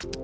[0.00, 0.16] Hello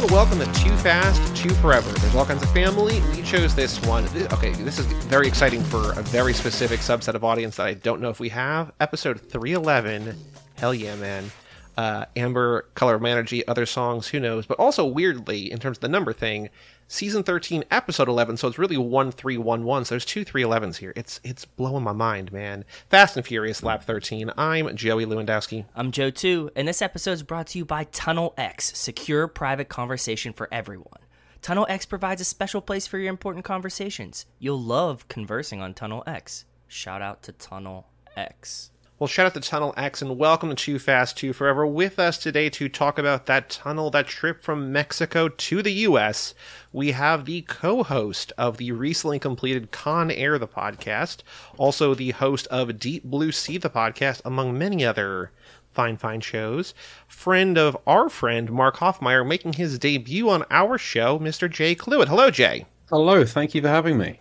[0.00, 1.92] and welcome to Too Fast, Too Forever.
[1.92, 3.00] There's all kinds of family.
[3.14, 4.04] We chose this one.
[4.32, 8.00] Okay, this is very exciting for a very specific subset of audience that I don't
[8.00, 8.72] know if we have.
[8.80, 10.18] Episode 311.
[10.56, 11.30] Hell yeah, man.
[11.76, 14.44] Uh, Amber, Color of Energy, other songs, who knows?
[14.44, 16.50] But also, weirdly, in terms of the number thing,
[16.90, 21.44] season 13 episode 11 so it's really 1311 so there's two 311s here it's it's
[21.44, 26.50] blowing my mind man fast and furious lap 13 i'm joey lewandowski I'm Joe too,
[26.56, 31.00] and this episode is brought to you by Tunnel X, secure private conversation for everyone.
[31.42, 34.26] Tunnel X provides a special place for your important conversations.
[34.38, 36.44] You'll love conversing on Tunnel X.
[36.68, 37.86] Shout out to Tunnel
[38.16, 38.70] X.
[39.00, 41.66] well shout out to tunnel x and welcome to too fast too forever.
[41.66, 46.34] With us today to talk about that tunnel that trip from mexico to the us
[46.70, 51.20] we have the co-host of the recently completed con air the podcast
[51.56, 55.32] also the host of deep blue sea the podcast among many other
[55.72, 56.74] fine fine shows.
[57.08, 62.08] Friend of our friend mark hoffmeyer making his debut on our show mr jay cluitt.
[62.08, 62.66] Hello jay.
[62.90, 64.20] Hello, thank you for having me.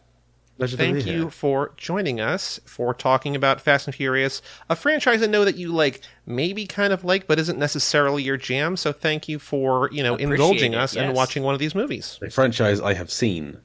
[0.59, 1.29] Pleasure Thank you here.
[1.29, 5.71] for joining us for talking about Fast and Furious, a franchise I know that you
[5.71, 8.75] like, maybe kind of like, but isn't necessarily your jam.
[8.75, 11.73] So thank you for you know Appreciate indulging it, us and watching one of these
[11.73, 12.19] movies.
[12.21, 13.59] A franchise I have seen.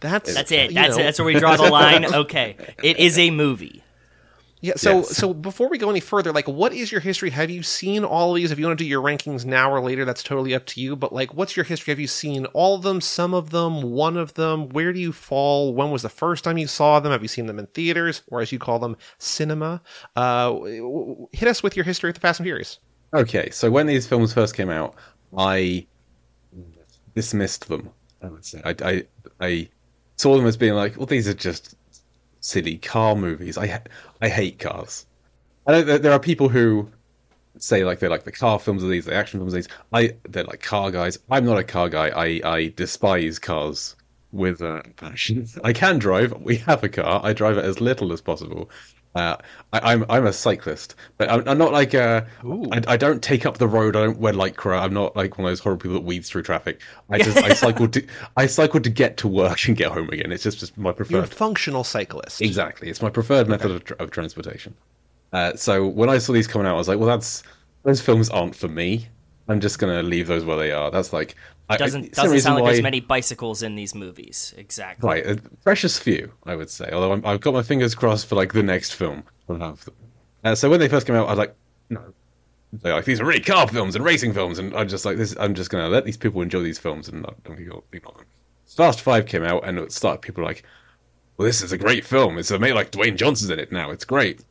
[0.00, 0.72] That's That's it.
[0.72, 1.02] That's know.
[1.02, 1.04] it.
[1.04, 2.06] That's where we draw the line.
[2.06, 2.56] Okay.
[2.82, 3.82] It is a movie.
[4.60, 4.74] Yeah.
[4.76, 5.16] So Yes.
[5.16, 7.30] so before we go any further, like, what is your history?
[7.30, 8.50] Have you seen all of these?
[8.50, 10.96] If you want to do your rankings now or later, that's totally up to you.
[10.96, 11.92] But like, what's your history?
[11.92, 13.00] Have you seen all of them?
[13.00, 13.82] Some of them?
[13.82, 14.68] One of them?
[14.70, 15.74] Where do you fall?
[15.74, 17.12] When was the first time you saw them?
[17.12, 19.80] Have you seen them in theaters or as you call them, cinema?
[20.16, 20.58] Uh,
[21.32, 22.80] hit us with your history with the Fast and Furious.
[23.14, 24.94] Okay, so when these films first came out,
[25.36, 25.86] I
[27.14, 27.90] dismissed them.
[28.22, 29.04] I would say I, I,
[29.40, 29.68] I
[30.16, 31.76] saw them as being like, well, these are just
[32.40, 33.58] silly car movies.
[33.58, 33.82] I,
[34.20, 35.06] I hate cars.
[35.66, 36.88] I know there are people who
[37.58, 39.68] say like they like the car films of these, the action films of these.
[39.92, 41.18] I they're like car guys.
[41.30, 42.08] I'm not a car guy.
[42.08, 43.96] I, I despise cars
[44.32, 45.46] with a passion.
[45.64, 46.32] I can drive.
[46.40, 47.20] We have a car.
[47.22, 48.70] I drive it as little as possible.
[49.18, 49.36] Uh,
[49.72, 52.22] I, I'm I'm a cyclist, but I'm, I'm not like uh,
[52.72, 53.96] I, I don't take up the road.
[53.96, 54.80] I don't wear lycra.
[54.80, 56.80] I'm not like one of those horrible people that weaves through traffic.
[57.10, 60.30] I just I cycle to I cycle to get to work and get home again.
[60.30, 61.14] It's just, just my preferred.
[61.14, 62.40] You're a functional cyclist.
[62.40, 64.76] Exactly, it's my preferred method of, of transportation.
[65.32, 67.42] Uh, so when I saw these coming out, I was like, well, that's
[67.82, 69.08] those films aren't for me.
[69.48, 70.90] I'm just gonna leave those where they are.
[70.90, 71.34] That's like
[71.68, 74.54] I, I- Doesn't doesn't sound like there's many bicycles in these movies.
[74.56, 75.08] Exactly.
[75.08, 76.90] Right, a precious few, I would say.
[76.92, 79.22] Although I'm, I've got my fingers crossed for like the next film.
[79.48, 79.88] Have.
[80.44, 81.54] Uh, so when they first came out, I was like,
[81.90, 82.02] no,
[82.72, 85.34] they're like these are really car films and racing films, and I'm just like this.
[85.40, 88.26] I'm just gonna let these people enjoy these films and not ignore ignore them.
[88.66, 90.62] Fast Five came out, and it started people like,
[91.38, 92.36] well, this is a great film.
[92.36, 93.90] It's a made like Dwayne Johnson's in it now.
[93.90, 94.42] It's great,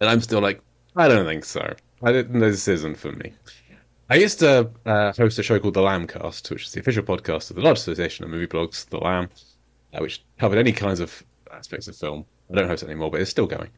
[0.00, 0.60] and I'm still like,
[0.96, 1.74] I don't think so.
[2.02, 2.40] I didn't.
[2.40, 3.32] This isn't for me.
[4.12, 7.48] I used to uh, host a show called The Lambcast, which is the official podcast
[7.48, 9.30] of the large association of movie blogs, The Lamb,
[9.94, 12.26] uh, which covered any kinds of aspects of film.
[12.50, 13.70] I don't host it anymore, but it's still going.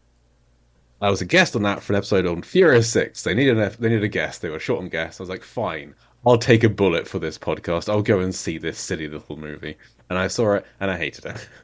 [1.00, 3.22] I was a guest on that for an episode on Furious Six.
[3.22, 4.42] They needed a, they needed a guest.
[4.42, 5.20] They were short on guests.
[5.20, 5.94] I was like, fine,
[6.26, 7.88] I'll take a bullet for this podcast.
[7.88, 9.76] I'll go and see this silly little movie.
[10.10, 11.48] And I saw it, and I hated it.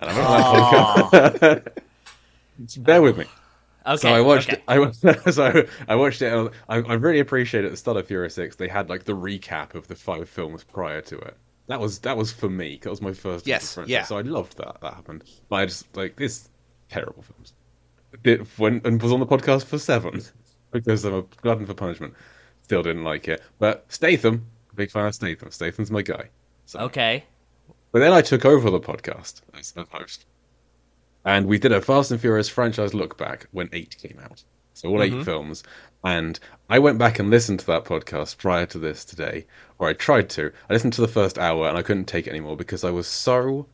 [0.00, 1.64] And I'm on that
[2.56, 2.84] podcast.
[2.84, 3.26] Bear with me.
[3.86, 3.96] Okay.
[3.96, 4.62] So I watched okay.
[4.68, 5.14] it.
[5.26, 6.52] I so I watched it.
[6.68, 9.74] I, I really appreciate at the start of Fury Six they had like the recap
[9.74, 11.36] of the five films prior to it.
[11.66, 12.78] That was that was for me.
[12.82, 13.46] That was my first.
[13.46, 13.90] Yes, reference.
[13.90, 14.04] yeah.
[14.04, 15.24] So I loved that that happened.
[15.48, 16.48] But I just like this
[16.88, 17.54] terrible films.
[18.24, 20.22] It went and was on the podcast for seven
[20.70, 22.14] because I'm a glutton for punishment.
[22.62, 23.42] Still didn't like it.
[23.58, 25.50] But Statham, big fan of Statham.
[25.50, 26.28] Statham's my guy.
[26.66, 27.24] So Okay.
[27.90, 30.26] but then I took over the podcast as the host.
[31.24, 34.42] And we did a Fast and Furious franchise look back when 8 came out.
[34.74, 35.22] So all eight mm-hmm.
[35.22, 35.62] films.
[36.02, 39.46] And I went back and listened to that podcast prior to this today,
[39.78, 40.50] or I tried to.
[40.68, 43.06] I listened to the first hour and I couldn't take it anymore because I was
[43.06, 43.66] so.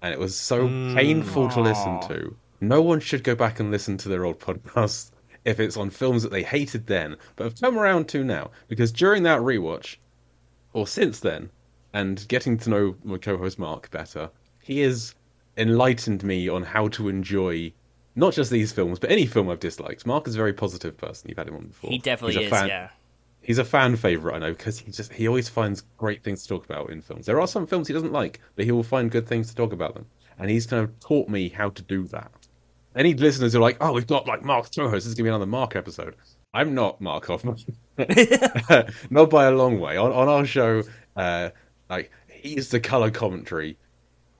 [0.00, 0.94] And it was so mm.
[0.94, 2.36] painful to listen to.
[2.60, 5.10] No one should go back and listen to their old podcasts
[5.44, 8.50] if it's on films that they hated then, but have come around to now.
[8.68, 9.96] Because during that rewatch,
[10.72, 11.50] or since then,
[11.92, 14.30] and getting to know my co-host Mark better,
[14.62, 15.14] he has
[15.56, 17.72] enlightened me on how to enjoy
[18.16, 20.06] not just these films, but any film I've disliked.
[20.06, 21.28] Mark is a very positive person.
[21.28, 21.90] You've had him on before.
[21.90, 22.50] He definitely is.
[22.50, 22.88] fan- Yeah.
[23.42, 26.48] He's a fan favorite, I know, because he just he always finds great things to
[26.48, 27.26] talk about in films.
[27.26, 29.72] There are some films he doesn't like, but he will find good things to talk
[29.74, 30.06] about them,
[30.38, 32.30] and he's kind of taught me how to do that.
[32.96, 34.92] Any listeners who are like, "Oh, we've got like Mark co-host.
[35.04, 36.14] This is gonna be another Mark episode."
[36.54, 37.56] I'm not Mark Hoffman,
[39.10, 39.96] not by a long way.
[39.98, 40.82] On on our show,
[41.16, 41.50] uh,
[41.90, 43.76] like he's the color commentary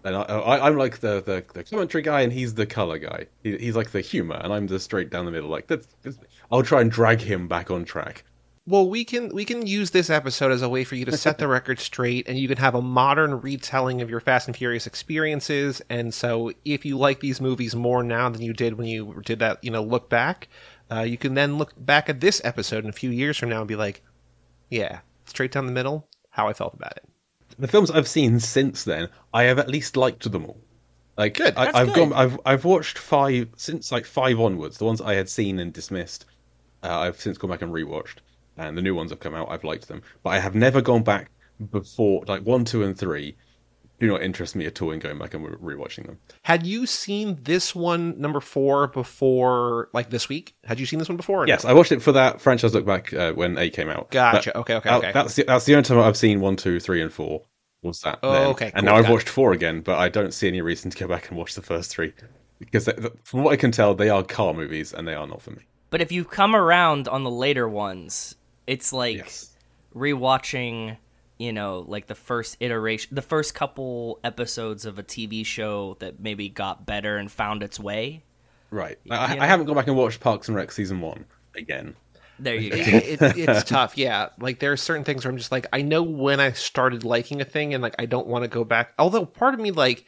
[0.04, 3.26] And I, I'm like the, the, the commentary guy, and he's the color guy.
[3.42, 5.48] He, he's like the humor, and I'm the straight down the middle.
[5.48, 6.18] Like that's, that's,
[6.52, 8.24] I'll try and drag him back on track.
[8.66, 11.38] Well, we can we can use this episode as a way for you to set
[11.38, 14.86] the record straight, and you can have a modern retelling of your Fast and Furious
[14.86, 15.82] experiences.
[15.90, 19.38] And so, if you like these movies more now than you did when you did
[19.38, 20.48] that, you know, look back,
[20.90, 23.60] uh, you can then look back at this episode in a few years from now
[23.60, 24.02] and be like,
[24.70, 27.04] "Yeah, straight down the middle, how I felt about it."
[27.58, 30.60] The films I've seen since then, I have at least liked them all.
[31.16, 31.94] Like Good, I, good.
[31.94, 34.78] gone, I've I've watched five since like five onwards.
[34.78, 36.24] The ones I had seen and dismissed,
[36.82, 38.16] uh, I've since gone back and rewatched,
[38.56, 39.48] and the new ones have come out.
[39.48, 41.30] I've liked them, but I have never gone back
[41.70, 42.24] before.
[42.26, 43.36] Like one, two, and three
[44.06, 46.18] do not interest me at all in going back and rewatching them.
[46.42, 50.54] Had you seen this one, number four, before like this week?
[50.64, 51.42] Had you seen this one before?
[51.42, 51.52] or no?
[51.52, 54.10] Yes, I watched it for that franchise look back uh, when A came out.
[54.10, 54.52] Gotcha.
[54.54, 54.74] But Okay.
[54.76, 54.88] Okay.
[54.90, 55.12] that- Okay.
[55.12, 57.42] That's the, that's the only time I've seen one, two, three, and four.
[57.82, 58.18] Was that?
[58.22, 58.46] Oh, then.
[58.50, 59.12] okay, And now I've got it.
[59.14, 61.60] watched four again, but I don't see any reason to go back and watch the
[61.62, 62.12] first three
[62.58, 65.42] because they, from what I can tell, they are car movies and they are not
[65.42, 65.62] for me.
[65.90, 68.36] But if you come around on the later ones,
[68.66, 69.50] it's like Yes.
[69.94, 70.96] rewatching,
[71.38, 76.20] you know, like the first iteration, the first couple episodes of a TV show that
[76.20, 78.24] maybe got better and found its way.
[78.70, 78.98] Right.
[79.10, 81.24] I, I haven't gone back and watched Parks and Rec season one
[81.56, 81.96] again.
[82.38, 82.76] There you go.
[82.76, 83.96] it, it's tough.
[83.96, 87.04] Yeah, like there are certain things where I'm just like, I know when I started
[87.04, 88.92] liking a thing, and like I don't want to go back.
[88.98, 90.04] Although part of me like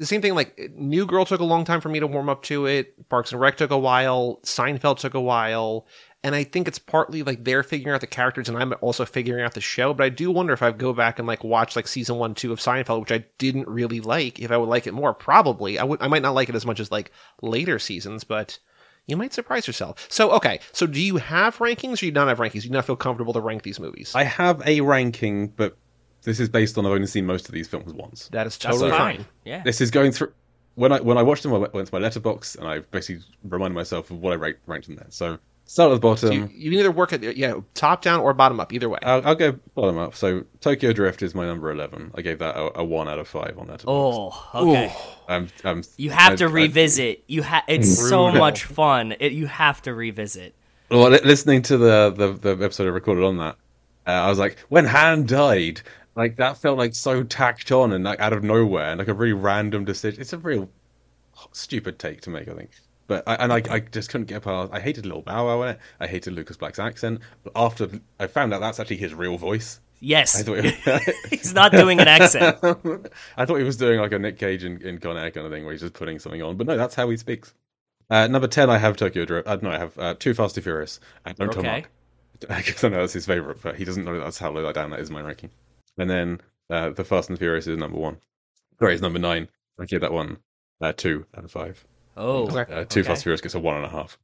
[0.00, 0.34] the same thing.
[0.34, 3.08] Like New Girl took a long time for me to warm up to it.
[3.10, 4.40] Parks and Rec took a while.
[4.44, 5.86] Seinfeld took a while.
[6.22, 9.42] And I think it's partly like they're figuring out the characters, and I'm also figuring
[9.42, 9.94] out the show.
[9.94, 12.52] But I do wonder if I go back and like watch like season one, two
[12.52, 14.38] of Seinfeld, which I didn't really like.
[14.38, 16.02] If I would like it more, probably I would.
[16.02, 18.58] I might not like it as much as like later seasons, but
[19.06, 20.06] you might surprise yourself.
[20.10, 20.60] So, okay.
[20.72, 22.62] So, do you have rankings or do you not have rankings?
[22.62, 24.12] Do you not feel comfortable to rank these movies?
[24.14, 25.78] I have a ranking, but
[26.22, 28.28] this is based on I've only seen most of these films once.
[28.32, 29.16] that is That's totally fine.
[29.16, 29.26] fine.
[29.46, 29.62] Yeah.
[29.62, 30.34] This is going through
[30.74, 31.54] when I when I watched them.
[31.54, 34.56] I went went to my letterboxd and I basically reminded myself of what I rate,
[34.66, 35.06] ranked them there.
[35.08, 35.38] So
[35.72, 36.32] start at the bottom.
[36.32, 38.72] You, you can either work at yeah top down or bottom up.
[38.72, 38.98] Either way.
[39.02, 40.14] I'll, I'll go bottom up.
[40.16, 42.10] So Tokyo Drift is my number eleven.
[42.16, 43.84] I gave that a, a one out of five on that.
[43.86, 44.92] Oh, okay.
[45.28, 47.22] Um, um, You have I- to I- revisit.
[47.28, 49.14] You ha- It's so much fun.
[49.20, 50.54] It, you have to revisit.
[50.90, 53.56] well, listening to the, the the episode I recorded on that,
[54.08, 55.82] uh, I was like, when Han died,
[56.16, 59.14] like that felt like so tacked on and like out of nowhere and like a
[59.14, 60.20] really random decision.
[60.20, 60.68] It's a real
[61.52, 62.70] stupid take to make, I think.
[63.10, 64.70] But I, and I, I just couldn't get past.
[64.72, 65.80] I hated Little Bow Wow in it.
[65.98, 67.18] I hated Lucas Black's accent.
[67.42, 67.88] But after
[68.20, 70.38] I found out that's actually his real voice, Yes.
[70.38, 72.56] I thought it, He's not doing an accent.
[73.36, 75.52] I thought he was doing like a Nick Cage in, in Con Air kind of
[75.52, 76.56] thing, where he's just putting something on.
[76.56, 77.52] But no, that's how he speaks.
[78.10, 79.48] Uh, number ten, I have Tokyo Drift.
[79.48, 81.00] Uh, no, I have uh, Too Fast, Too Furious.
[81.26, 81.84] And don't tell Okay.
[82.48, 82.64] Mark.
[82.64, 84.90] Because I know that's his favorite, but he doesn't know that's how low that down
[84.90, 85.50] that is my ranking.
[85.98, 86.40] And then
[86.70, 88.18] uh, The Fast and Furious is number one.
[88.78, 89.48] Sorry, it's number nine.
[89.80, 90.38] I give that one
[90.80, 91.84] uh, two out of five.
[92.16, 92.48] Oh.
[92.48, 92.72] Okay.
[92.72, 93.06] Uh, Two Okay.
[93.08, 94.18] Fast and Furious gets a one and a half.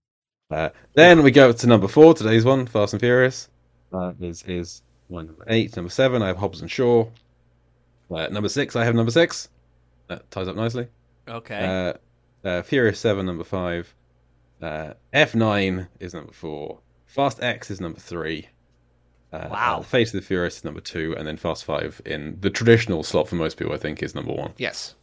[0.50, 3.48] Uh, then we go to number four, today's one, Fast and Furious.
[3.92, 5.74] Uh, is is one number eight.
[5.76, 7.06] Number seven, I have Hobbs and Shaw.
[8.10, 9.48] Uh, number six, I have number six.
[10.08, 10.86] That ties up nicely.
[11.28, 11.94] Okay.
[12.44, 13.92] Uh, uh, Furious Seven, number five.
[14.62, 16.78] Uh, F nine is number four.
[17.06, 18.46] Fast X is number three.
[19.32, 19.82] Uh, Wow.
[19.82, 23.28] Fate of the Furious is number two, and then Fast Five in the traditional slot
[23.28, 24.52] for most people, I think, is number one.
[24.58, 24.94] Yes.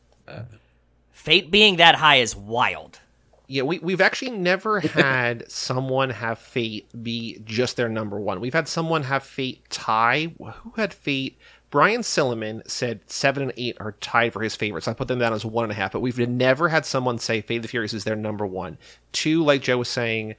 [1.13, 2.99] Fate being that high is wild.
[3.47, 8.41] Yeah, we, we've actually never had someone have Fate be just their number one.
[8.41, 10.33] We've had someone have Fate tie.
[10.37, 11.37] Who had Fate?
[11.69, 14.87] Brian Silliman said seven and eight are tied for his favorites.
[14.87, 17.41] I put them down as one and a half, but we've never had someone say
[17.41, 18.77] Fate of the Furious is their number one.
[19.11, 20.35] Two, like Joe was saying,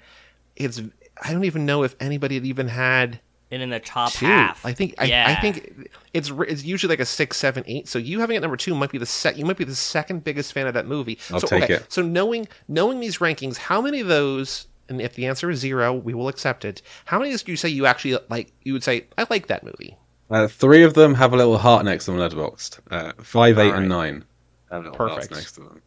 [0.54, 0.80] it's
[1.22, 3.20] I don't even know if anybody had even had
[3.54, 4.26] And in the top two.
[4.26, 4.66] half.
[4.66, 5.28] I think yeah.
[5.28, 7.86] I, I think it's it's usually like a six, seven, eight.
[7.86, 9.38] So you having it number two might be the set.
[9.38, 11.20] You might be the second biggest fan of that movie.
[11.30, 11.92] I'll so, take okay, it.
[11.92, 14.66] So knowing knowing these rankings, how many of those?
[14.88, 16.82] And if the answer is zero, we will accept it.
[17.04, 18.52] How many do you say you actually like?
[18.62, 19.96] You would say I like that movie.
[20.30, 22.80] Uh, three of them have a little heart next to them letterboxd.
[22.90, 24.24] Uh, five, eight, All and nine
[24.72, 25.32] have little hearts Perfect.
[25.32, 25.82] next to them.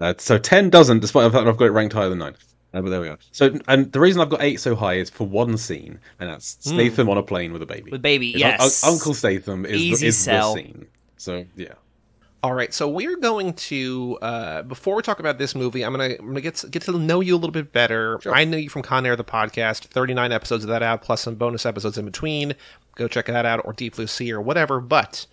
[0.00, 2.36] Uh, so ten doesn't, despite the fact that I've got it ranked higher than nine.
[2.76, 3.18] Uh, but there we are.
[3.32, 6.58] So, and the reason I've got eight so high is for one scene, and that's
[6.60, 7.90] Statham on a plane with a baby.
[7.90, 8.84] With baby, It's yes.
[8.84, 10.54] Un- Uncle Statham is, Easy the, is sell.
[10.54, 10.86] the scene.
[11.16, 11.72] So yeah,
[12.42, 16.16] All right, so we're going to uh, before we talk about this movie, I'm gonna
[16.18, 18.20] I'm gonna get get to know you a little bit better.
[18.30, 21.34] I know you from Con Air, the podcast, 39 episodes of that out, plus some
[21.36, 22.54] bonus episodes in between.
[22.96, 24.80] Go check that out, or Deep Blue Sea, or whatever.
[24.80, 25.26] But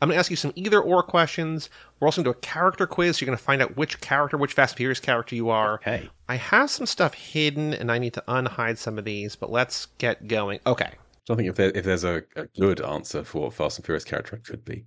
[0.00, 1.70] I'm gonna ask you some either or questions.
[1.98, 3.16] We're also gonna do a character quiz.
[3.16, 5.74] So you're gonna find out which character, which Fast and Furious character you are.
[5.74, 6.08] okay.
[6.28, 9.36] I have some stuff hidden, and I need to unhide some of these.
[9.36, 10.60] But let's get going.
[10.66, 10.84] Okay.
[10.84, 13.84] I don't think if there, if there's a, a good answer for what Fast and
[13.86, 14.84] Furious character it could be.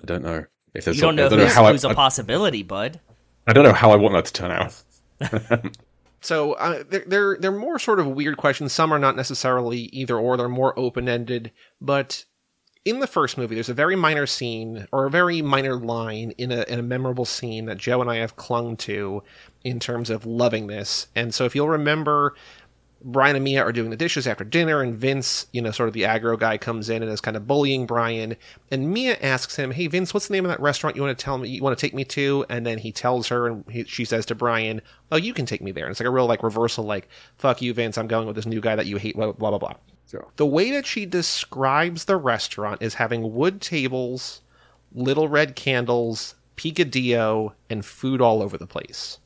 [0.00, 0.44] I don't know.
[0.74, 3.00] If there's You don't I know don't know who's, how who's a I, possibility, bud.
[3.46, 5.72] I don't know how I want that to turn out.
[6.24, 8.72] So uh, they're, they're they're more sort of weird questions.
[8.72, 10.36] Some are not necessarily either or.
[10.36, 11.50] They're more open ended.
[11.80, 12.24] But
[12.84, 16.50] in the first movie, there's a very minor scene or a very minor line in
[16.50, 19.22] a in a memorable scene that Joe and I have clung to
[19.64, 21.06] in terms of loving this.
[21.14, 22.34] And so if you'll remember.
[23.04, 25.92] Brian and Mia are doing the dishes after dinner, and Vince, you know, sort of
[25.92, 28.36] the aggro guy, comes in and is kind of bullying Brian.
[28.70, 31.24] And Mia asks him, "Hey, Vince, what's the name of that restaurant you want to
[31.24, 33.82] tell me you want to take me to?" And then he tells her, and he,
[33.84, 36.26] she says to Brian, "Oh, you can take me there." And it's like a real
[36.26, 37.08] like reversal, like
[37.38, 39.58] "Fuck you, Vince, I'm going with this new guy that you hate." Blah blah blah
[39.58, 39.74] blah.
[40.10, 40.28] Sure.
[40.36, 44.42] The way that she describes the restaurant is having wood tables,
[44.92, 49.18] little red candles, picadillo, and food all over the place.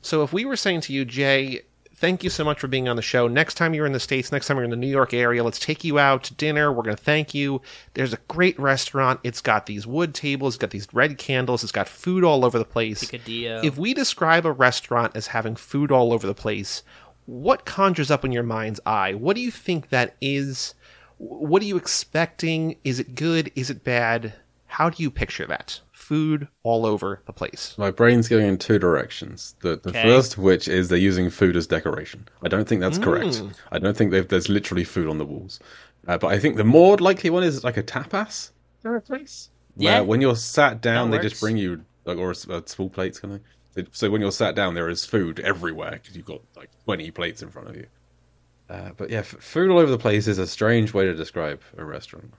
[0.00, 1.62] So if we were saying to you, Jay,
[1.94, 3.28] thank you so much for being on the show.
[3.28, 5.60] Next time you're in the States, next time you're in the New York area, let's
[5.60, 6.72] take you out to dinner.
[6.72, 7.62] We're going to thank you.
[7.94, 9.20] There's a great restaurant.
[9.22, 12.58] It's got these wood tables, it's got these red candles, it's got food all over
[12.58, 13.04] the place.
[13.04, 13.62] Picadillo.
[13.64, 16.82] If we describe a restaurant as having food all over the place,
[17.32, 19.14] what conjures up in your mind's eye?
[19.14, 20.74] What do you think that is?
[21.18, 22.76] What are you expecting?
[22.84, 23.50] Is it good?
[23.54, 24.34] Is it bad?
[24.66, 25.80] How do you picture that?
[25.92, 27.74] Food all over the place.
[27.78, 29.54] My brain's going in two directions.
[29.60, 30.02] The the Okay.
[30.02, 32.28] first, which is they're using food as decoration.
[32.42, 33.34] I don't think that's correct.
[33.36, 33.54] Mm.
[33.70, 35.58] I don't think there's literally food on the walls.
[36.08, 38.50] Uh, but I think the more likely one is like a tapas
[39.06, 39.48] place.
[39.76, 40.00] Yeah.
[40.00, 41.30] Where when you're sat down, That they works.
[41.30, 43.48] just bring you like or a, s- a small plates kind of thing.
[43.74, 47.10] So- So when you're sat down, there is food everywhere because you've got like 20
[47.10, 47.86] plates in front of you.
[48.70, 51.60] Uh, but yeah, f- food all over the place is a strange way to describe
[51.76, 52.32] a restaurant.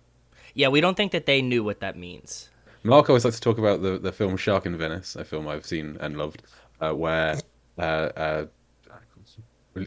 [0.56, 2.50] yeah, we don't think that they knew what that means.
[2.84, 5.66] Mark always likes to talk about the, the film Shark in Venice, a film I've
[5.66, 6.44] seen and loved,
[6.82, 7.40] uh, where
[7.78, 8.46] uh, uh,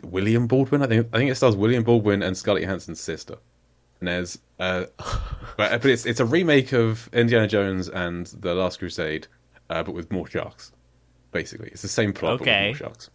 [0.03, 3.37] William Baldwin, I think I think it stars William Baldwin and Scarlett Johansson's sister.
[4.01, 4.87] And there's, uh,
[5.57, 9.27] but, but it's it's a remake of Indiana Jones and the Last Crusade,
[9.71, 10.73] uh, but with more sharks.
[11.33, 12.71] Basically, it's the same plot, but Okay.
[12.71, 13.11] with more sharks.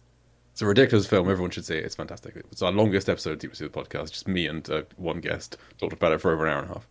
[0.52, 1.30] It's a ridiculous film.
[1.30, 1.84] Everyone should see it.
[1.84, 2.36] It's fantastic.
[2.36, 4.12] It's our longest episode of Deep Sea the podcast.
[4.12, 6.74] Just me and uh, one guest talked about it for over an hour and a
[6.74, 6.88] half.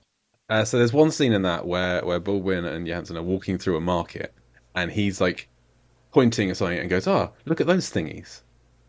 [0.49, 3.77] Uh, so there's one scene in that where where Baldwin and Johansson are walking through
[3.77, 4.33] a market,
[4.75, 5.47] and he's like
[6.11, 8.41] pointing at something and goes, "Ah, look at those thingies,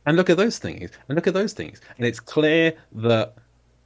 [0.06, 3.34] and look at those thingies, and look at those things." And it's clear that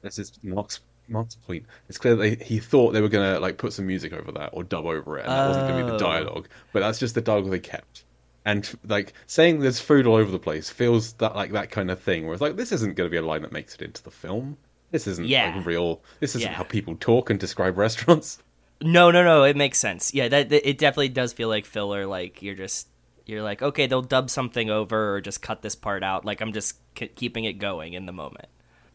[0.01, 1.65] this is Mark's Mark's point.
[1.89, 4.51] It's clear that they, he thought they were gonna like put some music over that
[4.53, 5.99] or dub over it, and that wasn't gonna be the Oh.
[5.99, 6.47] dialogue.
[6.73, 8.05] But that's just the dialogue they kept.
[8.47, 11.99] And like saying there's food all over the place feels that like that kind of
[11.99, 14.01] thing where it's like this isn't going to be a line that makes it into
[14.01, 14.57] the film.
[14.91, 15.53] This isn't Yeah.
[15.55, 16.01] like real.
[16.21, 16.55] This isn't Yeah.
[16.55, 18.41] how people talk and describe restaurants.
[18.81, 19.43] No, no, no.
[19.43, 20.13] It makes sense.
[20.13, 22.05] Yeah, that, that- it definitely does feel like filler.
[22.07, 22.87] Like you're just
[23.25, 26.23] you're like, okay, they'll dub something over or just cut this part out.
[26.23, 28.47] Like I'm just k- keeping it going in the moment.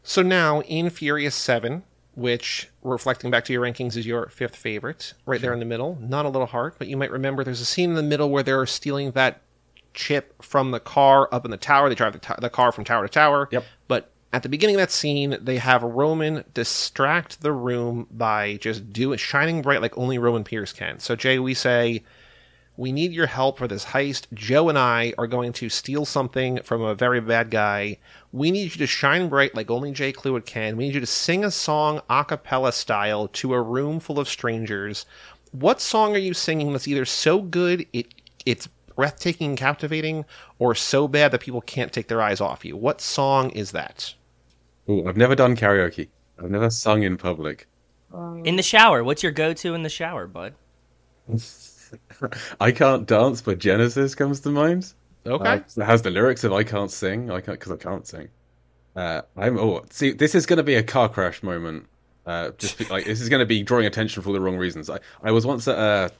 [0.02, 1.82] So now in Furious 7,
[2.14, 5.98] which reflecting back to your rankings is your fifth favorite, right there in the middle,
[6.00, 8.42] not a little heart, but you might remember there's a scene in the middle where
[8.42, 9.40] they're stealing that
[9.94, 11.88] chip from the car up in the tower.
[11.88, 13.48] They drive the, t- the car from tower to tower.
[13.50, 13.64] Yep.
[13.88, 18.92] But at the beginning of that scene, they have Roman distract the room by just
[18.92, 20.98] doing shining bright like only Roman Pierce can.
[20.98, 22.02] So Jay, we say
[22.76, 24.26] we need your help for this heist.
[24.32, 27.98] Joe and I are going to steal something from a very bad guy.
[28.32, 30.76] We need you to shine bright like only Jay Cluitt can.
[30.76, 34.28] We need you to sing a song a cappella style to a room full of
[34.28, 35.04] strangers.
[35.52, 38.06] What song are you singing that's either so good it
[38.46, 40.24] it's breathtaking and captivating,
[40.58, 42.76] or so bad that people can't take their eyes off you?
[42.76, 44.14] What song is that?
[44.88, 46.08] Ooh, I've never done karaoke.
[46.38, 47.66] I've never sung in public.
[48.12, 50.54] Um, in the shower, what's your go-to in the shower, bud?
[52.60, 54.92] I can't dance, but Genesis comes to mind.
[55.26, 55.44] Okay.
[55.48, 58.28] Uh, it has the lyrics of "I can't sing." I can't because I can't sing.
[58.94, 61.86] Uh, I'm oh see, this is going to be a car crash moment.
[62.26, 64.90] Uh, just be, like this is going to be drawing attention for the wrong reasons.
[64.90, 66.10] I, I was once at a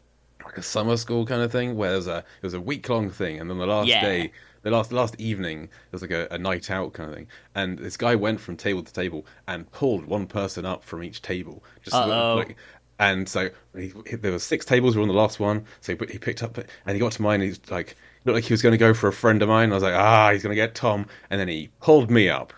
[0.44, 3.10] like a summer school kind of thing where there's a it was a week long
[3.10, 4.00] thing, and then the last Yeah.
[4.02, 7.26] day, the last last evening, there was like a, a night out kind of thing,
[7.54, 11.22] and this guy went from table to table and pulled one person up from each
[11.22, 12.36] table, just Uh-oh.
[12.36, 12.56] like
[12.98, 14.94] and so he, he- there were six tables.
[14.94, 17.22] We were on the last one, so he, he picked up and he got to
[17.22, 17.40] mine.
[17.40, 19.70] And he's like, looked like he was going to go for a friend of mine.
[19.72, 21.06] I was like, ah, he's going to get Tom.
[21.30, 22.52] And then he pulled me up,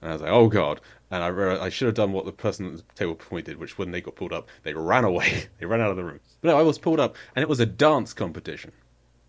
[0.00, 0.80] and I was like, oh god.
[1.10, 3.42] And I realized I should have done what the person at the table before me
[3.42, 5.48] did, which when they got pulled up, they ran away.
[5.58, 6.20] they ran out of the room.
[6.40, 8.72] But no, I was pulled up, and it was a dance competition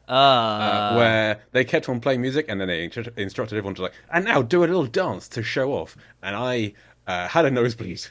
[0.07, 3.83] Uh, uh, where they kept on playing music, and then they instru- instructed everyone to
[3.83, 5.95] like, and now do a little dance to show off.
[6.22, 6.74] And I
[7.07, 8.01] uh, had a nosebleed.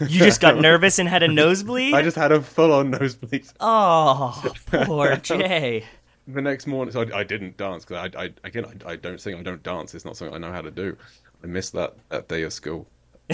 [0.00, 1.94] You just got nervous and had a nosebleed.
[1.94, 3.46] I just had a full-on nosebleed.
[3.60, 5.84] Oh, poor Jay.
[6.26, 9.20] the next morning, so I, I didn't dance because I, I again I, I don't
[9.20, 9.94] sing, I don't dance.
[9.94, 10.96] It's not something I know how to do.
[11.42, 12.86] I missed that that day of school,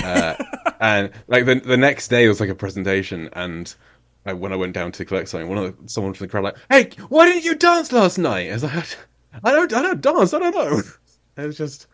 [0.03, 0.35] uh,
[0.81, 3.75] and like the the next day it was like a presentation, and
[4.25, 6.57] when I went down to collect something, one of the, someone from the crowd like,
[6.71, 8.97] "Hey, why didn't you dance last night?" I was like,
[9.45, 10.35] "I don't, I don't dance.
[10.35, 10.83] I don't know."
[11.37, 11.87] It was just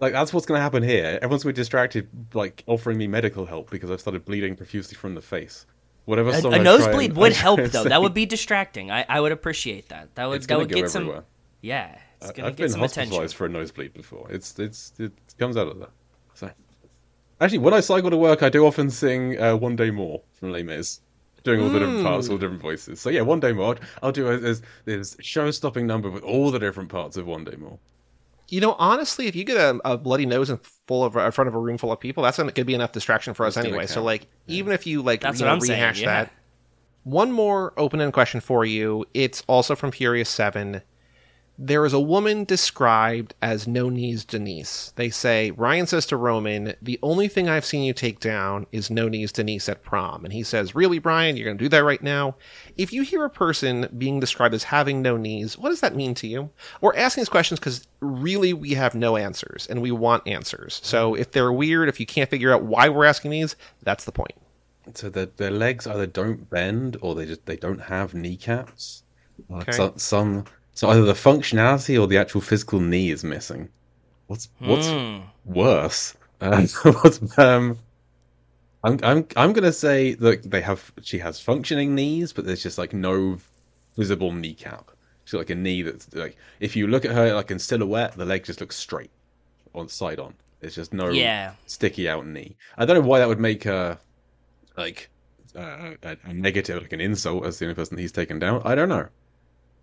[0.00, 1.18] like that's what's going to happen here.
[1.22, 4.96] Everyone's going to be distracted, like offering me medical help because I've started bleeding profusely
[4.96, 5.66] from the face.
[6.04, 6.30] Whatever.
[6.30, 7.84] A, a nosebleed and- would help though.
[7.84, 8.90] That would be distracting.
[8.90, 10.14] I, I would appreciate that.
[10.16, 11.22] That would that would get some.
[11.62, 13.10] Yeah, it's I- gonna I've get been some attention.
[13.10, 14.26] hospitalized for a nosebleed before.
[14.30, 15.90] It's it's it comes out of that.
[16.34, 16.50] So
[17.40, 20.52] actually, when I cycle to work, I do often sing uh, "One Day More" from
[20.52, 21.00] Les Mis,
[21.42, 23.00] doing all the different parts, all different voices.
[23.00, 26.58] So yeah, "One Day More." I'll do a, this, this show-stopping number with all the
[26.58, 27.78] different parts of "One Day More."
[28.48, 31.48] You know, honestly, if you get a, a bloody nose in full of in front
[31.48, 33.68] of a room full of people, that's going to be enough distraction for us gonna
[33.68, 33.86] anyway.
[33.86, 36.24] So, like, even if you like, That's you what know, I'm saying, rehash yeah.
[36.24, 36.32] that.
[37.04, 39.04] One more open-end question for you.
[39.14, 40.82] It's also from Furious Seven.
[41.56, 44.92] There is a woman described as No Knees Denise.
[44.96, 48.90] They say Ryan says to Roman, "The only thing I've seen you take down is
[48.90, 51.36] No Knees Denise at prom." And he says, "Really, Brian?
[51.36, 52.34] You're going to do that right now?"
[52.76, 56.14] If you hear a person being described as having no knees, what does that mean
[56.14, 56.50] to you?
[56.80, 60.80] We're asking these questions because really we have no answers and we want answers.
[60.82, 61.22] So mm-hmm.
[61.22, 64.34] if they're weird, if you can't figure out why we're asking these, that's the point.
[64.94, 69.04] So their their legs either don't bend or they just they don't have kneecaps.
[69.48, 69.72] Like Okay.
[69.72, 73.70] so, some so either the functionality or the actual physical knee is missing.
[74.28, 75.30] What's what's Hmm.
[75.44, 76.16] worse?
[76.40, 77.80] Uh, what's, um,
[78.84, 82.78] I'm I'm I'm gonna say that they have she has functioning knees, but there's just
[82.78, 83.38] like no
[83.96, 84.90] visible kneecap.
[85.24, 88.24] She's like a knee that's like if you look at her like in silhouette, the
[88.24, 89.10] leg just looks straight
[89.74, 90.36] on side on.
[90.60, 91.56] There's just no Yeah.
[91.66, 92.56] sticky out knee.
[92.78, 94.00] I don't know why that would make her
[94.76, 95.10] like
[95.56, 98.62] uh, a, a negative, like an insult, as the only person he's taken down.
[98.64, 99.08] I don't know.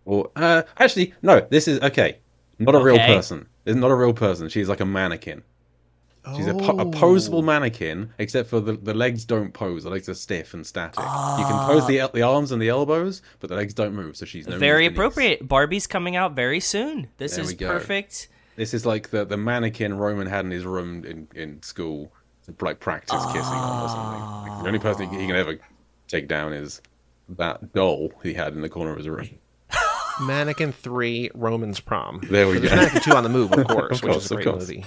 [0.06, 1.46] Or uh, actually, no.
[1.50, 2.18] This is okay.
[2.60, 3.48] Not a real person.
[3.66, 4.50] It's not a real person.
[4.50, 5.44] She's like a mannequin.
[6.36, 6.92] She's a, po- a Oh.
[6.92, 9.84] posable mannequin, except for the, the legs don't pose.
[9.84, 11.00] The legs are stiff and static.
[11.00, 14.16] You can pose the the arms and the elbows, but the legs don't move.
[14.18, 15.48] So she's no very appropriate.
[15.48, 17.08] Barbie's coming out very soon.
[17.18, 18.28] This There is perfect.
[18.56, 22.12] This is like the, the mannequin Roman had in his room in, in school
[22.46, 24.52] to like practice kissing on or something.
[24.54, 25.58] Like, the only person he, he can ever
[26.08, 26.82] take down is
[27.30, 29.28] that doll he had in the corner of his room.
[30.20, 32.22] Mannequin 3, Roman's Prom.
[32.30, 32.76] There we So go.
[32.76, 34.86] Mannequin 2 on the move, of course, Of which course, is a great movie.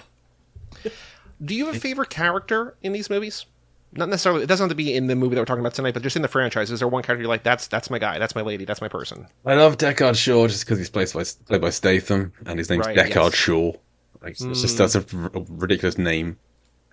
[1.44, 3.46] Do you have a favorite character in these movies?
[3.92, 4.42] Not necessarily.
[4.42, 6.16] It doesn't have to be in the movie that we're talking about tonight, but just
[6.16, 6.70] in the franchise.
[6.70, 8.88] Is there one character you're like, that's that's my guy, that's my lady, that's my
[8.88, 9.26] person?
[9.46, 12.86] I love Deckard Shaw just because he's played by played by Statham and his name's
[12.86, 13.34] Right, Deckard yes.
[13.34, 13.72] Shaw.
[14.20, 15.04] Like, it's just that's a,
[15.48, 16.38] ridiculous name.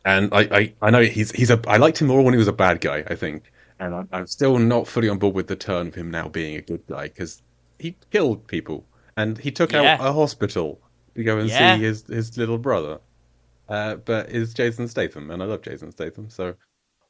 [0.06, 2.48] And I, I, I know he's he's a I liked him more when he was
[2.48, 3.04] a bad guy.
[3.08, 6.12] I think, and I'm, I'm still not fully on board with the turn of him
[6.12, 7.42] now being a good guy because
[7.82, 8.86] he killed people
[9.18, 9.98] and he took Yeah.
[10.00, 10.80] out a hospital
[11.16, 11.76] to go and Yeah.
[11.76, 13.00] see his his little brother.
[13.70, 16.30] Uh, but it's Jason Statham, and I love Jason Statham.
[16.30, 16.56] So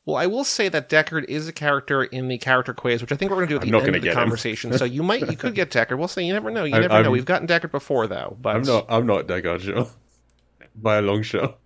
[0.05, 3.15] Well, I will say that Deckard is a character in the character quiz, which I
[3.15, 4.13] think we're going to do at I'm the end of the him.
[4.15, 4.75] conversation.
[4.77, 5.97] so you might, you could get Deckard.
[5.99, 6.63] We'll say you never know.
[6.63, 7.11] You I- never I'm- know.
[7.11, 9.87] We've gotten Deckard before, though, but I'm not I'm not Deckard Shaw
[10.75, 11.57] by a long shot.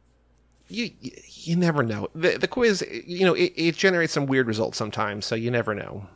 [0.67, 1.11] You, you
[1.47, 2.07] you never know.
[2.15, 5.75] The the quiz, you know, it, it generates some weird results sometimes, so you never
[5.75, 6.07] know.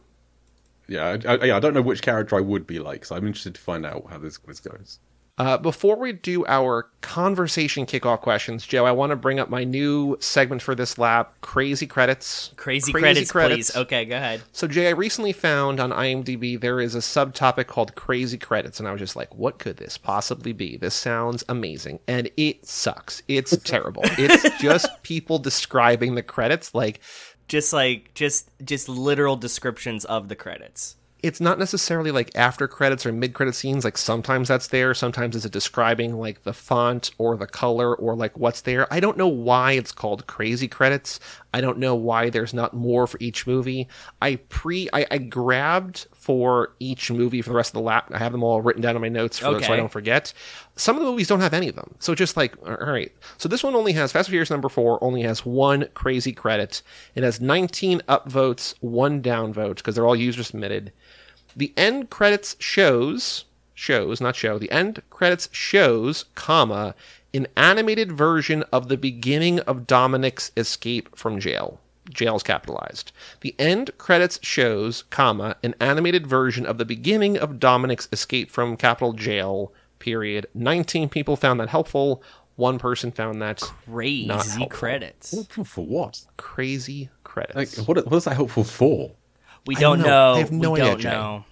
[0.90, 3.26] Yeah, I, I, yeah, I don't know which character I would be like, so I'm
[3.28, 5.00] interested to find out how this quiz goes.
[5.40, 9.64] Uh, before we do our conversation kickoff questions, Joe, I want to bring up my
[9.64, 12.52] new segment for this lab: crazy credits.
[12.58, 13.74] Crazy, credits, please.
[13.74, 14.42] Okay, go ahead.
[14.52, 18.88] So, Jay, I recently found on IMDb there is a subtopic called Crazy Credits, and
[18.88, 20.76] I was just like, what could this possibly be?
[20.76, 22.00] This sounds amazing.
[22.10, 23.24] And it sucks.
[23.30, 24.04] It's terrible.
[24.18, 27.00] It's just people describing the credits like
[27.50, 30.96] Just like just just literal descriptions of the credits.
[31.22, 33.84] it's not necessarily like after credits or mid credit scenes.
[33.84, 38.38] Like sometimes that's there, sometimes it's describing like the font or the color or like
[38.38, 38.88] what's there.
[38.94, 41.20] I don't know why it's called crazy credits.
[41.54, 43.90] I don't know why there's not more for each movie.
[44.22, 48.12] I pre I, I grabbed for each movie for the rest of the lap.
[48.14, 50.32] I have them all written down in my notes for, so I don't forget.
[50.76, 51.96] Some of the movies don't have any of them.
[51.98, 53.12] So just like all right.
[53.40, 56.84] So this one only has Fast and Furious number four only has one crazy credit.
[57.16, 60.94] It has 19 upvotes, one downvote because they're all user submitted.
[61.56, 66.94] The end credits shows shows not show the end credits shows comma
[67.34, 71.82] an animated version of the beginning of Dominic's escape from jail.
[72.10, 73.12] Jail's capitalized.
[73.42, 78.78] The end credits shows comma an animated version of the beginning of Dominic's escape from
[78.78, 79.74] capital jail.
[80.00, 80.48] Period.
[80.54, 82.24] 19 people found that helpful.
[82.56, 84.68] One person found that Crazy helpful.
[84.68, 85.32] credits.
[85.32, 86.22] Helpful for what?
[86.38, 87.78] crazy credits.
[87.78, 89.12] Like, what, what is that helpful for?
[89.66, 90.08] We don't don't know.
[90.08, 90.34] know.
[90.36, 91.10] I have no we idea, don't Jay.
[91.10, 91.46] know.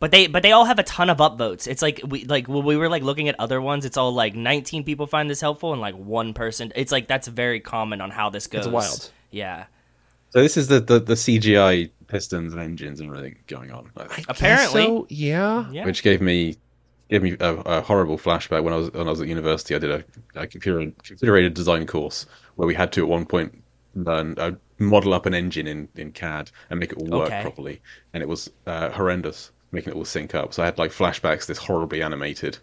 [0.00, 1.66] But they but they all have a ton of upvotes.
[1.66, 4.34] It's like we like when we were like looking at other ones, it's all like
[4.34, 6.72] 19 people find this helpful and like one person.
[6.76, 8.66] It's like that's very common on how this goes.
[8.66, 9.10] It's wild.
[9.32, 9.64] Yeah.
[10.30, 13.90] So this is the, the, the CGI pistons and engines and everything going on.
[13.96, 14.26] I think.
[14.28, 14.84] Apparently.
[14.84, 15.70] So, yeah.
[15.70, 15.84] Yeah.
[15.84, 16.56] which gave me
[17.08, 19.74] gave me a, a horrible flashback when I was when I was at university.
[19.74, 23.24] I did a, a computer computer aided design course where we had to at one
[23.24, 23.62] point
[23.94, 27.42] learn uh, model up an engine in, in CAD and make it all work Okay.
[27.42, 27.80] properly,
[28.12, 30.52] and it was uh, horrendous making it all sync up.
[30.54, 32.58] So I had like flashbacks, this horribly animated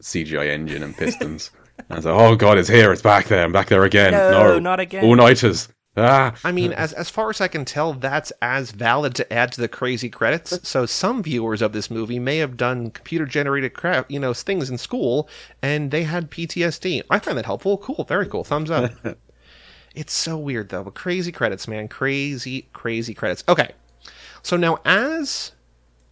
[0.00, 1.50] CGI engine and pistons.
[1.78, 4.12] and I was like, oh god, it's here, it's back there, I'm back there again.
[4.12, 5.04] No, not again.
[5.04, 5.68] All nighters.
[5.96, 6.34] Ah.
[6.44, 9.60] I mean, as as far as I can tell, that's as valid to add to
[9.60, 10.58] the crazy credits.
[10.68, 14.68] So some viewers of this movie may have done computer generated crap, you know, things
[14.68, 15.28] in school,
[15.62, 17.02] and they had PTSD.
[17.10, 17.78] I find that helpful.
[17.78, 18.44] Cool, very cool.
[18.44, 18.92] Thumbs up.
[19.94, 20.84] it's so weird though.
[20.84, 21.88] But crazy credits, man.
[21.88, 23.42] Crazy, crazy credits.
[23.48, 23.72] Okay,
[24.42, 25.52] so now as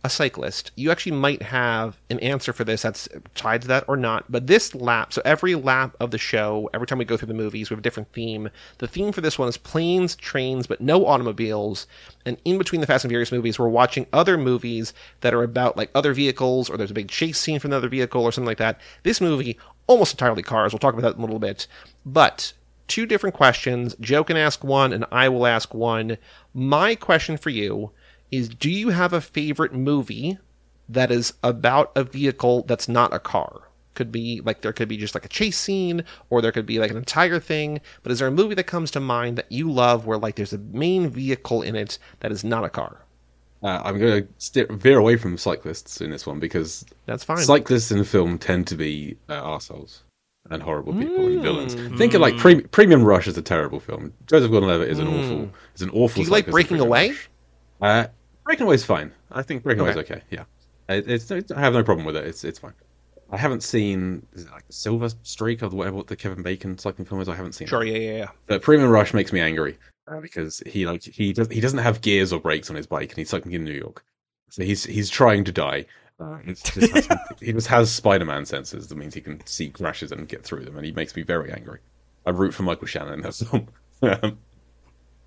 [0.05, 3.97] a cyclist, you actually might have an answer for this that's tied to that or
[3.97, 4.31] not.
[4.31, 7.35] But this lap, so every lap of the show, every time we go through the
[7.35, 8.51] movies, we have a different theme.
[8.79, 11.87] The theme for this one is planes, trains, but no automobiles.
[12.27, 15.79] And in between the Fast and Furious movies, we're watching other movies that are about
[15.79, 18.59] like other vehicles, or there's a big chase scene from another vehicle, or something like
[18.59, 18.79] that.
[19.05, 20.75] This movie, almost entirely cars.
[20.75, 21.67] We'll talk about that in a little bit.
[22.05, 22.53] But
[22.89, 23.97] two different questions.
[24.01, 26.19] Joe can ask one, and I will ask one.
[26.53, 27.91] My question for you
[28.37, 30.39] is do you have a favorite movie
[30.89, 33.69] that is about a vehicle that's not a car?
[33.95, 36.81] Could be like there could be just like a chase scene, or there could be
[36.81, 37.81] like an entire thing.
[38.03, 40.53] But is there a movie that comes to mind that you love where like there's
[40.53, 43.03] a main vehicle in it that is not a car?
[43.63, 47.39] Uh, I'm going to steer, veer away from cyclists in this one because That's fine.
[47.39, 50.03] cyclists in the film tend to be uh, assholes
[50.51, 51.75] and horrible people and villains.
[51.75, 51.97] Mm.
[51.97, 54.13] Think of like Pre- Premium Rush is a terrible film.
[54.27, 56.09] Joseph Gordon-Levitt is an awful, is an awful.
[56.09, 56.15] Mm.
[56.17, 57.15] Do you like Breaking Away?
[57.81, 58.09] Uh,
[58.45, 59.13] Breaking Away's fine.
[59.33, 60.15] I think Breaking Away's Okay.
[60.15, 60.25] okay.
[60.31, 60.45] Yeah,
[60.89, 62.27] it, it's, it's I have no problem with it.
[62.27, 62.75] It's it's fine.
[63.31, 67.21] I haven't seen is it like Silver Streak or whatever the Kevin Bacon cycling film
[67.21, 67.29] is.
[67.29, 67.67] I haven't seen.
[67.67, 67.91] Sure, it.
[67.91, 68.29] yeah, yeah, yeah.
[68.47, 69.79] But Premium Rush makes me angry
[70.09, 73.11] uh, because he like he does he doesn't have gears or brakes on his bike
[73.11, 74.05] and he's cycling in New York,
[74.51, 75.87] so he's he's trying to die.
[76.21, 77.09] Uh, just has,
[77.41, 80.77] he just has Spider-Man senses that means he can see crashes and get through them,
[80.77, 81.81] and he makes me very angry.
[82.27, 83.69] I root for Michael Shannon in that film.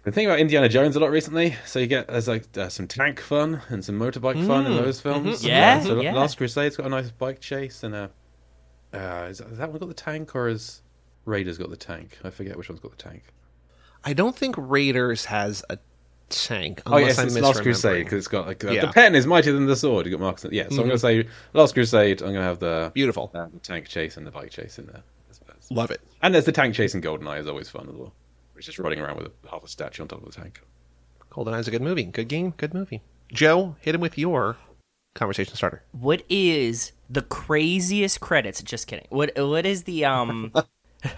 [0.04, 2.88] The thing about Indiana Jones a lot recently, so you get there's like uh, some
[2.88, 5.42] tank fun and some motorbike fun in Mm, those films.
[5.44, 5.48] mhm.
[5.48, 6.14] Yeah, so yeah.
[6.14, 8.10] Last Crusade's got a nice bike chase and a.
[8.94, 10.82] Uh, is, that, that one got the tank or has
[11.26, 12.18] Raiders got the tank?
[12.24, 13.24] I forget which one's got the tank.
[14.06, 15.78] I don't think Raiders has a
[16.30, 16.82] tank.
[16.86, 18.86] Oh yes, I'm it's Last Crusade because it's got like uh, Yeah.
[18.86, 20.06] the pen is mightier than the sword.
[20.06, 20.46] You got Marcus.
[20.54, 20.88] Yeah, so I'm Mhm.
[20.88, 22.22] gonna say Last Crusade.
[22.22, 23.30] I'm gonna have the, Beautiful.
[23.36, 25.04] uh, the tank chase and the bike chase in there.
[25.70, 26.00] Love it.
[26.22, 28.14] And there's the tank chase in GoldenEye is always fun as well.
[28.58, 30.62] Which is just running around with a, half a statue on top of the tank.
[31.32, 32.06] GoldenEye's a good movie.
[32.06, 32.56] Good game.
[32.58, 33.04] Good movie.
[33.32, 34.58] Joe, hit him with your
[35.14, 35.84] conversation starter.
[35.92, 38.64] What is the craziest credits?
[38.64, 39.06] Just kidding.
[39.10, 40.52] What what is the um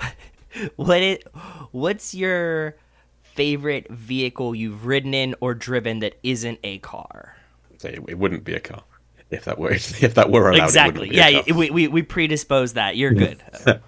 [0.75, 1.25] what it
[1.71, 2.75] what's your
[3.23, 7.37] favorite vehicle you've ridden in or driven that isn't a car?
[7.81, 8.83] It, it wouldn't be a car
[9.29, 10.65] if that were if that were allowed.
[10.65, 11.07] exactly.
[11.07, 11.57] It wouldn't a Yeah, car.
[11.57, 12.97] we, we we predispose that.
[12.97, 13.41] You're good.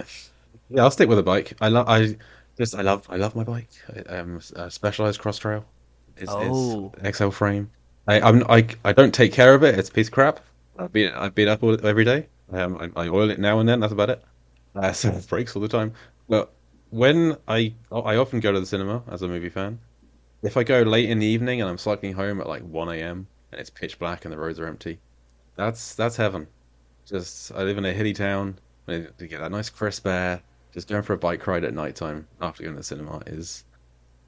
[0.73, 1.51] Yeah, I'll stick with a bike.
[1.59, 1.89] I love.
[1.89, 2.15] I
[2.61, 2.75] just.
[2.75, 3.05] I love.
[3.09, 3.69] I love my bike.
[4.07, 5.65] Um, a specialized cross trail.
[6.17, 6.93] It's, Oh.
[7.03, 7.71] it's XL frame.
[8.07, 8.43] I, I'm.
[8.49, 8.67] I.
[8.85, 9.77] I don't take care of it.
[9.77, 10.39] It's a piece of crap.
[10.77, 11.05] I beat.
[11.07, 12.27] it- I beat it up all, every day.
[12.51, 13.79] Um, I, I oil it now and then.
[13.79, 14.23] That's about it.
[14.75, 15.93] Uh, so it breaks all the time.
[16.29, 16.51] But
[16.91, 17.73] when I.
[17.91, 19.79] I often go to the cinema as a movie fan.
[20.43, 23.27] If I go late in the evening and I'm cycling home at like 1 a.m.
[23.51, 24.97] and it's pitch black and the roads are empty,
[25.55, 26.47] that's that's heaven.
[27.05, 28.57] Just I live in a hilly town.
[28.87, 30.41] To get that nice crisp air,
[30.73, 33.63] just going for a bike ride at night time after going to the cinema is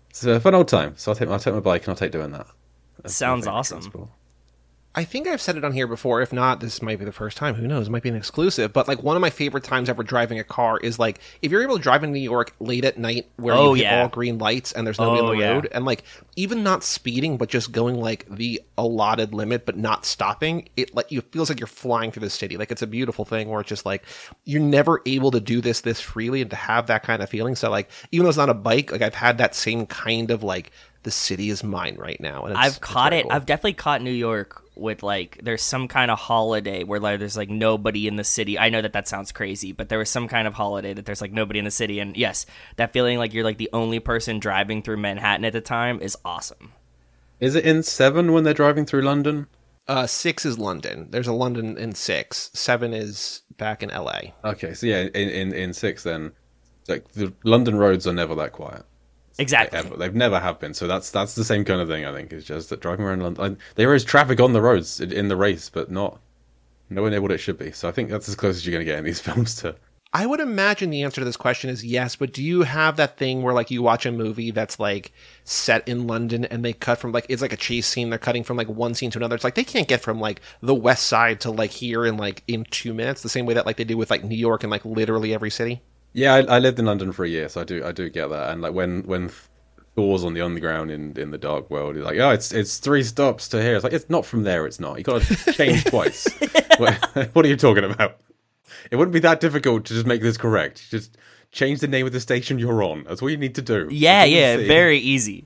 [0.10, 0.94] it's a fun old time.
[0.98, 2.48] So I'll take I'll take my bike and I'll take doing that.
[3.02, 3.80] That's Sounds awesome.
[3.80, 4.10] transport.
[4.96, 6.22] I think I've said it on here before.
[6.22, 7.56] If not, this might be the first time.
[7.56, 7.88] Who knows?
[7.88, 8.72] It might be an exclusive.
[8.74, 11.64] But like one of my favorite times ever driving a car is like if you're
[11.64, 14.02] able to drive in New York late at night where Oh, you hit yeah.
[14.04, 15.52] all green lights and there's nobody Oh, on the yeah.
[15.54, 16.04] road and like
[16.36, 21.12] even not speeding but just going like the allotted limit but not stopping, it like
[21.12, 22.58] you it feels like you're flying through the city.
[22.58, 24.04] Like it's a beautiful thing where it's just like
[24.46, 27.56] you're never able to do this this freely and to have that kind of feeling.
[27.56, 30.44] So like even though it's not a bike, like I've had that same kind of
[30.44, 30.72] like
[31.04, 32.44] the city is mine right now.
[32.46, 33.24] And it's, I've caught very it.
[33.24, 33.32] cool.
[33.32, 37.38] I've definitely caught New York with like there's some kind of holiday where like there's
[37.38, 38.58] like nobody in the city.
[38.58, 41.22] I know that that sounds crazy, but there was some kind of holiday that there's
[41.22, 42.46] like nobody in the city and yes,
[42.78, 46.18] that feeling like you're like the only person driving through Manhattan at the time is
[46.26, 46.74] awesome.
[47.40, 49.48] Is it in seven when they're driving through London?
[49.88, 51.08] Uh, six is London.
[51.10, 52.50] There's a London in six.
[52.54, 54.20] Seven is back in LA.
[54.46, 56.32] Okay, so yeah, in in, in six then,
[56.88, 58.84] like the London roads are never that quiet.
[59.38, 59.80] Exactly.
[59.80, 59.98] ever.
[59.98, 60.74] They've never have been.
[60.74, 62.06] So that's that's the same kind of thing.
[62.06, 65.00] I think it's just that driving around London, like, there is traffic on the roads
[65.00, 66.20] in, in the race, but not
[66.90, 67.72] nowhere near what it should be.
[67.72, 69.76] So I think that's as close as you're going to get in these films to.
[70.16, 73.18] I would imagine the answer to this question is yes, but do you have that
[73.18, 75.12] thing where like you watch a movie that's like
[75.44, 78.44] set in London and they cut from like it's like a chase scene, they're cutting
[78.44, 79.34] from like one scene to another.
[79.34, 82.44] It's like they can't get from like the west side to like here in like
[82.48, 84.70] in two minutes, the same way that like they do with like New York and
[84.70, 85.82] like literally every city.
[86.14, 88.30] Yeah, I, I lived in London for a year, so I do I do get
[88.30, 88.52] that.
[88.52, 89.30] And like when when
[89.96, 93.04] Thor's on the underground in, in the dark world, he's like, oh, it's it's three
[93.04, 93.76] stops to here.
[93.76, 94.66] It's like it's not from there.
[94.66, 94.98] It's not.
[94.98, 96.28] You got to change twice.
[96.78, 96.94] what,
[97.34, 98.18] what are you talking about?
[98.92, 100.90] It wouldn't be that difficult to just make this correct.
[100.90, 101.18] Just
[101.52, 103.04] change the name of the station you're on.
[103.06, 103.88] That's all you need to do.
[103.92, 104.68] Yeah, That's all you yeah, see.
[104.68, 105.46] very easy.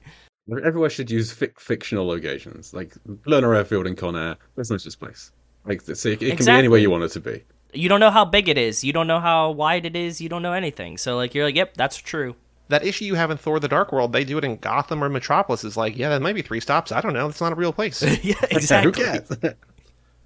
[0.49, 2.93] Everywhere should use fic- fictional locations, like
[3.25, 4.37] Lerner Airfield in Con Air.
[4.55, 5.31] That's not just place.
[5.65, 7.43] Like, so it, it can be anywhere you want it to be.
[7.73, 8.83] You don't know how big it is.
[8.83, 10.21] You don't know how wide it is.
[10.21, 10.97] You don't know anything.
[10.97, 12.35] So like you're like, yep, that's true.
[12.69, 15.09] That issue you have in Thor: The Dark World, they do it in Gotham or
[15.09, 15.63] Metropolis.
[15.63, 16.91] Is like, yeah, that might be three stops.
[16.91, 17.29] I don't know.
[17.29, 18.01] It's not a real place.
[18.23, 18.91] yeah, Who exactly.
[19.03, 19.29] cares?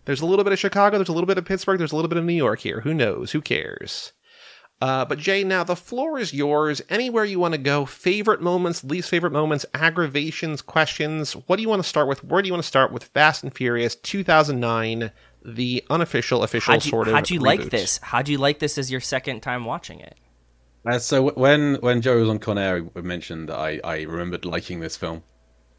[0.06, 2.10] There's a little bit of Chicago, there's a little bit of Pittsburgh, there's a little
[2.10, 2.82] bit of New York here.
[2.82, 3.32] Who knows?
[3.32, 4.14] Who cares?
[4.82, 6.82] Uh, but Jay, now the floor is yours.
[6.90, 7.86] Anywhere you want to go.
[7.86, 11.34] Favorite moments, least favorite moments, aggravations, questions.
[11.34, 12.24] What do you want to start with?
[12.24, 13.04] Where do you want to start with?
[13.04, 15.12] Fast and Furious 2009,
[15.44, 17.14] the unofficial, official How'd you, sort of.
[17.16, 18.00] how'd you like this?
[18.02, 20.18] How'd you like this as your second time watching it?
[20.86, 24.02] Uh, so w- when when Joe was on Con Air, we mentioned that I, I
[24.04, 25.24] remembered liking this film.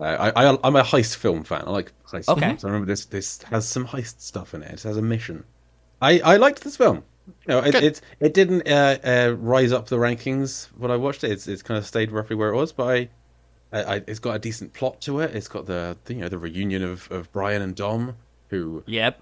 [0.01, 1.63] Uh, I, I I'm a heist film fan.
[1.67, 2.41] I like heist Okay.
[2.41, 2.65] films.
[2.65, 4.73] I remember this this has some heist stuff in it.
[4.73, 5.45] It has a mission.
[6.01, 7.05] I, I liked this film.
[7.27, 11.23] You know, it it, it didn't uh, uh, rise up the rankings when I watched
[11.25, 11.31] it.
[11.31, 13.09] It's it's kind of stayed roughly where it was, but I,
[13.73, 15.35] I, I it's got a decent plot to it.
[15.35, 18.17] It's got the, the you know the reunion of, of Brian and Dom,
[18.49, 19.21] who Yep.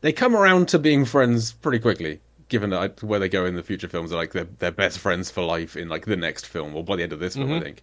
[0.00, 2.20] They come around to being friends pretty quickly.
[2.48, 4.98] Given that I- where they go in the future films, are like they're, they're best
[4.98, 7.52] friends for life in like the next film or by the end of this film,
[7.52, 7.82] I think.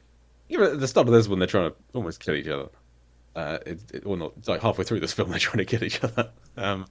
[0.49, 2.69] Even at the start of this one, they're trying to almost kill each other.
[3.35, 5.83] Uh, it, it, or not, it's like halfway through this film, they're trying to kill
[5.83, 6.29] each other.
[6.57, 6.85] Um,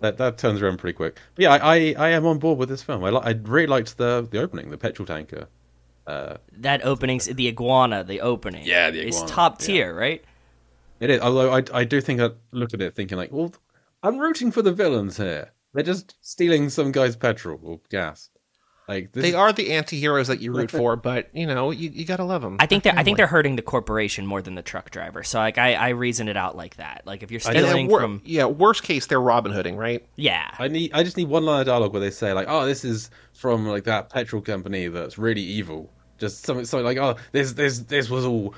[0.00, 1.18] that that turns around pretty quick.
[1.34, 3.04] But yeah, I, I, I am on board with this film.
[3.04, 5.46] I li- I really liked the the opening, the petrol tanker.
[6.06, 8.64] Uh, That opening's the iguana, the opening.
[8.66, 9.08] Yeah, the iguana.
[9.08, 9.66] It's iguana, top yeah.
[9.66, 10.24] tier, right?
[11.00, 13.52] It is, although I, I do think I look at it thinking like, well,
[14.04, 15.50] I'm rooting for the villains here.
[15.72, 18.30] They're just stealing some guy's petrol or gas.
[18.86, 21.88] Like this They is- are the anti-heroes that you root for, but you know you,
[21.88, 22.58] you gotta love them.
[22.60, 25.22] I think they're I think they're hurting the corporation more than the truck driver.
[25.22, 27.02] So like I, I reason it out like that.
[27.06, 28.44] Like if you're stealing from yeah.
[28.44, 30.04] Worst case, they're Robin Hooding, right?
[30.16, 30.54] yeah.
[30.58, 32.84] I need I just need one line of dialogue where they say like, oh, this
[32.84, 35.90] is from like that petrol company that's really evil.
[36.18, 38.54] Just something something like, oh, this this this was all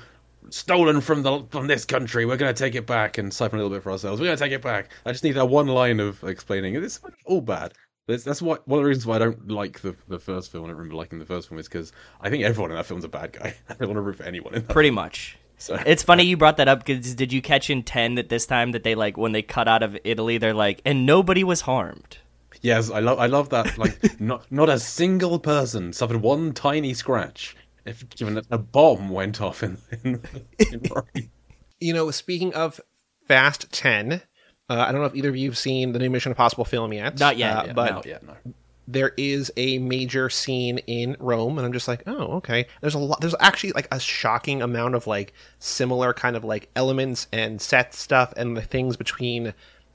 [0.49, 2.25] stolen from the from this country.
[2.25, 4.19] We're gonna take it back and siphon a little bit for ourselves.
[4.19, 4.91] We're gonna take it back.
[5.05, 7.73] I just need that one line of explaining It's all bad.
[8.07, 10.63] That's, that's why one of the reasons why I don't like the the first film.
[10.63, 13.03] I don't remember liking the first film is because I think everyone in that film's
[13.03, 13.55] a bad guy.
[13.69, 14.73] I don't want to root for anyone in that.
[14.73, 15.37] Pretty much.
[15.57, 18.45] So- It's funny you brought that up because did you catch in 10 that this
[18.45, 21.61] time that they like when they cut out of Italy they're like and nobody was
[21.61, 22.17] harmed.
[22.61, 23.77] Yes, I love I love that.
[23.77, 27.55] Like not not a single person suffered one tiny scratch.
[27.87, 30.21] If given that a bomb went off in, in,
[30.59, 30.81] in
[31.79, 32.81] You know, speaking of
[33.27, 34.21] Fast Ten,
[34.69, 36.91] uh, I don't know if either of you have seen the new Mission Impossible film
[36.91, 37.19] yet.
[37.19, 38.53] Not yet, uh, yeah, but no, yeah, no.
[38.87, 42.65] there is a major scene in Rome, and I'm just like, oh, okay.
[42.81, 43.21] There's a lot.
[43.21, 47.93] There's actually like a shocking amount of like similar kind of like elements and set
[47.93, 49.53] stuff and the things between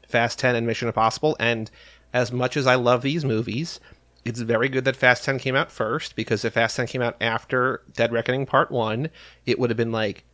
[0.08, 1.36] Fast Ten and Mission Impossible.
[1.40, 1.70] And
[2.12, 3.80] as much as I love these movies,
[4.24, 7.16] it's very good that Fast Ten came out first because if Fast Ten came out
[7.20, 9.08] after Dead Reckoning Part One,
[9.46, 10.24] it would have been like,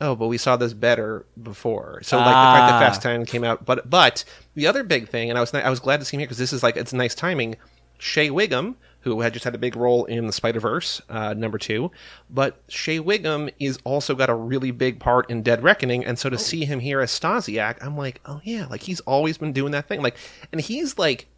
[0.00, 2.00] oh, but we saw this better before.
[2.02, 2.80] So like the fact that Ah.
[2.80, 5.80] Fast Ten came out, but but the other big thing, and I was I was
[5.80, 7.56] glad to see him here because this is like it's nice timing.
[7.98, 11.56] Shea Whigham, who had just had a big role in the Spider Verse uh, number
[11.56, 11.92] two,
[12.28, 16.28] but Shea Whigham is also got a really big part in Dead Reckoning, and so
[16.28, 19.70] to see him here as Stasiak, I'm like, oh yeah, like he's always been doing
[19.70, 20.16] that thing, like,
[20.50, 21.28] and he's like.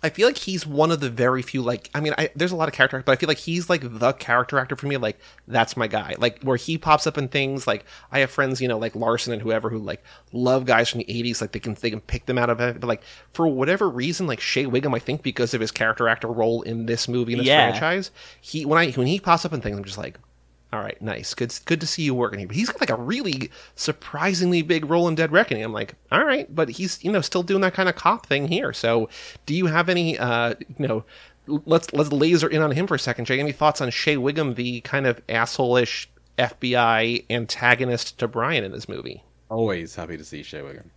[0.00, 2.56] I feel like he's one of the very few like I mean I, there's a
[2.56, 4.96] lot of character actors, but I feel like he's like the character actor for me
[4.96, 8.60] like that's my guy like where he pops up in things like I have friends
[8.60, 11.58] you know like Larson and whoever who like love guys from the 80s like they
[11.58, 14.66] can they can pick them out of it but like for whatever reason like Shea
[14.66, 17.68] Whigham I think because of his character actor role in this movie in this Yeah.
[17.68, 20.18] franchise he when I when he pops up in things I'm just like
[20.72, 21.32] all right, nice.
[21.34, 22.48] Good good to see you working here.
[22.48, 25.64] But he's got like a really surprisingly big role in Dead Reckoning.
[25.64, 28.48] I'm like, all right, but he's, you know, still doing that kind of cop thing
[28.48, 28.72] here.
[28.72, 29.08] So,
[29.46, 31.04] do you have any uh, you know,
[31.46, 33.40] let's let's laser in on him for a second, Jay.
[33.40, 38.88] Any thoughts on Shea Whigham, the kind of asshole-ish FBI antagonist to Brian in this
[38.88, 39.22] movie?
[39.50, 40.90] Always happy to see Shea Whigham.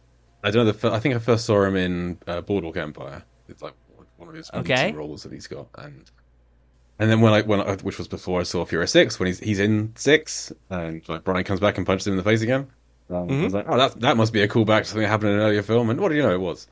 [0.44, 0.72] I don't know.
[0.72, 3.24] The fir- I think I first saw him in uh, Boardwalk Empire.
[3.48, 3.74] It's like
[4.18, 4.92] one of his Okay.
[4.92, 6.10] roles that he's got, and
[7.02, 9.40] and then when I when I, which was before I saw Fury Six, when he's
[9.40, 12.68] he's in Six, and like Brian comes back and punches him in the face again.
[13.10, 15.32] Um, I was like, oh, that that must be a callback to something that happened
[15.32, 16.68] in an earlier film, and what do you know, it was.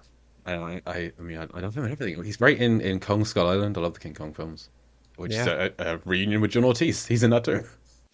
[0.46, 2.24] I, I, I mean, I, I love him in everything.
[2.24, 3.76] He's great in, in Kong Skull Island.
[3.78, 4.70] I love the King Kong films,
[5.18, 7.08] which is a, a reunion with John Ortiz.
[7.08, 7.64] He's in that too.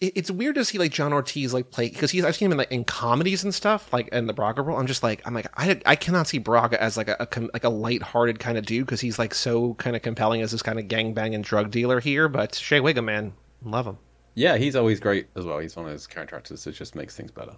[0.00, 2.52] It- It's weird to see like John Ortiz like play because he's I've seen him
[2.52, 4.78] in like in comedies and stuff like in the Braga role.
[4.78, 7.50] I'm just like I'm like I, I cannot see Braga as like a, a com-
[7.54, 10.62] like a lighthearted kind of dude because he's like so kind of compelling as this
[10.62, 12.28] kind of and drug dealer here.
[12.28, 13.32] But Shea Whigham, man,
[13.62, 13.98] love him.
[14.34, 15.58] Yeah, he's always great as well.
[15.60, 17.56] He's one of those character actors that just makes things better.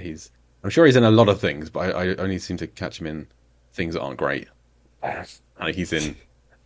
[0.00, 0.32] He's,
[0.64, 3.00] I'm sure he's in a lot of things, but I, I only seem to catch
[3.00, 3.28] him in
[3.72, 4.48] things that aren't great.
[5.02, 5.24] I
[5.60, 6.16] think he's in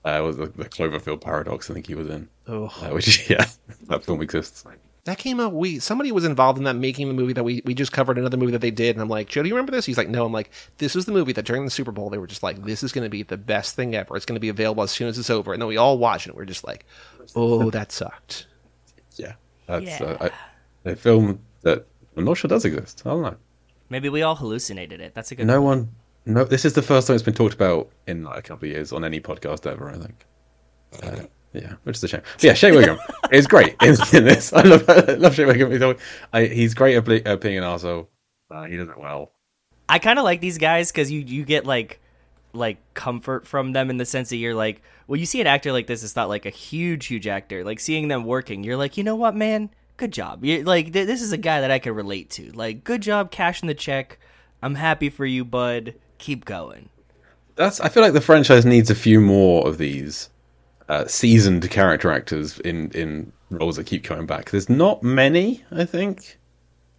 [0.06, 1.70] uh, was the, the Cloverfield Paradox.
[1.70, 3.44] I think he was in, Oh, uh, which yeah,
[3.88, 4.64] that film exists.
[5.06, 5.52] That came out.
[5.52, 8.36] We somebody was involved in that making the movie that we we just covered another
[8.36, 9.86] movie that they did, and I'm like, Joe, do you remember this?
[9.86, 10.26] He's like, No.
[10.26, 12.62] I'm like, this was the movie that during the Super Bowl they were just like,
[12.64, 14.16] this is going to be the best thing ever.
[14.16, 16.26] It's going to be available as soon as it's over, and then we all watched
[16.26, 16.30] it.
[16.30, 16.84] and We're just like,
[17.34, 18.46] oh, that sucked.
[19.16, 19.32] Yeah,
[19.66, 20.02] that's Yeah.
[20.20, 20.28] Uh,
[20.84, 21.86] I, a film that
[22.18, 23.02] I'm not sure does exist.
[23.06, 23.36] I don't know.
[23.88, 25.14] Maybe we all hallucinated it.
[25.14, 25.46] That's a good.
[25.46, 25.88] No one.
[26.26, 28.72] No, this is the first time it's been talked about in like a couple of
[28.74, 29.88] years on any podcast ever.
[29.88, 30.26] I think.
[31.02, 32.22] Uh, yeah, which is a shame.
[32.34, 32.98] But yeah, Shea Whigham
[33.32, 34.52] is great in, in this.
[34.52, 35.70] I love, I love Shea Whigham.
[35.70, 35.98] He's, always,
[36.32, 38.08] I, he's great at, at being an arsehole.
[38.50, 39.32] Uh, he does it well.
[39.88, 42.00] I kind of like these guys because you you get like
[42.52, 45.72] like comfort from them in the sense that you're like, well, you see an actor
[45.72, 47.64] like this, it's not like a huge huge actor.
[47.64, 50.44] Like seeing them working, you're like, you know what, man, good job.
[50.44, 52.50] You're like, th- this is a guy that I can relate to.
[52.52, 54.18] Like, good job cashing the check.
[54.62, 55.94] I'm happy for you, bud.
[56.18, 56.88] Keep going.
[57.56, 57.80] That's.
[57.80, 60.30] I feel like the franchise needs a few more of these
[60.88, 64.50] uh, seasoned character actors in in roles that keep coming back.
[64.50, 65.64] There's not many.
[65.70, 66.38] I think.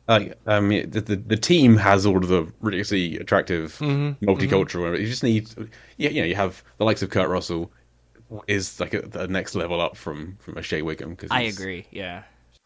[0.07, 4.97] Like, I mean, the, the the team has all of the ridiculously attractive, multicultural.
[4.97, 5.49] You just need,
[5.97, 7.71] yeah, you know, you have the likes of Kurt Russell,
[8.47, 11.15] is like a, the next level up from from a Shea Whigham.
[11.15, 11.87] Cause I agree.
[11.91, 12.23] Yeah.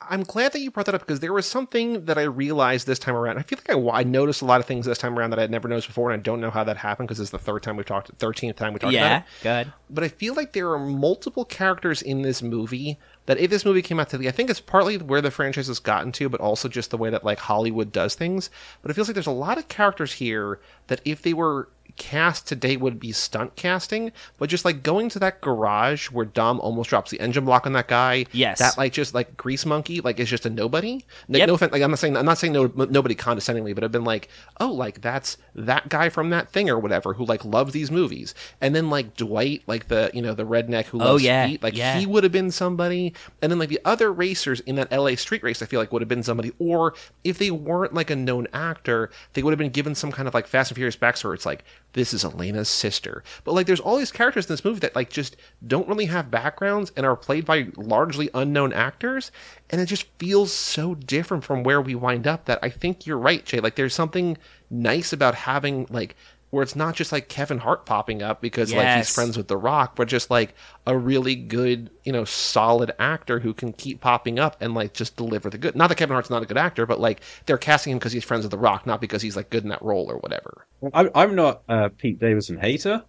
[0.10, 3.00] I'm glad that you brought that up because there was something that I realized this
[3.00, 3.38] time around.
[3.38, 5.52] I feel like I, I noticed a lot of things this time around that I'd
[5.52, 7.78] never noticed before, and I don't know how that happened because it's the third time
[7.78, 9.26] we've talked, thirteenth time we talked about it.
[9.44, 9.64] Yeah.
[9.64, 9.74] Good.
[9.90, 13.82] But I feel like there are multiple characters in this movie that if this movie
[13.82, 16.68] came out today, I think it's partly where the franchise has gotten to, but also
[16.68, 18.50] just the way that like Hollywood does things.
[18.82, 22.48] But it feels like there's a lot of characters here that if they were cast
[22.48, 26.90] today would be stunt casting, but just like going to that garage where Dom almost
[26.90, 28.26] drops the engine block on that guy.
[28.32, 28.60] Yes.
[28.60, 31.04] That like just like grease monkey, like is just a nobody.
[31.28, 31.48] Like, Yep.
[31.48, 34.04] No offense, like I'm not saying I'm not saying no nobody condescendingly, but I've been
[34.04, 37.92] like, oh, like that's that guy from that thing or whatever who like loves these
[37.92, 38.34] movies.
[38.62, 41.64] And then like Dwight, like the you know the redneck who Oh, loves yeah, Heat,
[41.64, 41.98] like yeah.
[41.98, 43.14] he would have been somebody.
[43.42, 46.02] And then like the other racers in that LA street race, I feel like would
[46.02, 46.52] have been somebody.
[46.60, 50.28] Or if they weren't like a known actor, they would have been given some kind
[50.28, 51.26] of like Fast and Furious backstory.
[51.26, 54.66] where It's like this is Elena's sister, but like there's all these characters in this
[54.66, 55.36] movie that like just
[55.68, 59.32] don't really have backgrounds and are played by largely unknown actors,
[59.70, 62.46] and it just feels so different from where we wind up.
[62.46, 63.60] That I think you're right, Jay.
[63.60, 64.38] Like there's something
[64.70, 66.16] nice about having like
[66.52, 69.58] where it's not just like Kevin Hart popping up because like he's friends with The
[69.58, 70.54] Rock, but just like
[70.86, 75.16] a really good, you know, solid actor who can keep popping up and like just
[75.16, 75.76] deliver the good.
[75.76, 78.26] Not that Kevin Hart's not a good actor, but like they're casting him because he's
[78.26, 80.68] friends with The Rock, not because he's like good in that role or whatever.
[80.94, 83.02] I'm, I'm not a Pete Davidson hater.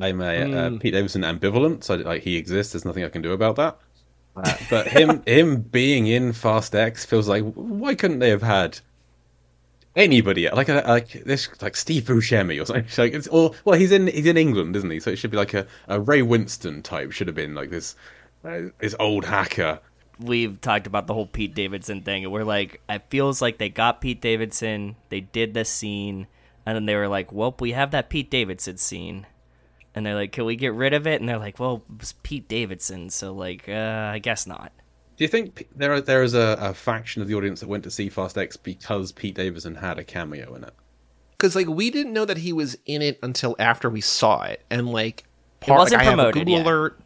[0.00, 1.84] I'm a uh, Pete Davidson ambivalent.
[1.84, 2.72] So like he exists.
[2.72, 3.78] There's nothing I can do about that.
[4.34, 8.78] Uh, but him him being in Fast X feels like why couldn't they have had
[9.98, 14.06] anybody like like this like Steve Buscemi or something like it's or well he's in
[14.06, 17.12] he's in England isn't he so it should be like a, a Ray Winstone type
[17.12, 17.96] should have been like this
[18.44, 19.80] uh, this old hacker
[20.20, 23.68] we've talked about the whole Pete Davidson thing, and we're like, it feels like they
[23.68, 26.26] got Pete Davidson, they did the scene,
[26.66, 29.26] and then they were like, well, we have that Pete Davidson scene.
[29.94, 31.20] And they're like, can we get rid of it?
[31.20, 34.72] And they're like, well, it's Pete Davidson, so like, uh, I guess not.
[35.18, 37.82] Do you think there are, there is a, a faction of the audience that went
[37.82, 40.72] to see Fast X because Pete Davidson had a cameo in it?
[41.32, 44.64] Because like we didn't know that he was in it until after we saw it,
[44.70, 45.24] and like
[45.58, 46.62] part wasn't like, I have a promoted, Google yeah.
[46.62, 47.00] alert.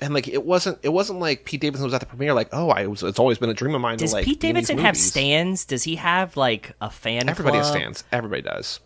[0.00, 2.34] And like it wasn't, it wasn't like Pete Davidson was at the premiere.
[2.34, 3.02] Like, oh, I was.
[3.02, 4.26] It's always been a dream of mine Does to like.
[4.26, 5.64] Pete be Davidson have stands?
[5.64, 7.80] Does he have like a fan Everybody has club?
[7.80, 8.04] stands.
[8.12, 8.80] Everybody does.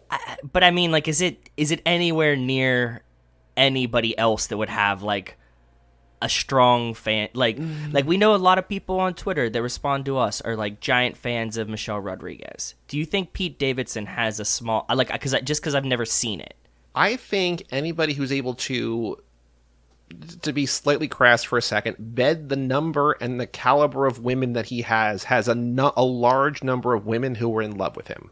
[0.52, 3.02] But I mean, like, is it is it anywhere near
[3.56, 5.38] anybody else that would have like
[6.22, 7.28] a strong fan?
[7.34, 7.92] Like, mm.
[7.92, 10.80] like we know a lot of people on Twitter that respond to us are like
[10.80, 12.74] giant fans of Michelle Rodriguez.
[12.88, 16.40] Do you think Pete Davidson has a small like because just because I've never seen
[16.40, 16.54] it?
[16.94, 19.18] I think anybody who's able to
[20.42, 24.52] to be slightly crass for a second, bed the number and the caliber of women
[24.52, 28.08] that he has has a, a large number of women who were in love with
[28.08, 28.30] him.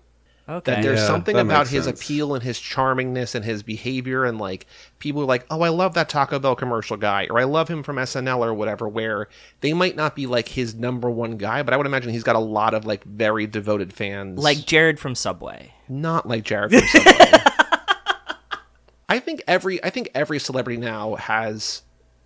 [0.49, 2.01] Okay, That there's Yeah, something that about his sense.
[2.01, 4.66] appeal and his charmingness and his behavior and like
[4.99, 7.84] people are like, "Oh, I love that Taco Bell commercial guy," or "I love him
[7.84, 8.88] from SNL" or whatever.
[8.88, 9.28] Where
[9.61, 12.34] they might not be like his number one guy, but I would imagine he's got
[12.36, 15.72] a lot of like very devoted fans, like Jared from Subway.
[15.88, 16.72] not like Jared.
[16.72, 17.14] From Subway.
[19.09, 21.82] I think every I think every celebrity now has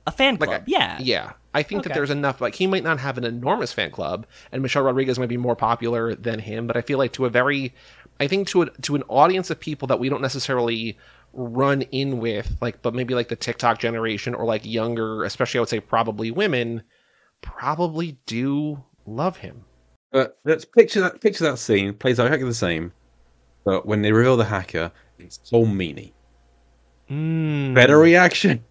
[0.07, 0.99] A fan like club, a- yeah.
[1.01, 1.33] yeah.
[1.53, 2.41] I think that there's enough.
[2.41, 5.57] Like he might not have an enormous fan club, and Michelle Rodriguez might be more
[5.57, 6.67] popular than him.
[6.67, 7.75] But I feel like to a very,
[8.21, 10.99] I think to a, to an audience of people that we don't necessarily
[11.33, 15.61] run in with, like, but maybe like the TikTok generation or like younger, especially I
[15.63, 16.83] would say probably women,
[17.43, 19.65] probably do love him.
[20.13, 22.93] But let's picture that picture that scene plays out exactly the same.
[23.65, 26.13] But when they reveal the hacker, it's Colm Meaney.
[27.11, 27.75] Mm.
[27.75, 28.65] Better reaction,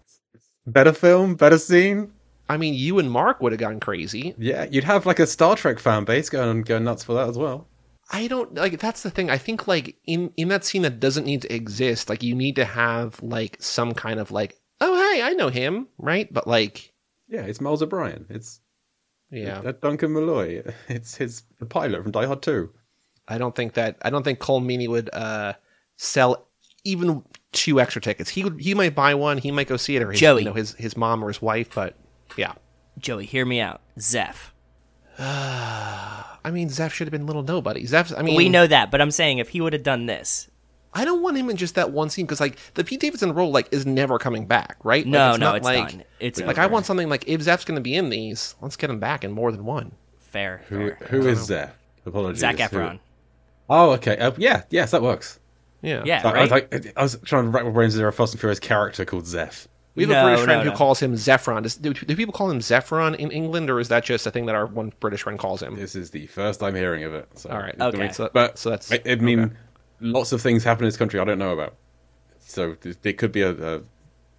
[0.66, 2.12] better film, better scene.
[2.48, 4.34] I mean, you and Mark would have gone crazy.
[4.38, 7.38] Yeah, you'd have like a Star Trek fan base going going nuts for that as
[7.38, 7.66] well.
[8.10, 9.30] I don't like that's the thing.
[9.30, 12.56] I think like in in that scene that doesn't need to exist, like you need
[12.56, 16.32] to have like some kind of like, oh hey, I know him, right?
[16.32, 16.92] But like
[17.28, 18.26] Yeah, it's Miles O'Brien.
[18.28, 18.60] It's
[19.30, 20.62] yeah, uh, Duncan Malloy.
[20.88, 22.70] It's his the pilot from Die Hard Two.
[23.26, 25.54] I don't think that I don't think Colm Meaney would uh
[25.96, 26.46] sell
[26.84, 28.30] even two extra tickets.
[28.30, 30.42] He would he might buy one, he might go see it or his, Joey.
[30.42, 31.96] you know his his mom or his wife, but
[32.36, 32.52] yeah.
[32.98, 33.82] Joey, hear me out.
[34.00, 34.54] Zeph.
[35.18, 37.84] I mean, Zeph should have been little nobody.
[37.86, 40.48] Zeph, I mean, we know that, but I'm saying if he would have done this.
[40.94, 43.50] I don't want him in just that one scene because like the Pete Davidson role
[43.50, 45.04] like is never coming back, right?
[45.04, 46.04] Like, No, it's no, not it's like, done.
[46.20, 46.62] It's like over.
[46.62, 49.22] I want something like if Zeph's going to be in these, let's get him back
[49.24, 49.92] in more than one.
[50.18, 50.62] fair.
[50.68, 51.08] Who fair.
[51.08, 51.76] who is Zeph?
[52.06, 52.40] Apologies.
[52.40, 52.98] Zac Who- Efron.
[53.68, 54.16] Oh, okay.
[54.16, 55.38] Uh, yeah, yes, that works.
[55.82, 57.94] Yeah, Yeah, I, I was like, I was trying to rack my brains.
[57.94, 59.68] Is there a Fast and Furious character called Zeph?
[59.96, 60.70] We have No, a British friend no.
[60.70, 61.62] who calls him Zephron.
[61.62, 64.46] Does, do, do people call him Zephron in England, or is that just a thing
[64.46, 65.74] that our one British friend calls him?
[65.74, 67.28] This is the first I'm hearing of it.
[67.34, 67.74] So, All right.
[67.80, 67.98] I Okay.
[67.98, 69.54] mean, So- but so that's- I, I mean, okay.
[70.00, 71.74] lots of things happen in this country I don't know about.
[72.38, 73.50] So it it could be a.
[73.76, 73.80] a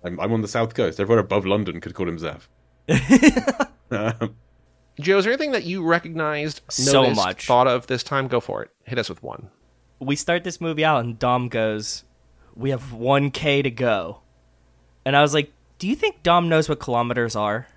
[0.04, 1.00] I'm, I'm on the south coast.
[1.00, 2.48] Everyone above London could call him Zeph.
[3.90, 4.36] Um,
[5.00, 7.46] Joe, is there anything that you recognized, So noticed, much.
[7.48, 8.28] thought of this time?
[8.28, 8.72] Go for it.
[8.84, 9.50] Hit us with one.
[10.00, 12.04] we start this movie out and Dom goes,
[12.56, 14.22] "We have 1k to go."
[15.08, 17.68] And I was like, "Do you think Dom knows what kilometers are?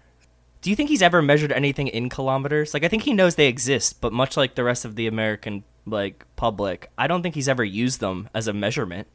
[0.63, 2.75] Do you think he's ever measured anything in kilometers?
[2.75, 5.63] Like I think he knows they exist, but much like the rest of the American
[5.87, 9.07] like public, I don't think he's ever used them as a measurement."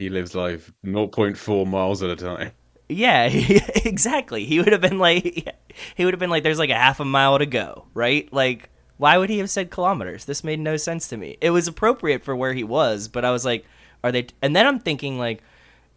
[0.00, 2.52] he lives life 0.4 miles at a time.
[2.88, 3.24] Yeah,
[3.84, 4.46] exactly.
[4.46, 5.22] He would have been like
[5.94, 8.32] he would have been like there's like a half a mile to go, right?
[8.32, 10.24] Like why would he have said kilometers?
[10.24, 11.36] This made no sense to me.
[11.40, 13.66] It was appropriate for where he was, but I was like
[14.02, 15.42] are they and then I'm thinking like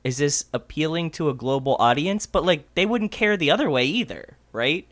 [0.04, 2.26] is this appealing to a global audience?
[2.26, 4.88] But like they wouldn't care the other way either, right?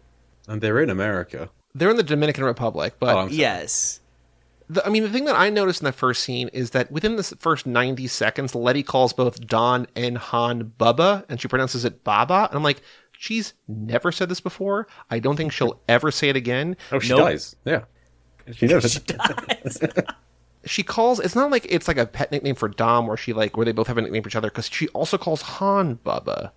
[0.48, 1.50] And they're in America.
[1.76, 4.00] They're in the Dominican Republic, but Oh, Yes.
[4.70, 7.16] the, I mean, the thing that I noticed in the first scene is that within
[7.16, 12.04] the first 90 seconds, Letty calls both Dom and Han Bubba, and she pronounces it
[12.04, 12.48] Baba.
[12.50, 12.82] And I'm like,
[13.18, 14.88] she's never said this before.
[15.10, 16.76] I don't think she'll ever say it again.
[16.92, 17.20] Oh, she Nope.
[17.20, 17.56] dies.
[17.64, 17.84] Yeah.
[18.54, 18.92] She does.
[18.94, 19.00] She
[20.84, 23.66] calls, it's not like it's like a pet nickname for Dom where she like, where
[23.66, 26.52] they both have a nickname for each other, because she also calls Han Bubba.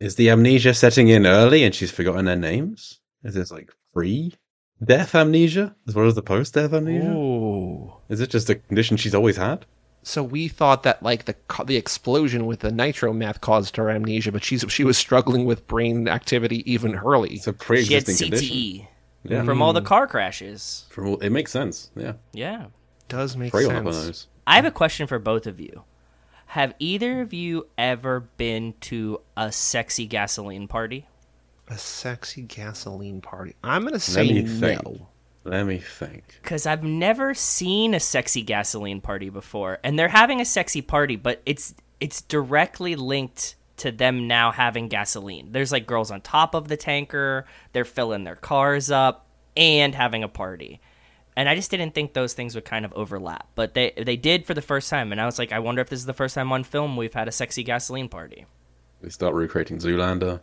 [0.00, 3.00] Is the amnesia setting in early and she's forgotten their names?
[3.22, 4.34] Is this like pre
[4.82, 7.10] death amnesia as well as the post death amnesia?
[7.10, 7.92] Ooh.
[8.08, 9.66] Is it just a condition she's always had?
[10.02, 11.36] So we thought that like the
[11.66, 15.66] the explosion with the nitro meth caused her amnesia, but she's she was struggling with
[15.66, 17.34] brain activity even early.
[17.34, 18.86] It's a She had pre-existing condition.
[19.22, 19.44] Yeah.
[19.44, 19.86] from all the mm.
[19.86, 20.86] car crashes.
[20.88, 21.90] From all, it makes sense.
[21.94, 22.14] Yeah.
[22.32, 22.66] Yeah.
[23.10, 24.06] Does make Trail up on sense.
[24.06, 24.26] those.
[24.46, 25.84] I have a question for both of you.
[26.46, 31.06] Have either of you ever been to a sexy gasoline party?
[31.68, 33.54] A sexy gasoline party.
[33.62, 34.58] I'm gonna Let say me no.
[34.58, 35.00] think.
[35.44, 36.24] Let me think.
[36.42, 41.16] Because I've never seen a sexy gasoline party before, and they're having a sexy party,
[41.16, 45.52] but it's it's directly linked to them now having gasoline.
[45.52, 50.22] There's like girls on top of the tanker, they're filling their cars up, and having
[50.24, 50.80] a party.
[51.40, 54.44] And I just didn't think those things would kind of overlap, but they they did
[54.44, 56.34] for the first time, and I was like, I wonder if this is the first
[56.34, 58.44] time on film we've had a sexy gasoline party.
[59.00, 60.40] They start recreating Zoolander.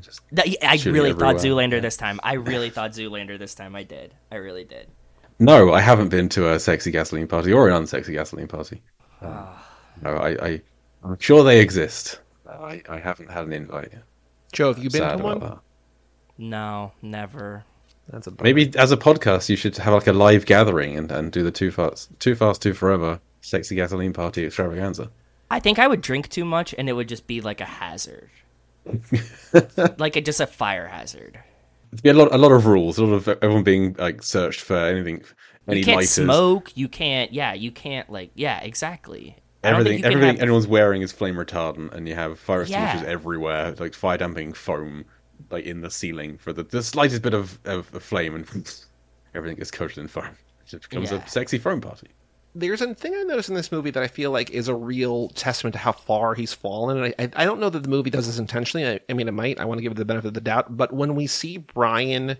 [0.00, 1.68] Just That, I Shooting really thought everywhere.
[1.68, 2.20] Zoolander this time.
[2.22, 3.74] I really thought Zoolander this time.
[3.74, 4.14] I did.
[4.30, 4.86] I really did.
[5.40, 8.80] no, I haven't been to a sexy gasoline party or an unsexy gasoline party.
[9.22, 9.48] Um,
[10.02, 10.62] no, I, I,
[11.02, 12.20] I'm sure they exist.
[12.48, 13.94] I, I haven't had an invite.
[14.52, 15.40] Joe, have you been Sad to one?
[15.40, 15.58] that.
[16.38, 17.64] No, never.
[18.10, 18.44] That's a bummer.
[18.44, 21.50] Maybe as a podcast, you should have like a live gathering and, and do the
[21.50, 25.10] too fast, too fast, too forever sexy gasoline party extravaganza.
[25.50, 28.30] I think I would drink too much, and it would just be like a hazard,
[29.98, 31.38] like a, just a fire hazard.
[31.92, 34.60] It'd be a lot, a lot of rules, a lot of everyone being like searched
[34.60, 35.22] for anything,
[35.68, 36.10] any You can't lighters.
[36.10, 36.76] smoke.
[36.76, 37.32] You can't.
[37.32, 38.10] Yeah, you can't.
[38.10, 39.36] Like, yeah, exactly.
[39.64, 42.14] I don't think Everything, you everything have the- anyone's wearing is flame retardant, and you
[42.14, 43.08] have fire extinguishers Yeah.
[43.08, 45.04] everywhere, like fire damping foam,
[45.50, 48.84] like in the ceiling for the, the slightest bit of, of, of flame, and
[49.34, 50.24] everything gets coated in foam.
[50.26, 51.24] It just becomes Yeah.
[51.24, 52.08] a sexy foam party.
[52.54, 55.28] there's a thing I noticed in this movie that I feel like is a real
[55.30, 56.96] testament to how far he's fallen.
[57.02, 58.86] And I, I don't know that the movie does this intentionally.
[58.88, 59.60] I, I mean, it might.
[59.60, 60.74] I want to give it the benefit of the doubt.
[60.76, 62.36] But when we see Brian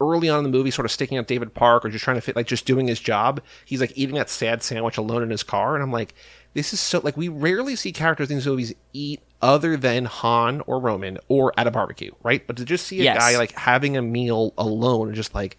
[0.00, 2.20] early on in the movie, sort of sticking up David Park or just trying to
[2.20, 5.42] fit, like just doing his job, he's like eating that sad sandwich alone in his
[5.42, 5.74] car.
[5.74, 6.14] And I'm like,
[6.54, 10.62] this is so, like, we rarely see characters in these movies eat other than Han
[10.66, 12.46] or Roman or at a barbecue, right?
[12.46, 13.18] But to just see a Yes.
[13.18, 15.58] guy like having a meal alone and just like,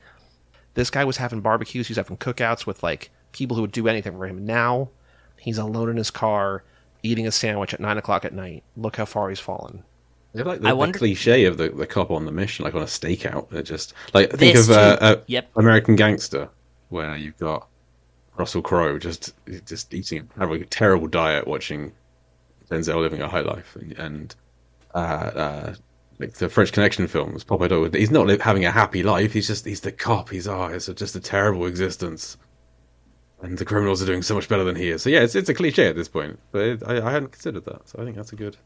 [0.73, 4.13] this guy was having barbecues, he's having cookouts with like people who would do anything
[4.17, 4.45] for him.
[4.45, 4.89] Now
[5.37, 6.63] he's alone in his car
[7.03, 8.63] eating a sandwich at nine o'clock at night.
[8.77, 9.83] Look how far he's fallen.
[10.33, 12.73] They're like the, I the wonder- cliche of the, the cop on the mission, like
[12.73, 13.49] on a stakeout.
[13.49, 15.49] They're just like think This of uh, uh, Yep.
[15.57, 16.49] American Gangster,
[16.89, 17.67] where you've got
[18.37, 19.33] Russell Crowe just
[19.65, 21.91] just eating having a terrible diet, watching
[22.73, 24.35] Denzel living a high life, and, and
[24.93, 25.75] uh, uh,
[26.19, 27.43] like the French Connection films.
[27.43, 29.33] Popeye Doyle, he's not having a happy life.
[29.33, 30.29] He's just he's the cop.
[30.29, 32.37] He's oh, it's just a terrible existence.
[33.41, 35.01] And the criminals are doing so much better than he is.
[35.01, 37.65] So yeah, it's it's a cliche at this point, but it, I, I hadn't considered
[37.65, 37.89] that.
[37.89, 38.57] So I think that's a good.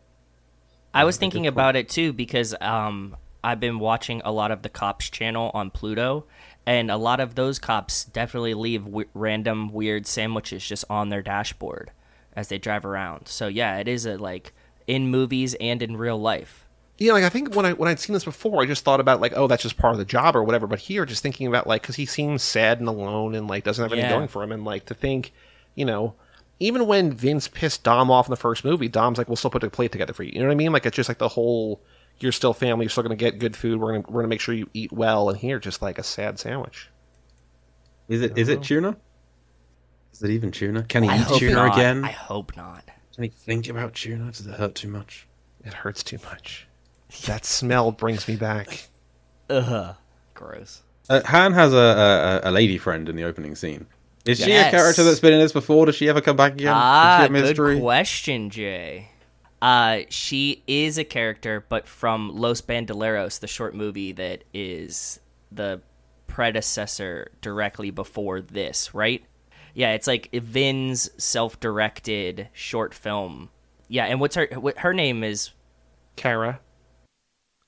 [0.94, 4.70] I was thinking about it too because um, I've been watching a lot of the
[4.70, 6.26] cops channel on Pluto,
[6.66, 11.22] and a lot of those cops definitely leave w- random weird sandwiches just on their
[11.22, 11.92] dashboard
[12.38, 13.28] as they drive around.
[13.28, 14.54] So yeah, it is a like
[14.86, 16.64] in movies and in real life.
[17.00, 19.20] Yeah, like I think when I when I'd seen this before, I just thought about
[19.20, 20.68] like, oh, that's just part of the job or whatever.
[20.68, 23.84] But here, just thinking about like, because he seems sad and alone and like doesn't
[23.84, 24.16] have anything Yeah.
[24.16, 25.34] going for him, and like to think,
[25.76, 26.14] you know,
[26.60, 29.64] even when Vince pissed Dom off in the first movie, Dom's like, we'll still put
[29.64, 30.32] a plate together for you.
[30.34, 30.72] You know what I mean?
[30.72, 31.82] Like it's just like the whole,
[32.20, 33.80] you're still family, you're still gonna get good food.
[33.80, 35.30] We're gonna we're gonna make sure you eat well.
[35.30, 36.90] And here, just like a sad sandwich.
[38.08, 38.96] Is it is it tuna?
[40.18, 40.82] Is it even tuna?
[40.84, 41.78] Can he I eat tuna not.
[41.78, 42.04] again?
[42.04, 42.84] I hope not.
[43.14, 44.32] Can he think about tuna?
[44.32, 45.28] Does it hurt too much?
[45.64, 46.68] It hurts too much.
[47.28, 48.88] That smell brings me back.
[49.50, 49.96] Ugh,
[50.34, 50.82] gross.
[51.08, 53.86] Uh, Han has a, a a lady friend in the opening scene.
[54.26, 55.86] Is she a character that's been in this before?
[55.86, 56.74] Does she ever come back again?
[56.76, 59.10] Ah, is she a good question, Jay.
[59.62, 65.20] Uh, she is a character, but from Los Bandoleros, the short movie that is
[65.52, 65.82] the
[66.28, 69.24] predecessor directly before this, right?
[69.78, 73.50] Yeah, it's like Vin's self-directed short film.
[73.88, 75.52] Yeah, and what's her what, her name is?
[76.16, 76.60] Kara.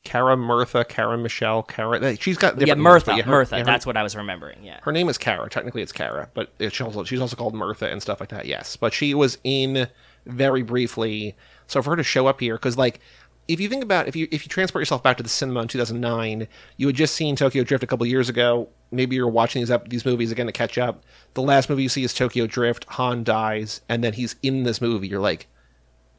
[0.03, 2.17] Kara Mirtha, Kara Michelle, Kara.
[2.17, 3.17] She's got Yeah, different names, but Mirtha.
[3.17, 3.51] yeah, her- Mirtha.
[3.51, 4.63] yeah, her- that's what I was remembering.
[4.63, 4.79] Yeah.
[4.81, 5.47] Her name is Kara.
[5.51, 8.47] Technically, it's Kara, but it's also, she's also called Mirtha and stuff like that.
[8.47, 9.87] Yes, but she was in
[10.25, 11.35] very briefly.
[11.67, 13.01] So for her to show up here, because like,
[13.49, 15.67] if you think about if you if you transport yourself back to the cinema in
[15.67, 16.47] 2009,
[16.77, 18.69] you had just seen Tokyo Drift a couple years ago.
[18.91, 21.03] Maybe you're watching these up these movies again to catch up.
[21.33, 22.85] The last movie you see is Tokyo Drift.
[22.89, 25.07] Han dies, and then he's in this movie.
[25.07, 25.47] You're like,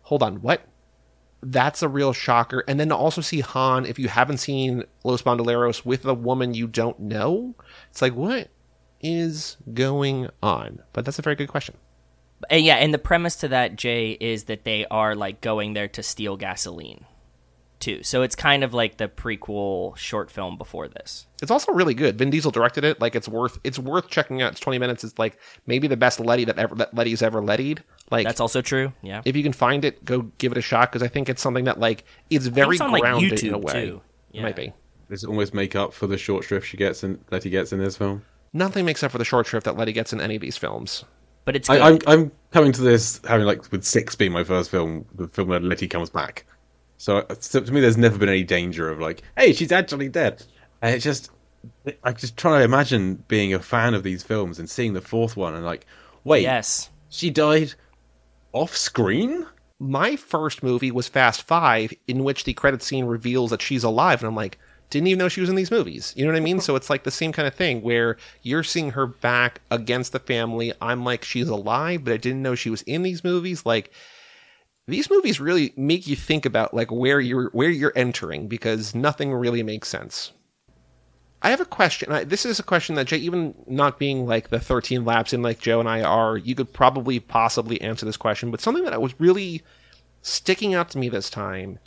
[0.02, 0.62] hold on, what?
[1.40, 2.64] That's a real shocker.
[2.66, 6.52] And then to also see Han, if you haven't seen Los Bandoleros with a woman
[6.52, 7.54] you don't know,
[7.90, 8.50] it's like, what
[9.00, 10.82] is going on?
[10.92, 11.76] But that's a very good question.
[12.48, 15.88] And yeah, and the premise to that, Jay, is that they are like going there
[15.88, 17.04] to steal gasoline,
[17.80, 18.02] too.
[18.02, 21.26] So it's kind of like the prequel short film before this.
[21.42, 22.18] It's also really good.
[22.18, 23.00] Vin Diesel directed it.
[23.00, 24.52] Like it's worth it's worth checking out.
[24.52, 25.02] It's 20 minutes.
[25.04, 27.80] It's like maybe the best Letty that ever that Letty's ever Lettied.
[28.10, 28.92] Like That's also true.
[29.02, 29.22] Yeah.
[29.24, 31.64] if you can find it, go give it a shot because I think it's something
[31.64, 33.72] that like it's very it's on, like, grounded in a way.
[33.86, 34.00] too.
[34.32, 34.42] It Yeah.
[34.42, 34.72] might be.
[35.08, 37.72] Does it almost make up for the short shrift she gets in that he gets
[37.72, 38.22] in this film?
[38.52, 41.04] Nothing makes up for the short shrift that Letty gets in any of these films.
[41.44, 41.80] But it's good.
[41.80, 45.26] I, I'm I'm coming to this having like with six being my first film, the
[45.28, 46.44] film where Letty comes back.
[47.00, 50.44] So, so to me, there's never been any danger of like, hey, she's actually dead.
[50.82, 51.30] And it just,
[52.04, 55.34] I'm just trying to imagine being a fan of these films and seeing the fourth
[55.34, 55.86] one and like,
[56.24, 56.90] wait, yes.
[57.08, 57.72] she died
[58.52, 59.46] off screen.
[59.78, 64.20] my first movie was Fast Five, in which the credit scene reveals that she's alive,
[64.20, 64.58] and I'm like,
[64.90, 66.12] didn't even know she was in these movies.
[66.18, 66.60] You know what I mean?
[66.60, 70.18] So it's like the same kind of thing where you're seeing her back against the
[70.18, 70.74] family.
[70.82, 73.64] I'm like, she's alive, but I didn't know she was in these movies.
[73.64, 73.90] Like,
[74.90, 79.32] these movies really make you think about like where you're where you're entering because nothing
[79.32, 80.32] really makes sense.
[81.42, 82.12] I have a question.
[82.12, 85.42] I, this is a question that Jay, even not being like the 13 laps in
[85.42, 89.00] like Joe and I are, you could probably possibly answer this question, but something that
[89.00, 89.62] was really
[90.22, 91.78] sticking out to me this time.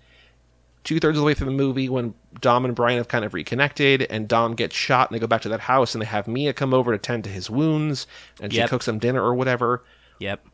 [0.83, 3.33] Two thirds of the way through the movie, when Dom and Brian have kind of
[3.33, 6.27] reconnected, and Dom gets shot, and they go back to that house, and they have
[6.27, 8.05] Mia come over to tend to his wounds,
[8.41, 9.85] and she cooks them dinner or whatever.
[10.19, 10.45] Yep.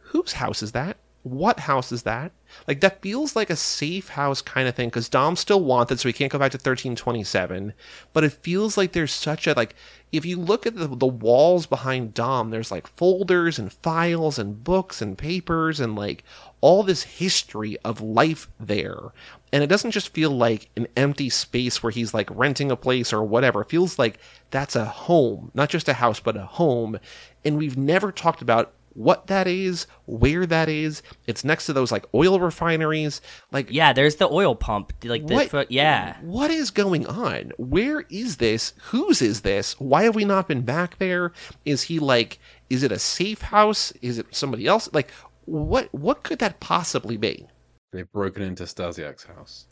[0.00, 0.98] Whose house is that?
[1.30, 2.32] What house is that?
[2.66, 6.08] Like that feels like a safe house kind of thing because Dom still wanted, so
[6.08, 7.74] he can't go back to 1327.
[8.12, 9.74] But it feels like there's such a like
[10.10, 14.64] if you look at the, the walls behind Dom, there's like folders and files and
[14.64, 16.24] books and papers and like
[16.60, 19.12] all this history of life there.
[19.52, 23.12] And it doesn't just feel like an empty space where he's like renting a place
[23.12, 23.62] or whatever.
[23.62, 24.18] It feels like
[24.50, 26.98] that's a home, not just a house, but a home.
[27.44, 31.02] And we've never talked about what that is, where that is.
[31.28, 33.20] It's next to those like oil refineries.
[33.52, 34.92] Like Yeah, there's the oil pump.
[35.04, 35.50] Like the What?
[35.50, 36.16] fo- yeah.
[36.20, 37.52] what is going on?
[37.58, 38.72] Where is this?
[38.82, 39.78] Whose is this?
[39.78, 41.32] Why have we not been back there?
[41.64, 42.40] Is he like
[42.70, 43.92] is it a safe house?
[44.02, 44.88] Is it somebody else?
[44.92, 45.10] Like
[45.44, 47.46] what what could that possibly be?
[47.92, 49.66] They've broken into Stasiak's house,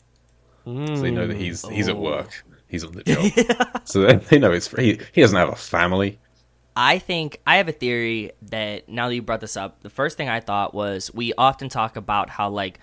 [0.65, 1.91] so they know that he's he's Oh.
[1.91, 2.01] at mm.
[2.01, 2.43] work.
[2.69, 3.79] He's on the job, yeah.
[3.85, 6.19] so they, they know it's he, he doesn't have a family.
[6.79, 10.15] I think I have a theory that now that you brought this up, the first
[10.15, 12.79] thing I thought was we often talk about how like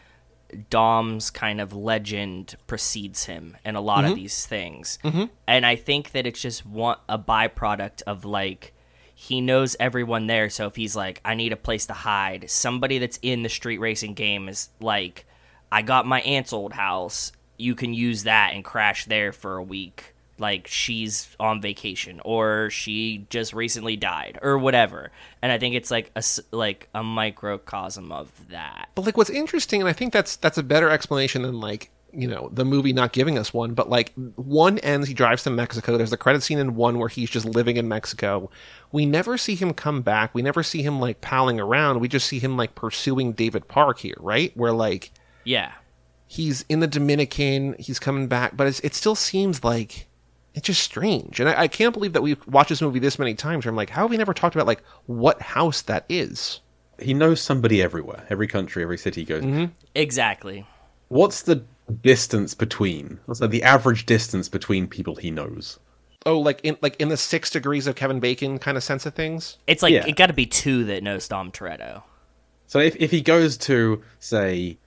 [0.68, 4.20] Dom's kind of legend precedes him in a lot of mm-hmm.
[4.20, 4.98] these things.
[5.04, 5.26] Mm-hmm.
[5.46, 8.74] And I think that it's just one a byproduct of like
[9.14, 12.98] he knows everyone there, so if he's like, I need a place to hide, somebody
[12.98, 15.24] that's in the street racing game is like,
[15.70, 17.30] I got my aunt's old house.
[17.56, 20.13] You can use that and crash there for a week.
[20.38, 25.12] Like she's on vacation or she just recently died or whatever.
[25.42, 28.88] And I think it's like a like a microcosm of that.
[28.94, 32.28] But like what's interesting, and I think that's that's a better explanation than like you
[32.28, 33.74] know the movie not giving us one.
[33.74, 35.96] But like one ends, he drives to Mexico.
[35.96, 38.50] There's the credit scene in one where he's just living in Mexico.
[38.90, 40.34] We never see him come back.
[40.34, 42.00] We never see him like palling around.
[42.00, 44.56] We just see him like pursuing David Park here, right?
[44.56, 45.12] Where like
[45.44, 45.72] Yeah.
[46.26, 50.06] he's in the Dominican, he's coming back, but it's, it still seems like
[50.54, 51.40] it's just strange.
[51.40, 53.64] And I, I can't believe that we've watched this movie this many times.
[53.64, 56.60] Where I'm like, how have we never talked about like what house that is?
[57.00, 59.42] He knows somebody everywhere, every country, every city he goes.
[59.42, 59.72] Mm-hmm.
[59.96, 60.66] Exactly.
[61.08, 61.64] What's the
[62.02, 63.18] distance between?
[63.26, 65.78] What's like the average distance between people he knows?
[66.26, 69.14] Oh, like in like in the six degrees of Kevin Bacon kind of sense of
[69.14, 69.58] things.
[69.66, 70.06] It's like Yeah.
[70.06, 72.02] it got to be two that knows Dom Toretto.
[72.66, 74.78] So if, if he goes to say,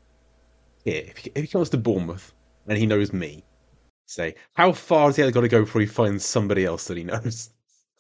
[0.83, 2.33] here, if he, if he comes to Bournemouth
[2.67, 3.43] and he knows me,
[4.07, 7.03] say how far has he got to go before he finds somebody else that he
[7.03, 7.51] knows?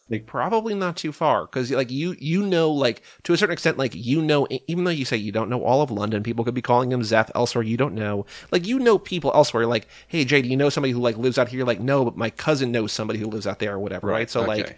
[0.09, 3.77] Like, Probably not too far because like you you know like to a certain extent
[3.77, 6.53] like you know even though you say you don't know all of London, people could
[6.53, 7.63] be calling him Zeth elsewhere.
[7.63, 9.65] You don't know like you know people elsewhere.
[9.65, 11.65] Like hey Jay, do you know somebody who like lives out here?
[11.65, 14.11] Like no, but my cousin knows somebody who lives out there or whatever.
[14.11, 14.13] Right.
[14.13, 14.45] Right, So okay.
[14.45, 14.77] like.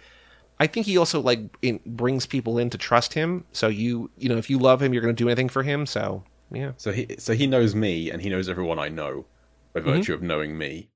[0.60, 3.44] I think he also like in, brings people in to trust him.
[3.52, 5.86] So you you know if you love him, you're going to do anything for him.
[5.86, 9.26] So yeah, so he so he knows me and he knows everyone I know
[9.74, 10.02] by Mm-hmm.
[10.02, 10.90] virtue of knowing me.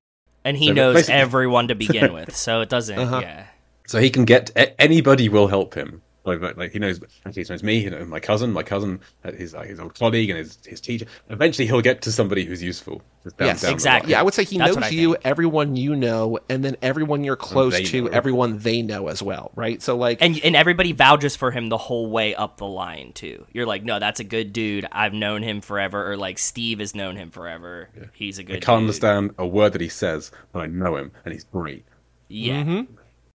[0.44, 2.98] And he So knows everyone to begin with, so it doesn't.
[2.98, 3.20] Uh-huh.
[3.22, 3.46] Yeah.
[3.86, 6.02] So he can get anybody will help him.
[6.24, 7.00] Like, like, like he knows,
[7.34, 10.30] he knows me, he knows my cousin, my cousin, uh, his like, his old colleague,
[10.30, 11.04] and his his teacher.
[11.28, 13.02] Eventually, he'll get to somebody who's useful.
[13.22, 14.12] Just down, Yes, down exactly.
[14.12, 14.20] yeah.
[14.20, 15.26] I would say he That's knows you, think.
[15.26, 18.08] everyone you know, and then everyone you're close to, know.
[18.08, 19.50] everyone they know as well.
[19.54, 19.82] Right.
[19.82, 23.46] So like And and everybody vouches for him the whole way up the line too.
[23.52, 24.86] You're like, no, that's a good dude.
[24.92, 27.90] I've known him forever, or like Steve has known him forever.
[28.14, 28.56] He's a good.
[28.56, 28.82] I can't dude.
[28.84, 31.84] understand a word that he says, but I know him, and he's great.
[32.28, 32.62] Yeah.
[32.62, 32.94] Mm-hmm.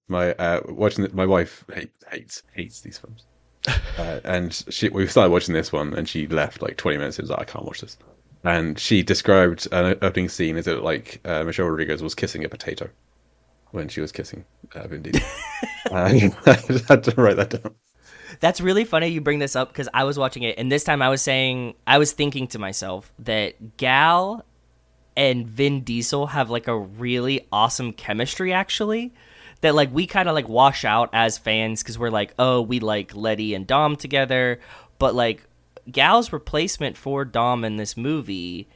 [0.10, 3.26] My uh, watching it, my wife hate, hates hates these films,
[3.97, 7.20] uh, and she we started watching this one, and she left like twenty minutes.
[7.20, 7.97] It was like I can't watch this,
[8.43, 12.49] and she described an opening scene as it like uh, Michelle Rodriguez was kissing a
[12.49, 12.89] potato
[13.72, 15.22] when she was kissing uh, Vin Diesel.
[15.91, 16.32] I
[16.68, 17.76] just had to write that down.
[18.39, 21.01] That's really funny you bring this up because I was watching it, and this time
[21.01, 24.45] I was saying, I was thinking to myself that Gal
[25.18, 29.14] and Vin Diesel have like a really awesome chemistry, actually.
[29.62, 32.80] That like we kind of like wash out as fans because we're like, oh, we
[32.80, 34.60] like Letty and Dom together,
[34.99, 35.45] but like
[35.91, 38.70] Gal's replacement for Dom in this movie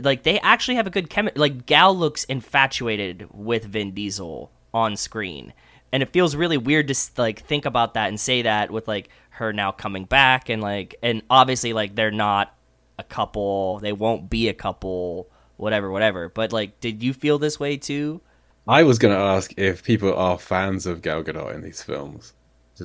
[0.00, 1.38] like they actually have a good chemistry.
[1.38, 5.52] Like Gal looks infatuated with Vin Diesel on screen,
[5.92, 9.08] and it feels really weird to like think about that and say that with like
[9.30, 12.54] her now coming back and like and obviously like they're not
[12.98, 13.78] a couple.
[13.80, 15.28] They won't be a couple.
[15.56, 16.28] Whatever, whatever.
[16.28, 18.20] But like, did you feel this way too?
[18.66, 22.32] I was going to ask if people are fans of Gal Gadot in these films.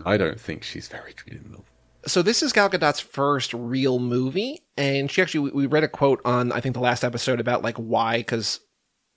[0.06, 1.64] I don't think she's very good in them.
[2.06, 6.22] so this is Gal Gadot's first real movie, and she actually we- read a quote
[6.26, 8.60] on I think the last episode about like why because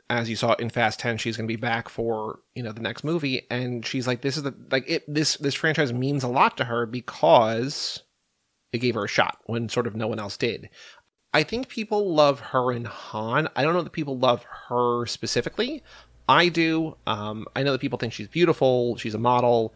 [0.09, 2.81] as you saw in Fast Ten, she's going to be back for you know the
[2.81, 6.29] next movie, and she's like this is the like it this this franchise means a
[6.29, 8.03] lot to her because
[8.73, 10.71] it gave her a shot when sort of no one else did.
[11.35, 13.49] I think people love her and Han.
[13.57, 15.83] I don't know that people love her specifically.
[16.29, 16.97] I do.
[17.07, 18.97] Um, I know that people think she's beautiful.
[18.97, 19.75] She's a model.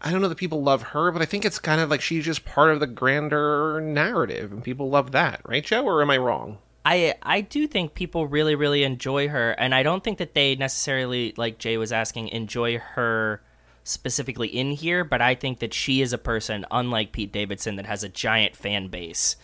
[0.00, 2.24] I don't know that people love her, but I think it's kind of like she's
[2.24, 5.84] just part of the grander narrative, and people love that, right, Joe?
[5.84, 6.58] Or am I wrong?
[6.84, 10.54] I I do think people really really enjoy her, and I don't think that they
[10.56, 13.42] necessarily, like Jay was asking, enjoy her
[13.82, 15.04] specifically in here.
[15.04, 18.56] But I think that she is a person, unlike Pete Davidson, that has a giant
[18.56, 19.36] fan base,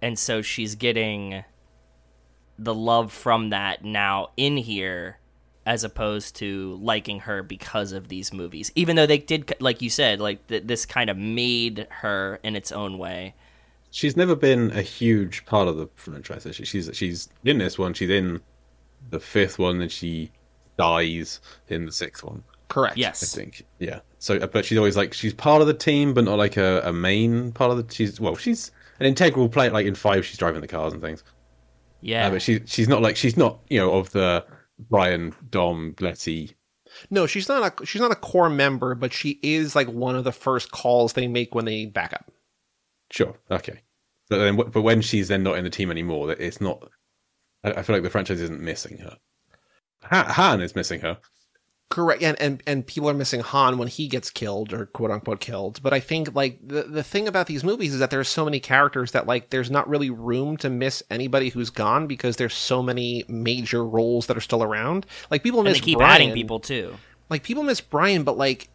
[0.00, 1.44] and so she's getting
[2.58, 5.18] the love from that now in here
[5.64, 9.88] as opposed to liking her because of these movies even though they did like you
[9.90, 13.34] said like th- this kind of made her in its own way
[13.92, 16.46] she's never been a huge part of the franchise.
[16.52, 17.94] She, she's she's in this one.
[17.94, 18.40] She's in
[19.10, 20.32] the fifth one, and she
[20.76, 22.42] dies in the sixth one.
[22.68, 22.96] Correct.
[22.96, 23.64] Yes, I think.
[23.78, 24.00] Yeah.
[24.18, 26.92] So, but she's always like she's part of the team, but not like a, a
[26.92, 27.94] main part of the.
[27.94, 29.70] She's well, she's an integral player.
[29.70, 31.22] Like in five, she's driving the cars and things.
[32.00, 34.44] yeah Uh, but she she's not like she's not you know of the
[34.78, 36.56] Brian Dom Letty.
[37.10, 40.24] No, she's not a she's not a core member, but she is like one of
[40.24, 42.30] the first calls they make when they back up.
[43.10, 43.34] Sure.
[43.50, 43.80] Okay.
[44.28, 46.90] But then, but when she's then not in the team anymore, that it's not.
[47.64, 49.16] I, I feel like the franchise isn't missing her.
[50.04, 51.18] Ha- Han is missing her.
[51.92, 55.40] Correct, and, and and people are missing Han when he gets killed or quote unquote
[55.40, 55.82] killed.
[55.82, 58.60] But I think like the the thing about these movies is that there's so many
[58.60, 62.82] characters that like there's not really room to miss anybody who's gone because there's so
[62.82, 65.04] many major roles that are still around.
[65.30, 66.22] Like people and miss they keep Brian.
[66.22, 66.96] adding people too
[67.28, 68.70] Like people miss Brian, but like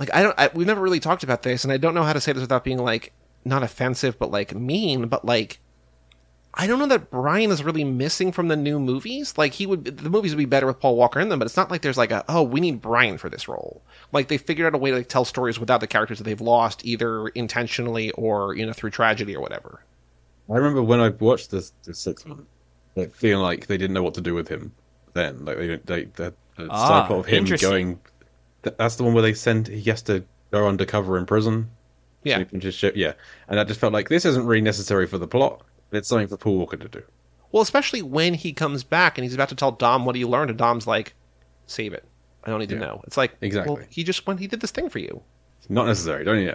[0.00, 2.12] like I don't I, we've never really talked about this, and I don't know how
[2.12, 3.12] to say this without being like
[3.44, 5.60] not offensive, but like mean, but like.
[6.60, 9.38] I don't know that Brian is really missing from the new movies.
[9.38, 11.56] Like he would, the movies would be better with Paul Walker in them, but it's
[11.56, 13.80] not like there's like a oh we need Brian for this role.
[14.12, 16.40] Like they figured out a way to like, tell stories without the characters that they've
[16.40, 19.84] lost, either intentionally or you know through tragedy or whatever.
[20.50, 22.44] I remember when I watched this the sixth one,
[22.96, 24.72] like feeling like they didn't know what to do with him.
[25.14, 27.68] Then, like they they the, the Ah, start of him interesting.
[27.70, 28.00] going.
[28.64, 31.70] th- That's the one where they send he has to go undercover in prison.
[32.24, 32.34] Yeah.
[32.34, 33.12] So he can just show, yeah,
[33.46, 35.62] and I just felt like this isn't really necessary for the plot.
[35.90, 37.02] But it's something for Paul Walker to do.
[37.50, 40.50] Well, especially when he comes back and he's about to tell Dom what he learned,
[40.50, 41.14] and Dom's like,
[41.66, 42.04] "Save it.
[42.44, 43.74] I don't need to know." It's like Exactly.
[43.74, 44.40] Well, he just went.
[44.40, 45.22] He did this thing for you.
[45.68, 46.54] Not necessary, don't you?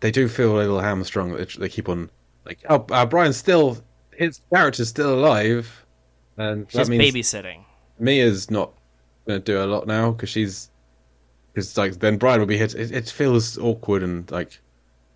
[0.00, 1.36] They do feel a little hamstrung.
[1.36, 2.10] They, they keep on
[2.44, 3.78] like, oh, uh, Brian's still
[4.16, 5.86] his character's still alive,
[6.36, 7.64] and that means babysitting
[7.98, 8.72] Mia's not
[9.26, 10.70] going to do a lot now because she's
[11.52, 12.74] because like then Brian will be hit.
[12.74, 14.60] It, it feels awkward and like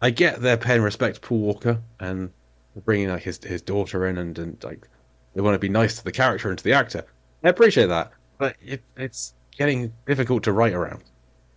[0.01, 2.31] I get they're paying respect to Paul Walker and they're
[2.85, 4.89] bringing like his his daughter in and and like
[5.35, 7.05] they want to be nice to the character and to the actor.
[7.45, 11.03] I appreciate that, but it, it's getting difficult to write around.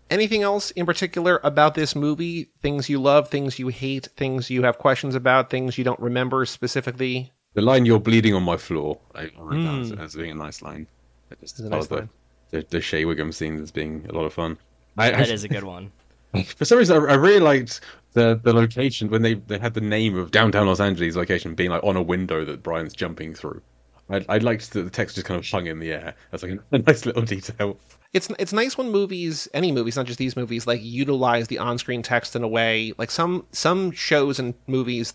[0.10, 2.50] Anything else in particular about this movie?
[2.62, 6.46] Things you love, things you hate, things you have questions about, things you don't remember
[6.46, 7.32] specifically.
[7.56, 10.00] The line "You're bleeding on my floor" I wrote down as, Mm.
[10.04, 10.88] as being a nice line.
[11.32, 12.10] It just It's a nice the, line.
[12.52, 14.58] the the Shea Whigham scenes as being a lot of fun.
[14.98, 15.92] I, that I- is a good one
[16.58, 17.82] For some reason, I, I really liked
[18.16, 21.70] the the location when they, they had the name of downtown Los Angeles location being
[21.70, 23.62] like on a window that Brian's jumping through.
[24.10, 26.16] I, I liked that the text just kind of hung in the air.
[26.32, 27.78] That's like a nice little detail.
[28.14, 32.02] It's it's nice when movies, any movies, not just these movies, like utilize the on-screen
[32.02, 32.94] text in a way.
[32.98, 35.14] Like some some shows and movies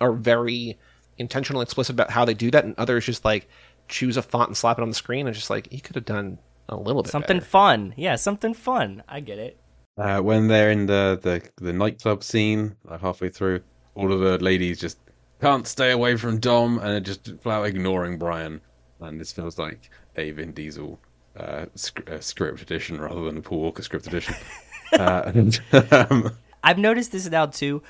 [0.00, 0.78] are very
[1.18, 3.48] intentional, and explicit about how they do that, and others just like
[3.88, 6.06] choose a font and slap it on the screen, and just like you could have
[6.06, 6.38] done
[6.70, 7.46] a little bit something better.
[7.46, 9.58] fun yeah something fun i get it
[10.00, 13.60] Uh, when they're in the, the, the nightclub scene, like halfway through,
[13.94, 14.98] all of the ladies just
[15.42, 18.62] can't stay away from Dom and are just flat ignoring Brian.
[19.00, 20.98] And this feels like a Vin Diesel
[21.36, 24.34] uh, sc- uh, script edition rather than a Paul Walker script edition.
[24.94, 25.60] uh, and,
[25.92, 26.32] um,
[26.64, 27.82] I've noticed this now too.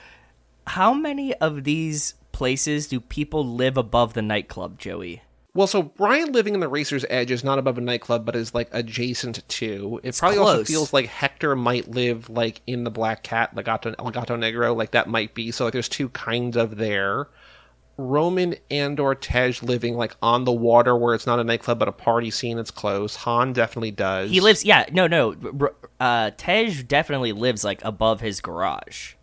[0.67, 5.23] How many of these places do people live above the nightclub, Joey?
[5.53, 8.55] Well, so Brian living in the Racer's Edge is not above a nightclub, but is
[8.55, 10.01] like adjacent to.
[10.03, 13.95] It probably also feels like Hector might live like in the Black Cat, El Gato,
[13.99, 15.51] Legato Negro, like that might be.
[15.51, 17.29] So like, there's two kinds of there.
[17.97, 21.89] Roman and or Tej living like on the water where it's not a nightclub but
[21.89, 22.59] a party scene.
[22.59, 23.17] It's close.
[23.17, 24.31] Han definitely does.
[24.31, 25.35] He lives, yeah, no, no.
[25.99, 29.15] Uh, Tej definitely lives like above his garage,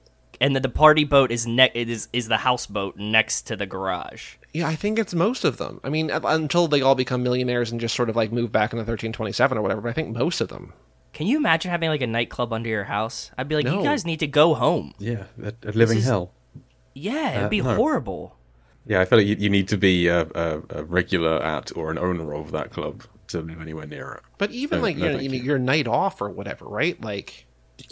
[0.41, 3.65] and the, the party boat is ne- it is is the houseboat next to the
[3.65, 4.35] garage.
[4.53, 5.79] Yeah, I think it's most of them.
[5.83, 8.81] I mean, until they all become millionaires and just sort of like move back into
[8.81, 9.81] 1327 or whatever.
[9.81, 10.73] But I think most of them.
[11.13, 13.31] Can you imagine having like a nightclub under your house?
[13.37, 13.79] I'd be like, No.
[13.79, 14.93] you guys need to go home.
[14.99, 16.31] yeah, a, a living is- hell.
[16.93, 17.75] Yeah, it'd Uh, be no.
[17.75, 18.35] horrible.
[18.85, 21.91] Yeah, I feel like you, you need to be a, a, a regular at or
[21.91, 24.21] an owner of that club to live anywhere near it.
[24.37, 25.43] But even No, like no, you know, thank you know, you.
[25.43, 26.99] your night off or whatever, right?
[27.03, 27.45] Like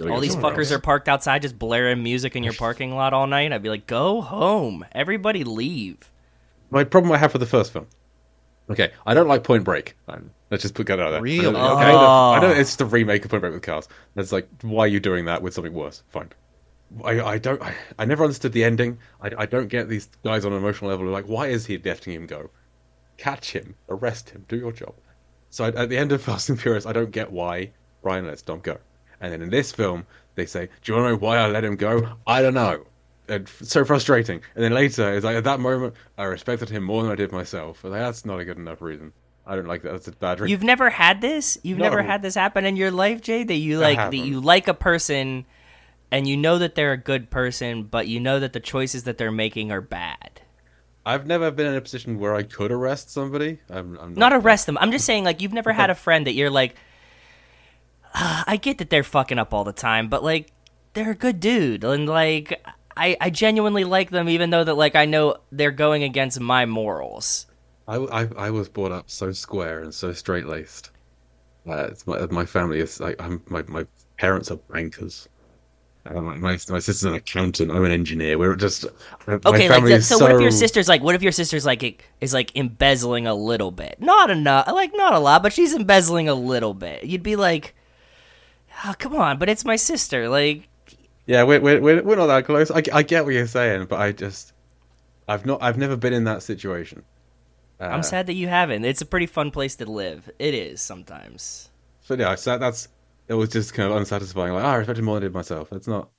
[0.10, 3.54] All these fuckers are parked outside just blaring music in your parking lot all night.
[3.54, 4.86] I'd be like, go home.
[4.94, 6.12] Everybody leave.
[6.72, 7.88] My problem I have with the first film
[8.70, 9.96] Okay, I don't like Point Break.
[10.50, 11.22] Let's just put that out there.
[11.22, 11.46] Really?
[11.46, 11.50] Oh.
[11.50, 11.84] I know, Okay.
[11.84, 12.42] I know, I Oh.
[12.42, 13.88] know it's the remake of Point Break with cars.
[14.16, 16.02] It's like, why are you doing that with something worse?
[16.10, 16.32] Fine.
[17.04, 17.62] I, I don't.
[17.62, 19.00] I, I never understood the ending.
[19.22, 21.06] I, I don't get these guys on an emotional level.
[21.08, 22.50] Like, why is he letting him go?
[23.18, 24.94] Catch him, arrest him, do your job.
[25.50, 27.72] So I, at the end of Fast and Furious, I don't get why
[28.02, 28.78] Brian lets Dom go.
[29.26, 30.05] And then in this film,
[30.36, 32.07] they say, "Do you want to know why I let him go?
[32.28, 32.86] I don't know."
[33.28, 34.41] And so frustrating.
[34.53, 37.32] And then later, it's like at that moment, I respected him more than I did
[37.32, 37.80] myself.
[37.82, 39.13] But that's not a good enough reason.
[39.47, 39.93] I don't like that.
[39.93, 40.51] That's a bad reason.
[40.51, 41.57] You've never had this?
[41.63, 43.43] You've never had this happen in your life, Jay?
[43.43, 45.45] That you like that you like a person
[46.11, 49.17] and you know that they're a good person, but you know that the choices that
[49.17, 50.41] they're making are bad.
[51.05, 53.59] I've never been in a position where I could arrest somebody.
[53.69, 54.78] I'm, I'm Not arrest them.
[54.80, 56.80] I'm just saying like you've never had a friend that you're like "Ah,
[58.47, 60.51] I get that they're fucking up all the time, but like
[60.93, 64.95] they're a good dude and like I, I genuinely like them even though that like
[64.95, 67.47] I know they're going against my morals.
[67.88, 70.91] I, I, I was brought up so square and so straight laced.
[71.68, 73.86] Uh, it's my, my family is like I'm, my my
[74.18, 75.28] parents are bankers.
[76.05, 77.72] Uh, my, my my sister's an accountant.
[77.72, 78.38] I'm an engineer.
[78.38, 78.86] We're just
[79.28, 82.34] Okay, like is so, what if your sister's like what if your sister's like is
[82.34, 83.97] like embezzling a little bit?
[83.99, 87.03] Not enough, like not a lot, but she's embezzling a little bit.
[87.03, 87.76] You'd be like,
[88.84, 90.28] oh, come on, but it's my sister.
[90.28, 90.67] Like,
[91.26, 92.71] Yeah, we're, we're we're we're not that close.
[92.71, 94.53] I, I get what you're saying, but I just
[95.28, 97.03] I've not I've never been in that situation.
[97.80, 98.86] Uh, I'm sad that you haven't.
[98.86, 100.30] It's a pretty fun place to live.
[100.39, 101.69] It is sometimes.
[102.07, 102.88] But yeah, so that's
[103.28, 104.53] it was just kind of unsatisfying.
[104.53, 105.71] Like, oh, I respected more than I did myself.
[105.71, 106.09] It's not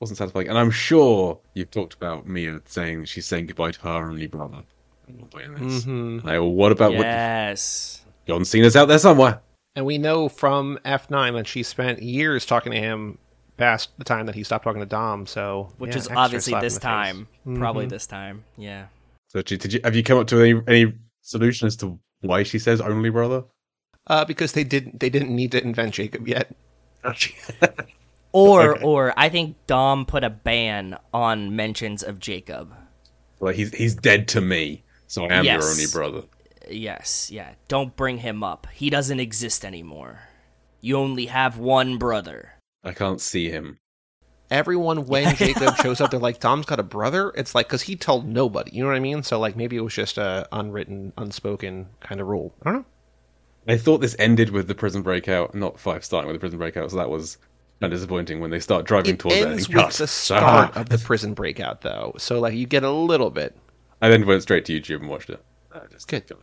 [0.00, 0.48] wasn't satisfying.
[0.48, 4.62] And I'm sure you've talked about Mia saying she's saying goodbye to her only brother.
[5.08, 6.16] Mhm.
[6.24, 8.02] Like, well, what about what Yes.
[8.26, 9.40] John Cena's out there somewhere?
[9.76, 13.18] And we know from F9 that she spent years talking to him
[13.58, 15.26] past the time that he stopped talking to Dom.
[15.26, 16.84] So, Which yeah, is obviously this the face.
[16.84, 17.28] time.
[17.54, 17.90] Probably Mhm.
[17.90, 18.44] this time.
[18.56, 18.86] Yeah.
[19.28, 21.98] So did you, did you have you come up to any any solution as to
[22.20, 23.44] why she says only brother?
[24.06, 26.54] Uh, because they didn't they didn't need to invent Jacob yet.
[28.32, 28.82] Or Okay.
[28.84, 32.74] or I think Dom put a ban on mentions of Jacob.
[33.40, 35.62] like he's he's dead to me, so I am Yes.
[35.62, 36.26] your only brother.
[36.70, 37.54] Yes, yeah.
[37.68, 38.66] Don't bring him up.
[38.72, 40.20] He doesn't exist anymore.
[40.80, 42.54] You only have one brother.
[42.84, 43.78] I can't see him.
[44.50, 47.96] Everyone when Jacob shows up, they're like, Dom's got a brother." It's like because he
[47.96, 48.70] told nobody.
[48.76, 49.22] You know what I mean?
[49.22, 52.54] So like maybe it was just a unwritten, unspoken kind of rule.
[52.62, 52.84] I don't know.
[53.68, 56.90] I thought this ended with the prison breakout, not five starting with the prison breakout,
[56.92, 57.38] so that was
[57.80, 59.92] kind of disappointing when they start driving It towards ends it and with cut.
[59.94, 62.14] the So- start of the prison breakout, though.
[62.18, 63.56] So like you get a little bit.
[64.00, 65.42] I then went straight to YouTube and watched it.
[65.72, 66.28] Uh, just Good.
[66.28, 66.36] to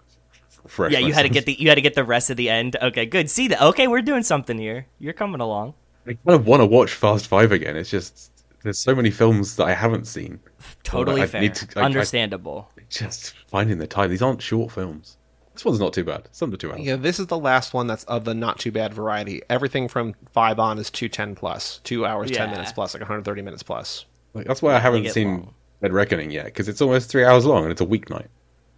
[0.64, 2.50] refresh yeah, you had to get the you had to get the rest of the
[2.50, 2.76] end.
[2.82, 3.30] Okay, good.
[3.30, 3.62] See that?
[3.62, 4.88] Okay, we're doing something here.
[5.00, 5.74] You're coming along.
[6.06, 7.76] I kind of want to watch Fast Five again.
[7.78, 8.32] It's just
[8.64, 10.40] there's so many films that I haven't seen.
[10.84, 11.42] Totally I fair.
[11.42, 12.70] need to- I- I- Understandable.
[12.90, 14.10] Just finding the time.
[14.10, 15.18] These aren't short films.
[15.54, 16.28] This one's not too bad.
[16.32, 16.82] Some are two hours.
[16.82, 19.42] Yeah, this is the last one that's of the not too bad variety.
[19.50, 23.42] Everything from five on is two ten plus, two hours ten minutes plus, like 130
[23.42, 24.06] minutes plus.
[24.34, 25.54] Like, that's why I haven't seen long.
[25.82, 28.28] Dead Reckoning yet because it's almost three hours long and it's a weeknight.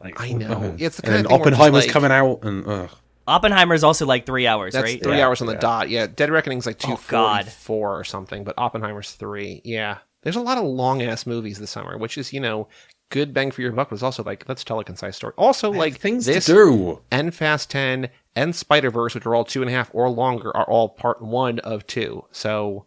[0.05, 0.75] Like, I know.
[0.79, 2.89] It's the and kind then of thing Oppenheimer's like- coming out and ugh.
[3.27, 5.01] Oppenheimer's also like three hours, That's right?
[5.01, 5.59] three Yeah, hours on the yeah.
[5.59, 5.89] dot.
[5.89, 7.47] Yeah, Dead Reckoning's like two Oh, God.
[7.47, 9.61] four or something, but Oppenheimer's three.
[9.63, 12.67] Yeah, there's a lot of long ass movies this summer, which is you know
[13.09, 15.33] good bang for your buck, but it's also like let's tell a concise story.
[15.37, 17.01] Also, like things this to do.
[17.09, 20.55] and Fast Ten and Spider Verse, which are all two and a half or longer,
[20.55, 22.23] are all part one of two.
[22.31, 22.85] So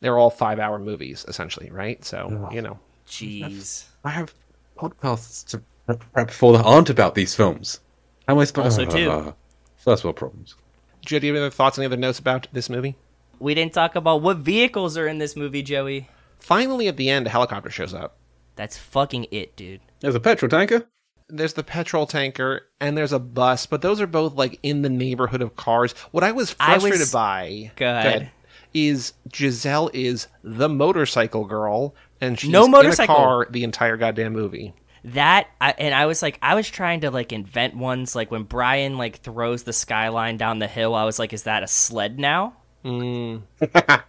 [0.00, 2.04] they're all five hour movies essentially, right?
[2.04, 2.78] So you know.
[3.06, 3.84] Jeez.
[4.04, 4.34] I have
[4.76, 7.80] podcasts to prep- prep for that aren't about these films.
[8.26, 9.34] How am I supposed Also, too.
[9.76, 10.54] First world problems.
[11.04, 12.96] Joe, do you have any other thoughts, any other notes about this movie?
[13.40, 16.08] We didn't talk about what vehicles are in this movie, Joey.
[16.38, 18.16] Finally, at the end, a helicopter shows up.
[18.56, 19.80] That's fucking it, dude.
[20.00, 20.86] There's a petrol tanker.
[21.28, 24.88] there's the petrol tanker and there's a bus, but those are both like in the
[24.88, 25.92] neighborhood of cars.
[26.10, 28.30] What I was I was- frustrated by Go ahead.
[28.74, 33.14] is Giselle is the motorcycle girl and she's No in motorcycle.
[33.14, 34.74] a car the entire goddamn movie.
[35.12, 38.16] That I, and I was like, I was trying to like invent ones.
[38.16, 41.62] Like when Brian like throws the skyline down the hill, I was like, is that
[41.62, 42.56] a sled now?
[42.84, 43.42] Mm.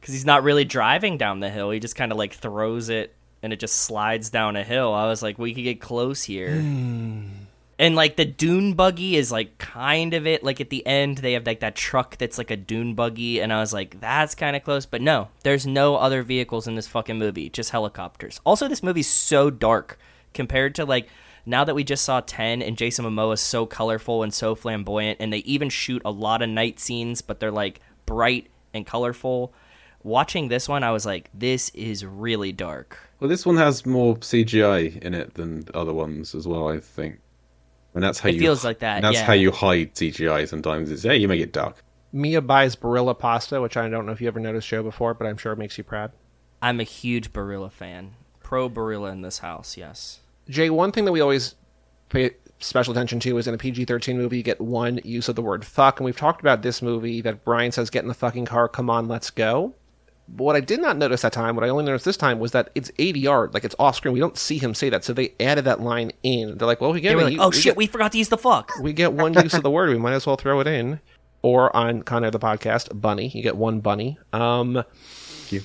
[0.00, 1.72] Because he's not really driving down the hill.
[1.72, 3.12] He just kind of like throws it
[3.42, 4.94] and it just slides down a hill.
[4.94, 6.54] I was like, we could get close here.
[7.78, 10.42] And like the dune buggy is like kind of it.
[10.42, 13.52] Like at the end, they have like that truck that's like a dune buggy, and
[13.52, 14.86] I was like, that's kind of close.
[14.86, 18.40] But no, there's no other vehicles in this fucking movie, just helicopters.
[18.44, 19.98] Also, this movie's so dark
[20.36, 21.08] compared to like
[21.44, 25.18] now that we just saw 10 and Jason Momoa is so colorful and so flamboyant,
[25.20, 29.52] and they even shoot a lot of night scenes, but they're like bright and colorful.
[30.02, 32.98] Watching this one, I was like, this is really dark.
[33.18, 36.68] Well, this one has more CGI in it than other ones as well.
[36.68, 37.18] I think.
[37.94, 39.24] And that's how It you feels like that, That's yeah.
[39.24, 40.90] how you hide CGI sometimes.
[40.90, 41.82] Is hey, you make it dark.
[42.12, 45.26] Mia buys Barilla pasta, which I don't know if you ever noticed Joe before, but
[45.26, 46.12] I'm sure it makes you proud.
[46.60, 48.14] I'm a huge Barilla fan.
[48.40, 50.20] Pro Barilla in this house, yes.
[50.48, 51.54] Jay, one thing that we always
[52.08, 55.36] pay special attention to is in a PG 13 movie, you get one use of
[55.36, 55.98] the word fuck.
[56.00, 58.88] And we've talked about this movie that Brian says, get in the fucking car, come
[58.88, 59.74] on, let's go.
[60.28, 62.50] But what I did not notice that time, what I only noticed this time, was
[62.52, 64.12] that it's ADR, like it's off screen.
[64.12, 65.04] We don't see him say that.
[65.04, 66.58] So they added that line in.
[66.58, 67.16] They're like, well, we get it.
[67.22, 68.72] like, oh we shit, get- we forgot to use the fuck.
[68.80, 69.90] we get one use of the word.
[69.90, 71.00] We might as well throw it in.
[71.42, 73.28] Or on kind of the podcast, bunny.
[73.28, 74.18] You get one bunny.
[74.32, 74.82] Um,
[75.50, 75.60] you.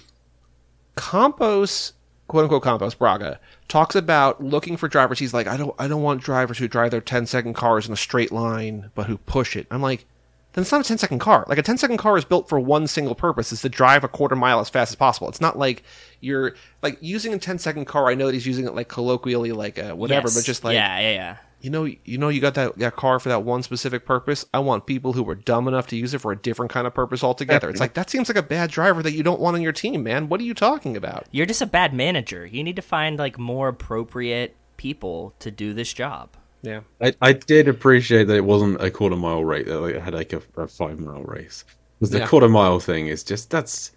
[0.95, 1.93] Campos,
[2.31, 5.19] quote unquote Campos Braga, talks about looking for drivers.
[5.19, 7.91] He's like, I don't, I don't want drivers who drive their 10 second cars in
[7.93, 9.67] a straight line, but who push it.
[9.69, 10.05] I'm like,
[10.53, 11.43] then it's not a 10 second car.
[11.49, 14.07] Like a 10 second car is built for one single purpose: is to drive a
[14.07, 15.27] quarter mile as fast as possible.
[15.27, 15.83] It's not like
[16.21, 18.09] you're like using a 10 second car.
[18.09, 20.35] I know that he's using it like colloquially, like uh, whatever, Yes.
[20.35, 21.37] but just like yeah, yeah, yeah.
[21.61, 24.45] You know, you know, you got that, that car for that one specific purpose.
[24.53, 26.93] I want people who were dumb enough to use it for a different kind of
[26.93, 27.69] purpose altogether.
[27.69, 30.03] It's like that seems like a bad driver that you don't want on your team,
[30.03, 30.27] man.
[30.27, 31.27] What are you talking about?
[31.31, 32.45] You're just a bad manager.
[32.45, 36.29] You need to find like more appropriate people to do this job.
[36.63, 39.67] Yeah, I, I did appreciate that it wasn't a quarter mile race.
[39.67, 41.65] That like, it had like a, a five mile race.
[41.99, 42.27] Because the Yeah.
[42.27, 43.91] quarter mile thing is just that's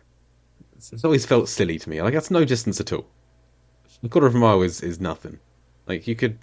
[0.92, 2.02] it's always felt silly to me.
[2.02, 3.06] Like that's no distance at all.
[4.02, 5.38] A quarter of a mile is is nothing.
[5.86, 6.38] Like you could,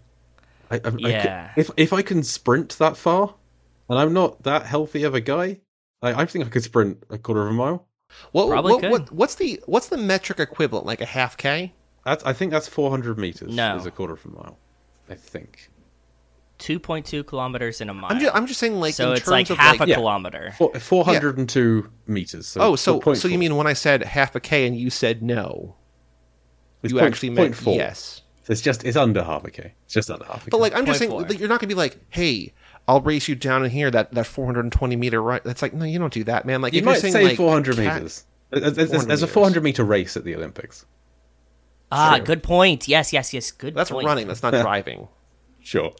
[0.72, 1.52] I, I, I could- Yeah.
[1.58, 3.36] if if I can sprint that far,
[3.90, 5.60] and I'm not that healthy of a guy,
[6.02, 7.88] I, I think I could sprint a quarter of a mile.
[8.32, 8.92] what, Probably what, could.
[8.92, 10.86] what, what's the what's the metric equivalent?
[10.86, 11.74] Like a half k?
[12.06, 13.54] That's I think that's 400 meters.
[13.56, 13.76] No.
[13.78, 14.58] is a quarter of a mile.
[15.10, 15.70] I think.
[16.60, 18.12] 2.2 kilometers in a mile.
[18.12, 19.90] I'm just I'm just saying like so in it's terms like of half like, a
[19.90, 19.96] Yeah.
[19.96, 20.54] kilometer.
[20.58, 22.48] Four, 402 meters.
[22.48, 24.90] So oh so point so you mean when I said half a k and you
[24.92, 25.76] said no,
[26.84, 28.22] It's you point- actually meant yes.
[28.44, 29.74] So it's just it's under half a k.
[29.86, 30.48] It's just under half a k.
[30.52, 32.54] But like I'm just saying, like, you're not gonna be like, hey.
[32.88, 35.42] I'll race you down in here that, that 420 meter right.
[35.44, 36.62] That's like no, you don't do that, man.
[36.64, 38.26] Like you if you're might saying say like 400 cat- meters.
[38.50, 40.86] There's, there's- 400 there's a 400 meter race at the Olympics.
[41.92, 42.26] Ah, Sure.
[42.26, 42.88] good point.
[42.88, 43.52] Yes, yes, yes.
[43.52, 43.76] Good point.
[43.76, 44.08] That's point.
[44.08, 44.28] running.
[44.28, 45.08] That's not driving.
[45.62, 45.94] Sure.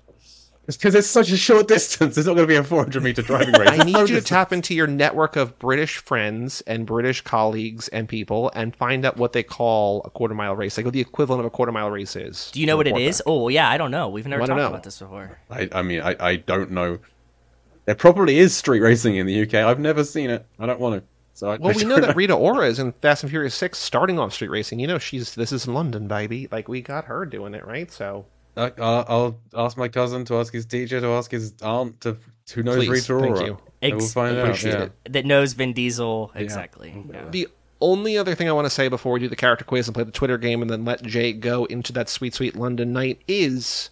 [0.72, 2.18] It's because it's such a short distance.
[2.18, 3.72] It's not going to be a 400 meter driving race.
[3.72, 8.08] I need you to tap into your network of British friends and British colleagues and
[8.08, 11.42] people and find out what they call a quarter mile race, like what the equivalent
[11.42, 12.52] of a quarter mile race is.
[12.52, 13.18] Do you know what it Report is?
[13.18, 13.24] back.
[13.28, 14.08] Oh, yeah, I don't know.
[14.08, 14.68] We've never I talked know.
[14.68, 15.38] about this before.
[15.50, 17.00] I, I mean, I, I don't know.
[17.84, 19.56] There probably is street racing in the UK.
[19.56, 20.46] I've never seen it.
[20.58, 21.08] I don't want to.
[21.34, 23.56] So I, Well, I we know don't that Rita Ora is in Fast and Furious
[23.56, 24.80] Six, starting off street racing.
[24.80, 26.48] You know, she's this is London, baby.
[26.50, 27.92] Like we got her doing it, right?
[27.92, 28.26] So
[28.58, 32.18] I, I'll, I'll ask my cousin to ask his teacher to ask his aunt to
[32.54, 33.46] who knows Please, Rita thank Ora.
[33.46, 33.58] you.
[33.82, 34.62] And we'll find out.
[34.64, 34.90] Yeah.
[35.06, 37.06] That knows Vin Diesel exactly.
[37.12, 37.30] Yeah.
[37.30, 37.48] the
[37.80, 40.04] only other thing I want to say before we do the character quiz and play
[40.04, 43.90] the Twitter game and then let Jay go into that sweet, sweet London night is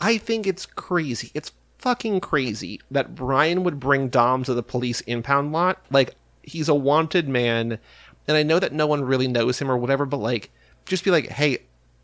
[0.00, 1.30] I think it's crazy.
[1.34, 5.78] It's fucking crazy that Brian would bring Dom to the police impound lot.
[5.90, 7.78] Like, he's a wanted man,
[8.28, 10.50] and I know that no one really knows him or whatever, but like,
[10.86, 11.58] just be like, hey,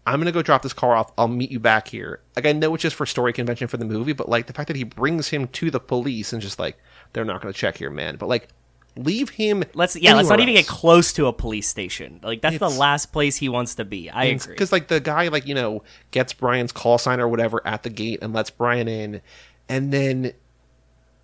[0.07, 1.11] I'm gonna go drop this car off.
[1.19, 2.21] I'll meet you back here.
[2.37, 4.69] Like, I know it's just for story convention for the movie, but like the fact
[4.69, 6.79] that he brings him to the police and just like,
[7.13, 8.17] they're not gonna check here, man.
[8.17, 8.49] But like,
[8.97, 9.65] leave him.
[9.75, 12.21] Let's yeah, let's not anywhere even get close to a police station.
[12.23, 14.09] Like that's the last place he wants to be.
[14.11, 14.55] I agree.
[14.55, 17.91] because like the guy like you know gets Brian's call sign or whatever at the
[17.91, 19.21] gate and lets Brian in,
[19.69, 20.33] and then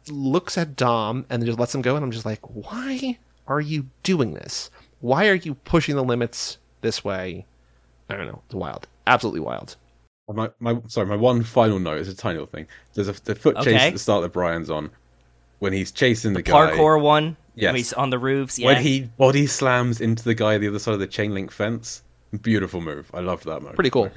[0.09, 1.97] looks at Dom and then just lets him go.
[1.97, 4.71] And I'm just like, why are you doing this?
[5.01, 7.47] Why are you pushing the limits this way?
[8.09, 8.43] I don't know.
[8.47, 8.87] It's wild.
[9.07, 9.77] Absolutely wild.
[10.33, 12.67] My, my sorry, my one final note is a tiny little thing.
[12.95, 13.89] There's a the foot chase Okay.
[13.89, 14.91] at the start that Brian's on
[15.59, 16.71] when he's chasing the, guy.
[16.71, 17.37] Parkour one.
[17.55, 17.69] Yes.
[17.69, 18.59] when he's on the roofs.
[18.59, 18.69] Yeah.
[18.69, 22.03] When he body slams into the guy the other side of the chain link fence.
[22.41, 23.11] Beautiful move.
[23.13, 23.75] I loved that move.
[23.75, 24.11] Pretty cool.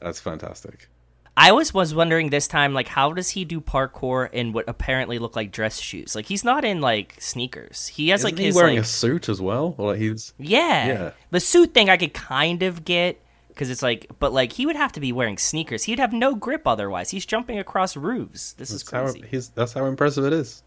[0.00, 0.88] That's fantastic.
[1.34, 5.18] I always was wondering this time, like, how does he do parkour in what apparently
[5.18, 6.14] look like dress shoes?
[6.14, 7.86] Like, he's not in like sneakers.
[7.86, 9.74] He has Isn't like he his wearing like, a suit as well?
[9.78, 10.86] Or like he's yeah.
[10.86, 11.10] Yeah.
[11.30, 13.18] The suit thing I could kind of get
[13.52, 15.84] because it's like, but like he would have to be wearing sneakers.
[15.84, 17.10] He'd have no grip otherwise.
[17.10, 18.54] He's jumping across roofs.
[18.54, 19.26] This is that's how crazy.
[19.30, 20.62] he's that's how impressive it is.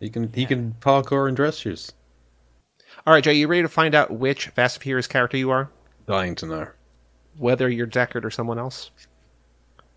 [0.00, 1.92] He can he can parkour in dress shoes.
[3.06, 5.70] All right, Jay, you ready to find out which Fast and Furious character you are?
[6.06, 6.68] Dying to know.
[7.36, 8.90] Whether you're Deckard or someone else?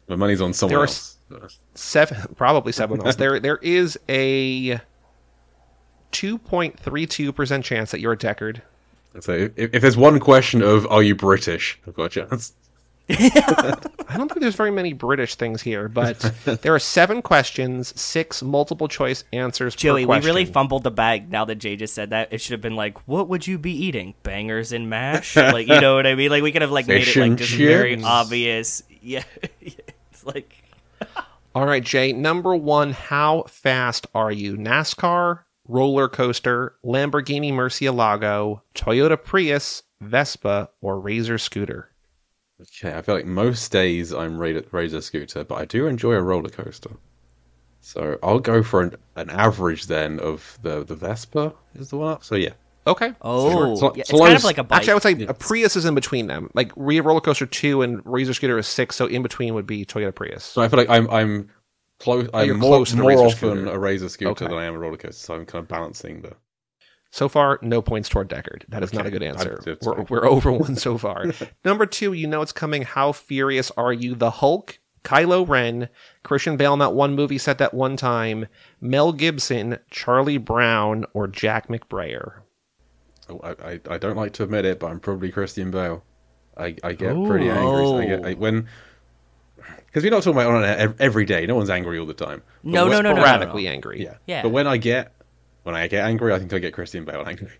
[0.07, 1.17] My money's on someone There else.
[1.75, 3.15] Seven, probably someone else.
[3.15, 4.79] There, there is a
[6.11, 8.61] two point three two percent chance that you're Deckard.
[9.21, 12.53] So if, if there's one question of are you British, I've got a chance.
[13.09, 16.19] I don't think there's very many British things here, but
[16.61, 19.75] there are seven questions, six multiple choice answers.
[19.75, 21.31] Joey, per we really fumbled the bag.
[21.31, 23.71] Now that Jay just said that, it should have been like, "What would you be
[23.71, 24.13] eating?
[24.23, 26.29] Bangers and mash?" like, you know what I mean?
[26.29, 28.83] Like, we could have like made it like and just very obvious.
[29.01, 29.23] Yeah,
[29.61, 30.53] it's like
[31.55, 32.11] All right, Jay.
[32.11, 34.57] Number one, how fast are you?
[34.57, 41.91] NASCAR, roller coaster, Lamborghini Murcielago, Toyota Prius, Vespa, or Razor scooter?
[42.61, 46.21] Okay, I feel like most days I'm Razor, Razor scooter, but I do enjoy a
[46.21, 46.91] roller coaster.
[47.81, 52.13] So I'll go for an, an average then of the the Vespa is the one
[52.13, 52.23] up.
[52.23, 52.53] So yeah,
[52.87, 53.13] Okay.
[53.21, 53.91] Oh, Sure.
[53.95, 54.77] yeah, it's kind of like a bike.
[54.77, 56.49] Actually, I would say a Prius is in between them.
[56.53, 59.85] Like Re Roller Coaster 2 and Razor Scooter is 6, so in between would be
[59.85, 60.43] Toyota Prius.
[60.43, 61.49] so I feel like I'm I'm
[61.99, 62.29] close.
[62.33, 64.45] Oh, I'm more, close more Razor often a Razor scooter Okay.
[64.45, 65.25] than I am a roller coaster.
[65.25, 66.33] So I'm kind of balancing the.
[67.11, 68.63] So far, no points toward Deckard.
[68.67, 69.59] That is not a good answer.
[69.81, 71.25] We're, we're over one so far.
[71.65, 72.81] Number two, you know it's coming.
[72.81, 74.13] How furious are you?
[74.13, 75.87] The Hulk, Kylo Ren,
[76.23, 78.47] Christian Bale in that one movie set that one time,
[78.81, 82.41] Mel Gibson, Charlie Brown, or Jack McBrayer?
[83.29, 86.03] Oh, I, I I don't like to admit it, but I'm probably Christian Bale.
[86.57, 87.85] I, I get pretty angry.
[87.85, 88.35] I get I, oh.
[88.35, 88.67] when
[89.87, 91.45] because we're not talking about on it ev- every day.
[91.47, 92.41] No one's angry all the time.
[92.63, 93.71] But No, when- no, no, no, no, Sporadically no.
[93.71, 94.03] angry.
[94.03, 94.15] Yeah.
[94.27, 94.43] Yeah.
[94.43, 95.13] But when I get
[95.63, 97.51] when I get angry, I think I get Christian Bale angry.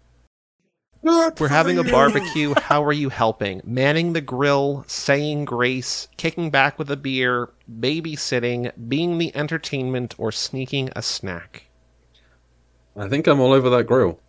[1.03, 2.53] We're having a barbecue.
[2.57, 3.61] How are you helping?
[3.63, 7.49] Manning the grill, saying grace, kicking back with a beer,
[7.79, 11.63] babysitting, being the entertainment, or sneaking a snack.
[12.97, 14.19] I think I'm all over that grill.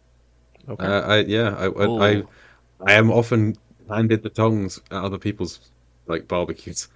[0.68, 0.84] Okay.
[0.86, 2.28] Uh, I yeah, I, I, I Ooh.
[2.86, 3.56] I am often
[3.88, 5.70] handed the tongs at other people's
[6.06, 6.88] like barbecues.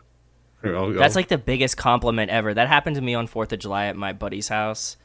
[0.64, 2.52] I'll- That's like the biggest compliment ever.
[2.54, 4.96] That happened to me on Fourth of July at my buddy's house.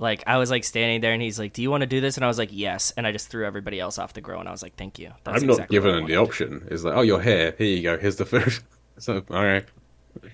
[0.00, 2.16] Like I was like standing there, and he's like, "Do you want to do this?"
[2.16, 4.48] And I was like, "Yes." And I just threw everybody else off the grill, and
[4.48, 6.66] I was like, "Thank you." That's I'm not exactly giving what them the option.
[6.70, 7.54] It's like, oh, you're here.
[7.56, 7.96] Here you go.
[7.96, 8.52] Here's the food.
[8.98, 9.64] so all right.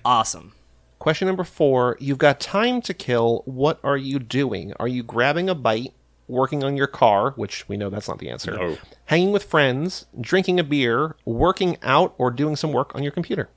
[0.03, 0.53] Awesome.
[0.99, 3.43] Question number four You've got time to kill.
[3.45, 4.73] What are you doing?
[4.79, 5.93] Are you grabbing a bite,
[6.27, 8.77] working on your car, which we know that's not the answer, No.
[9.05, 13.49] hanging with friends, drinking a beer, working out, or doing some work on your computer?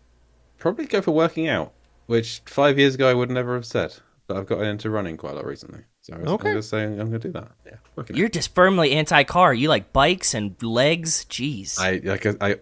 [0.64, 1.74] Probably go for working out,
[2.06, 3.94] which five years ago I would never have said.
[4.26, 5.80] But I've gotten into running quite a lot recently.
[6.00, 6.48] So I was, Okay.
[6.48, 7.50] I'm just saying I'm going to do that.
[7.66, 9.52] Yeah, working You're just firmly anti-car.
[9.52, 11.26] You like bikes and legs.
[11.26, 11.78] Jeez.
[11.78, 12.56] I like I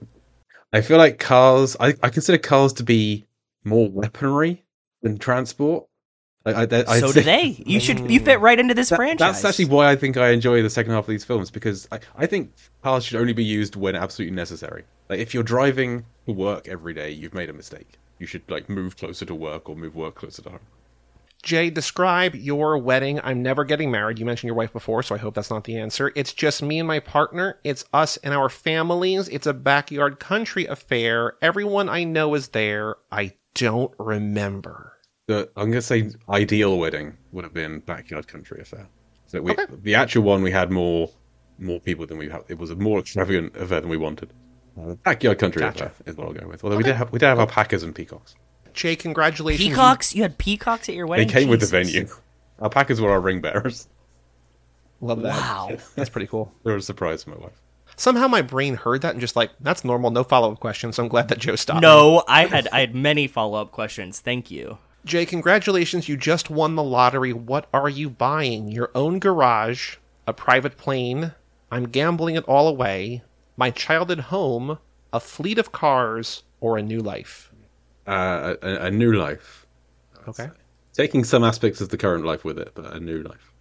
[0.72, 1.76] I feel like cars.
[1.78, 3.24] I, I consider cars to be
[3.62, 4.64] more weaponry
[5.02, 5.86] than transport.
[6.44, 7.62] I, I, I, so I do they.
[7.64, 8.10] You should.
[8.10, 9.42] You fit right into this That- franchise.
[9.42, 12.00] That's actually why I think I enjoy the second half of these films because I,
[12.16, 14.84] I think cars should only be used when absolutely necessary.
[15.08, 17.98] Like if you're driving to work every day, you've made a mistake.
[18.18, 20.60] You should like move closer to work or move work closer to home.
[21.42, 23.20] Jay, describe your wedding.
[23.24, 24.20] I'm never getting married.
[24.20, 26.12] You mentioned your wife before, so I hope that's not the answer.
[26.14, 27.58] It's just me and my partner.
[27.64, 29.28] It's us and our families.
[29.28, 31.34] It's a backyard country affair.
[31.42, 32.94] Everyone I know is there.
[33.10, 34.91] I don't remember.
[35.28, 38.88] The I'm gonna say ideal wedding would have been backyard country affair.
[39.26, 39.66] So we Okay.
[39.82, 41.10] the actual one we had more
[41.58, 42.42] more people than we had.
[42.48, 44.32] It was a more extravagant affair than we wanted.
[44.80, 45.86] Uh, backyard country Gotcha.
[45.86, 46.64] affair is what I'll go with.
[46.64, 48.34] Although we did have we did have alpacas and peacocks.
[48.74, 49.68] Jay, congratulations.
[49.68, 50.14] peacocks.
[50.14, 51.28] You had peacocks at your wedding.
[51.28, 51.42] They wedding.
[51.44, 51.92] came with the Jesus.
[52.10, 52.14] venue.
[52.60, 53.86] Alpacas were our ring bearers.
[55.00, 55.36] Love that.
[55.36, 55.76] Wow.
[55.94, 56.52] That's pretty cool.
[56.64, 57.60] They were a surprise for my wife.
[57.96, 60.96] Somehow my brain heard that and just like, that's normal, no follow up questions.
[60.96, 61.82] So I'm glad that Joe stopped.
[61.82, 61.88] me.
[61.88, 64.18] No, I had I had many follow up questions.
[64.20, 64.78] Thank you.
[65.04, 66.08] Jay, congratulations.
[66.08, 67.32] You just won the lottery.
[67.32, 68.68] What are you buying?
[68.68, 69.96] Your own garage,
[70.26, 71.34] a private plane.
[71.72, 73.22] I'm gambling it all away.
[73.56, 74.78] My childhood home,
[75.12, 77.50] a fleet of cars, or a new life.
[78.06, 79.66] Uh, a, a new life.
[80.28, 80.50] Okay.
[80.92, 83.52] Taking some aspects of the current life with it, but a new life.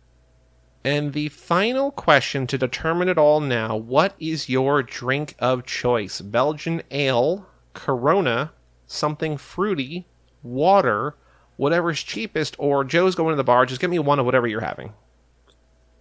[0.84, 6.22] And the final question to determine it all now what is your drink of choice?
[6.22, 8.52] Belgian ale, Corona,
[8.88, 10.08] something fruity,
[10.44, 11.16] water,
[11.58, 13.66] whatever's cheapest, or Joe's going to the bar.
[13.66, 14.94] Just get me one of whatever you're having.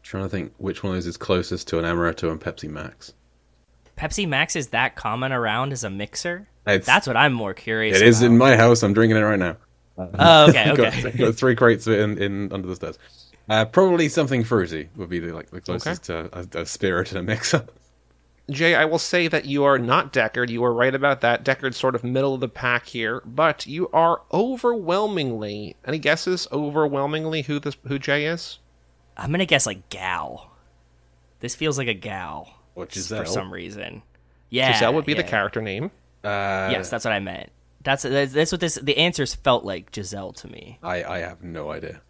[0.03, 3.13] trying to think which one of those is closest to an Amaretto and Pepsi Max.
[3.97, 6.49] Pepsi Max is that common around as a mixer?
[6.67, 7.97] It's, That's what I'm more curious.
[8.01, 8.83] it is in my house.
[8.83, 9.57] I'm drinking it right now.
[9.99, 11.11] Oh, okay, okay.
[11.13, 12.99] got three crates of it in, in under the stairs.
[13.49, 17.19] Uh, probably something fruity would be the, like the closest to a, a spirit and
[17.19, 17.67] a mixer.
[18.51, 20.49] Jay, I will say that you are not Deckard.
[20.51, 21.45] You are right about that.
[21.45, 25.77] Deckard's sort of middle of the pack here, but you are overwhelmingly.
[25.85, 26.47] Any guesses?
[26.53, 28.59] Overwhelmingly, who this who Jay is?
[29.17, 30.51] I'm gonna guess like gal.
[31.41, 32.55] This feels like a gal.
[32.75, 34.03] which is for some reason.
[34.51, 35.91] Yeah, Giselle would be the character name.
[36.25, 37.51] Uh, Yes, that's what I meant.
[37.83, 38.75] That's that's, that's what this.
[38.75, 40.79] The answers felt like Giselle to me.
[40.83, 42.01] I, I have no idea.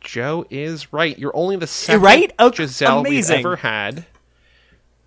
[0.00, 1.18] Joe is right.
[1.18, 2.32] You're only the second right?
[2.38, 3.36] Okay, Giselle amazing.
[3.38, 4.06] we've ever had.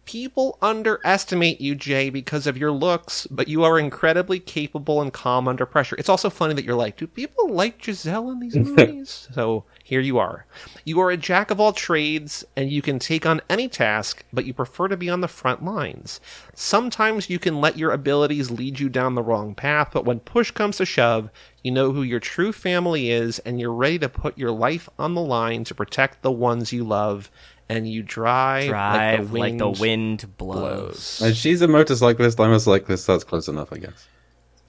[0.09, 5.47] People underestimate you, Jay, because of your looks, but you are incredibly capable and calm
[5.47, 5.95] under pressure.
[5.99, 9.27] It's also funny that you're like, do people like Giselle in these movies?
[9.31, 10.47] so here you are.
[10.83, 14.45] You are a jack of all trades, and you can take on any task, but
[14.45, 16.19] you prefer to be on the front lines.
[16.55, 20.49] Sometimes you can let your abilities lead you down the wrong path, but when push
[20.49, 21.29] comes to shove,
[21.63, 25.13] you know who your true family is, and you're ready to put your life on
[25.13, 27.29] the line to protect the ones you love
[27.69, 30.59] and you drive, Drive like the wind, wind blows.
[30.59, 31.21] blows.
[31.21, 32.39] And she's a motorcyclist.
[32.39, 33.07] I'm a cyclist.
[33.07, 34.07] That's close enough, I guess.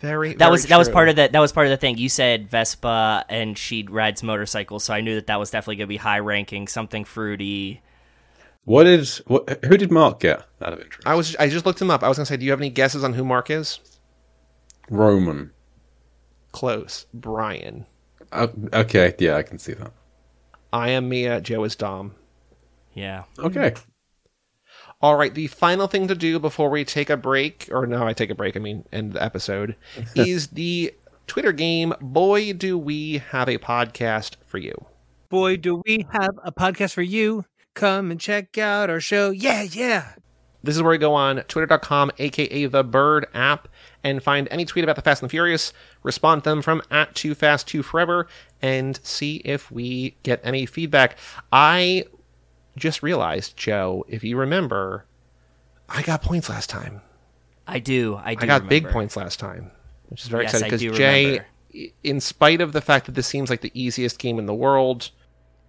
[0.00, 0.34] Very.
[0.34, 1.98] That was that was part of the that was part of the thing.
[1.98, 5.86] You said Vespa and she rides motorcycles, so I knew that that was definitely going
[5.86, 7.82] to be high ranking, something fruity.
[8.64, 11.06] What did what, who did Mark get out of interest?
[11.06, 11.36] I was.
[11.36, 12.02] I just looked him up.
[12.02, 13.78] I was gonna say, do you have any guesses on who Mark is?
[14.90, 15.50] Roman.
[16.52, 17.06] Close.
[17.14, 17.86] Brian.
[18.32, 19.92] Uh, okay, yeah, I can see that.
[20.72, 21.40] I am Mia.
[21.40, 22.14] Joe is Dom.
[22.94, 23.24] Yeah.
[23.38, 23.74] Okay.
[25.00, 25.32] All right.
[25.32, 28.34] The final thing to do before we take a break, or no, I take a
[28.34, 28.56] break.
[28.56, 29.76] I mean, end the episode,
[30.14, 30.92] is the
[31.26, 31.94] Twitter game.
[32.00, 34.74] Boy, do we have a podcast for you.
[35.28, 37.44] Boy, do we have a podcast for you.
[37.74, 39.30] Come and check out our show.
[39.30, 40.14] Yeah, yeah.
[40.62, 43.68] This is where we go on twitter.com, aka the Bird app,
[44.04, 45.72] and find any tweet about the Fast and the Furious,
[46.02, 48.26] respond to them from at Too Fast Too Forever,
[48.60, 51.16] and see if we get any feedback.
[51.52, 52.04] I
[52.76, 55.04] just realized, Joe, if you remember,
[55.88, 57.02] I got points last time.
[57.66, 58.16] I do.
[58.22, 58.44] I do.
[58.44, 59.70] I got big points last time,
[60.08, 61.46] which is very Yes, exciting because Jay, remember.
[62.02, 65.10] in spite of the fact that this seems like the easiest game in the world,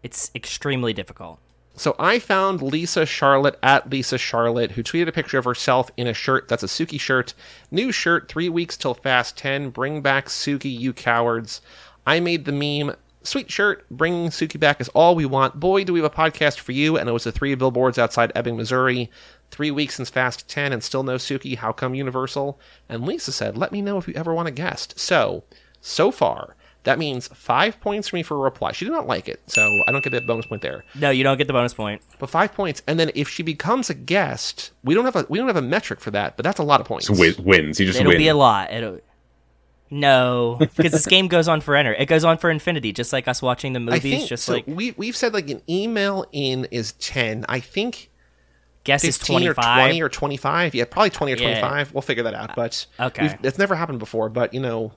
[0.03, 1.39] It's extremely difficult.
[1.75, 6.07] So I found Lisa Charlotte at Lisa Charlotte, who tweeted a picture of herself in
[6.07, 7.33] a shirt that's a Suki shirt.
[7.69, 9.69] New shirt, three weeks till Fast 10.
[9.69, 11.61] Bring back Suki, you cowards.
[12.05, 12.95] I made the meme.
[13.23, 15.59] Sweet shirt, bringing Suki back is all we want.
[15.59, 16.97] Boy, do we have a podcast for you.
[16.97, 19.11] And it was the three billboards outside Ebbing, Missouri.
[19.51, 21.55] Three weeks since Fast 10 and still no Suki.
[21.57, 22.59] How come Universal?
[22.89, 24.97] And Lisa said, let me know if you ever want a guest.
[24.97, 25.43] So,
[25.81, 28.71] so far, that means five points for me for a reply.
[28.71, 31.23] She did not like it, so I don't get that bonus point there No, you
[31.23, 32.01] don't get the bonus point.
[32.17, 32.81] but five points.
[32.87, 35.61] And then if she becomes a guest, we don't have a we don't have a
[35.61, 37.05] metric for that, but that's a lot of points.
[37.07, 37.79] So win, wins.
[37.79, 38.17] You just It'll win.
[38.17, 38.71] be a lot.
[38.71, 38.99] It'll...
[39.93, 41.93] No, because this game goes on forever.
[41.93, 44.01] It goes on for infinity, just like us watching the I movies.
[44.01, 47.45] think just so like we we've said like an email in is ten.
[47.49, 48.09] I think
[48.85, 50.73] guess is twenty or twenty or twenty five.
[50.73, 51.59] Yeah, probably twenty or Yeah.
[51.59, 51.93] twenty five.
[51.93, 52.51] We'll figure that out.
[52.51, 53.37] Uh, but okay.
[53.43, 54.29] it's never happened before.
[54.29, 54.93] But you know,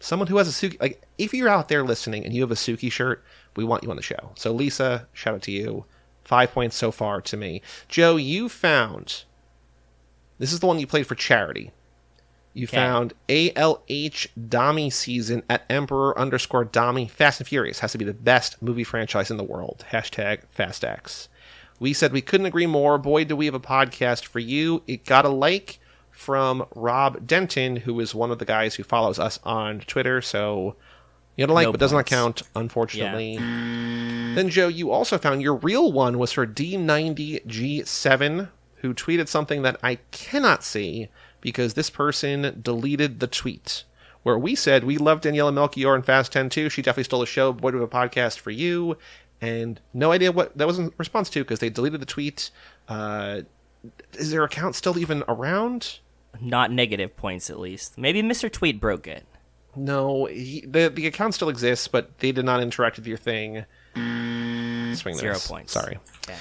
[0.00, 2.56] someone who has a Suki like if you're out there listening and you have a
[2.56, 3.24] Suki shirt,
[3.54, 4.32] we want you on the show.
[4.34, 5.84] So Lisa, shout out to you.
[6.24, 7.62] Five points so far to me.
[7.86, 9.22] Joe, you found
[10.38, 11.70] this is the one you played for charity.
[12.54, 12.76] You Okay.
[12.76, 17.10] found ALH Dami season at Emperor underscore Dami.
[17.10, 19.84] Fast and Furious has to be the best movie franchise in the world.
[19.90, 21.28] Hashtag FastX.
[21.80, 22.96] We said we couldn't agree more.
[22.98, 24.82] Boy, do we have a podcast for you.
[24.86, 25.80] It got a like
[26.12, 30.22] from Rob Denton, who is one of the guys who follows us on Twitter.
[30.22, 30.76] So
[31.34, 32.10] you got a like, No but does not points.
[32.10, 33.36] count, unfortunately.
[33.38, 39.76] Then, Joe, you also found your real one was for D90G7, who tweeted something that
[39.82, 41.08] I cannot see
[41.44, 43.84] because this person deleted the tweet.
[44.24, 46.70] Where we said we love Daniela Melchior and Fast 10 too.
[46.70, 47.52] She definitely stole the show.
[47.52, 48.96] Boy, do we have a podcast for you.
[49.42, 52.50] And no idea what that was in response to because they deleted the tweet.
[52.88, 53.42] Uh,
[54.14, 55.98] is their account still even around?
[56.40, 57.98] Not negative points, at least.
[57.98, 58.50] Maybe Mr.
[58.50, 59.26] Tweet broke it.
[59.76, 63.66] No, he, the the account still exists, but they did not interact with your thing.
[63.94, 65.72] Swing Zero points.
[65.72, 65.98] Sorry.
[66.24, 66.38] Okay.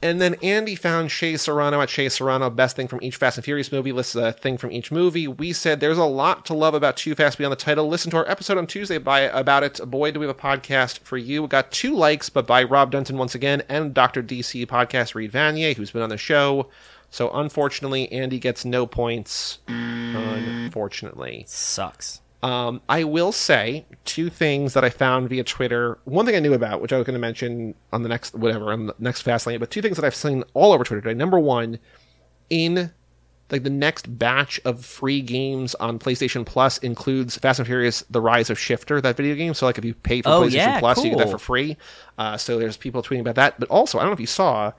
[0.00, 3.44] And then Andy found Shea Serrano at Shea Serrano, best thing from each Fast and
[3.44, 5.26] Furious movie, lists a thing from each movie.
[5.26, 7.88] We said there's a lot to love about Too Fast Beyond the Title.
[7.88, 9.80] Listen to our episode on Tuesday by about it.
[9.90, 11.42] Boy, do we have a podcast for you.
[11.42, 14.22] We got two likes, but by Rob Dunton once again, and Dr.
[14.22, 16.68] DC podcast Reed Vanier, who's been on the show.
[17.10, 19.58] So unfortunately, Andy gets no points.
[19.66, 20.64] Mm.
[20.64, 21.44] Unfortunately.
[21.48, 22.20] Sucks.
[22.42, 25.98] Um, I will say two things that I found via Twitter.
[26.04, 28.72] One thing I knew about, which I was going to mention on the next whatever
[28.72, 31.14] on the next fast lane, but two things that I've seen all over Twitter today.
[31.14, 31.78] Number one,
[32.48, 32.92] in
[33.50, 38.20] like the next batch of free games on PlayStation Plus includes Fast and Furious: The
[38.20, 39.54] Rise of Shifter, that video game.
[39.54, 41.76] So like if you pay for Oh, PlayStation yeah, Plus, you get that for free.
[42.18, 43.58] Uh, so there's people tweeting about that.
[43.58, 44.72] But also, I don't know if you saw,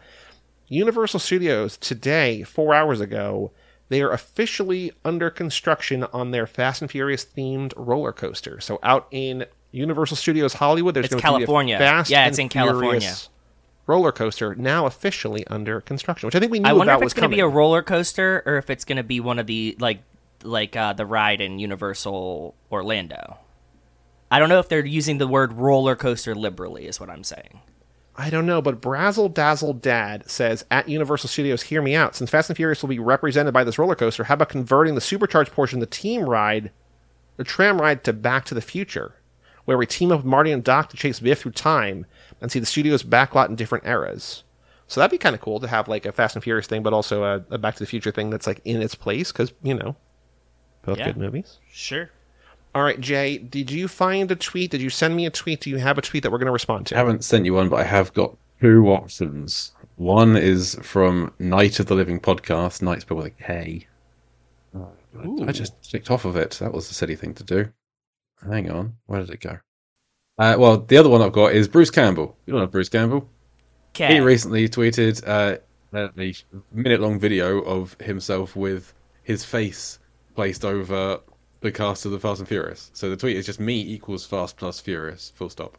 [0.69, 3.51] Universal Studios today, four hours ago,
[3.89, 8.59] they are officially under construction on their Fast and Furious themed roller coaster.
[8.61, 11.75] So out in Universal Studios Hollywood, there's going California.
[11.75, 12.99] to be a Fast Yeah, it's and in California.
[13.01, 13.29] Furious
[13.89, 17.05] roller coaster now officially under construction, which I think we knew I wonder about if
[17.07, 19.47] it's going to be a roller coaster or if it's going to be one of
[19.47, 20.03] the like
[20.43, 23.39] like uh, the ride in Universal Orlando.
[24.31, 27.61] I don't know if they're using the word roller coaster liberally, is what I'm saying.
[28.19, 32.15] I don't know, but Brazzle Dazzle Dad says at Universal Studios, hear me out.
[32.15, 35.01] Since Fast and Furious will be represented by this roller coaster, how about converting the
[35.01, 36.71] supercharged portion of the team ride,
[37.37, 39.15] the tram ride, to Back to the Future,
[39.63, 42.05] where we team up with Marty and Doc to chase Biff through time
[42.41, 44.43] and see the studio's backlot in different eras.
[44.87, 46.91] So that'd be kind of cool to have like a Fast and Furious thing, but
[46.93, 49.75] also a, a Back to the Future thing that's like in its place because you
[49.75, 49.95] know,
[50.81, 51.05] both Yeah.
[51.05, 51.59] good movies.
[51.71, 52.09] Sure.
[52.75, 54.71] All right, Jay, did you find a tweet?
[54.71, 55.61] Did you send me a tweet?
[55.61, 56.95] Do you have a tweet that we're going to respond to?
[56.95, 59.71] I haven't sent you one, but I have got two options.
[59.95, 63.87] One is from Night of the Living podcast, Night spelled with a K.
[64.75, 66.51] I- I just clicked off of it.
[66.61, 67.69] That was a silly thing to do.
[68.47, 69.57] Hang on, where did it go?
[70.37, 72.37] Uh, well, the other one I've got is Bruce Campbell.
[72.45, 73.27] You don't know Bruce Campbell?
[74.13, 75.57] He recently tweeted uh,
[75.91, 76.09] a
[76.71, 78.93] minute-long video of himself with
[79.23, 79.99] his face
[80.35, 81.19] placed over
[81.61, 82.89] the cast of the Fast and Furious.
[82.93, 85.31] So the tweet is just me equals Fast plus Furious.
[85.35, 85.77] Full stop.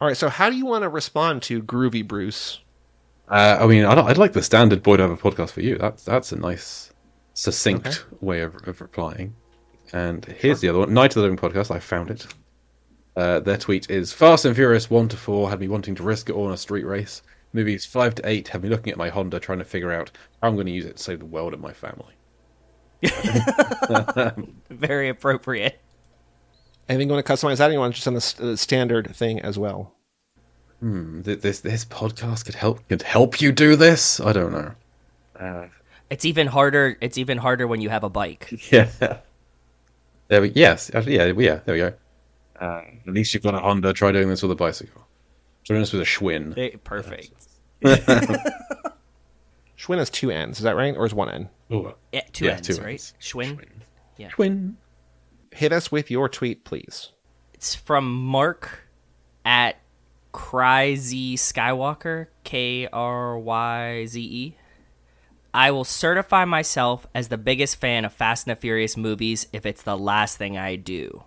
[0.00, 2.60] All right, so how do you want to respond to Groovy Bruce?
[3.28, 5.78] Uh, I mean, I'd, I'd like the standard "Boy, I have a podcast for you."
[5.78, 6.92] That's that's a nice,
[7.34, 8.16] succinct Okay.
[8.20, 9.34] way of, of replying.
[9.92, 11.74] And here's the other one: Night of the Living podcast.
[11.74, 12.26] I found it.
[13.16, 16.28] Uh, their tweet is: "Fast and Furious one to four had me wanting to risk
[16.28, 17.22] it all in a street race.
[17.52, 20.10] Movies five to eight have me looking at my Honda, trying to figure out
[20.42, 22.14] how I'm going to use it to save the world and my family."
[24.70, 25.80] Very appropriate.
[26.88, 27.70] Anything you want to customize that?
[27.70, 29.92] Or you want to just on the s- uh, standard thing as well?
[30.80, 34.20] Hmm, this this podcast could help could help you do this.
[34.20, 34.72] I don't know.
[35.38, 35.66] Uh,
[36.10, 36.96] It's even harder.
[37.00, 38.52] It's even harder when you have a bike.
[38.72, 38.88] Yeah.
[40.28, 41.92] There we yes, actually, yeah, yeah, there we go.
[42.60, 43.92] Uh, at least you've got a Honda.
[43.92, 45.06] Try doing this with a bicycle.
[45.64, 46.54] Try doing this with a Schwinn.
[46.54, 47.32] They- perfect.
[49.78, 50.96] Schwinn has two ends, is that right?
[50.96, 51.48] Or is one end?
[51.72, 52.90] Ooh, Yeah, two Yeah, ends, two right?
[52.92, 53.14] ends.
[53.20, 53.60] Schwinn.
[54.18, 54.74] Schwinn.
[55.52, 57.10] Hit us with your tweet, please.
[57.54, 58.80] It's from Mark
[59.44, 59.76] at
[60.32, 64.56] Kryze Skywalker, K R Y Z E.
[65.54, 69.64] I will certify myself as the biggest fan of Fast and the Furious movies if
[69.64, 71.24] it's the last thing I do.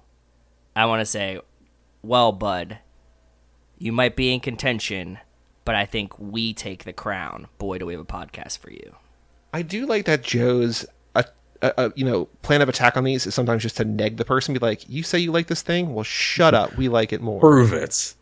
[0.76, 1.40] I want to say,
[2.04, 2.78] well, bud,
[3.80, 5.18] you might be in contention,
[5.70, 7.46] but I think we take the crown.
[7.60, 8.96] Boy, do we have a podcast for you.
[9.54, 10.84] I do like that Joe's,
[11.14, 11.22] uh,
[11.62, 14.26] uh, uh, you know, plan of attack on these is sometimes just to neg the
[14.26, 15.94] person, be like, "You say you like this thing?
[15.94, 16.76] Well, shut up.
[16.76, 18.16] We like it more." Prove it.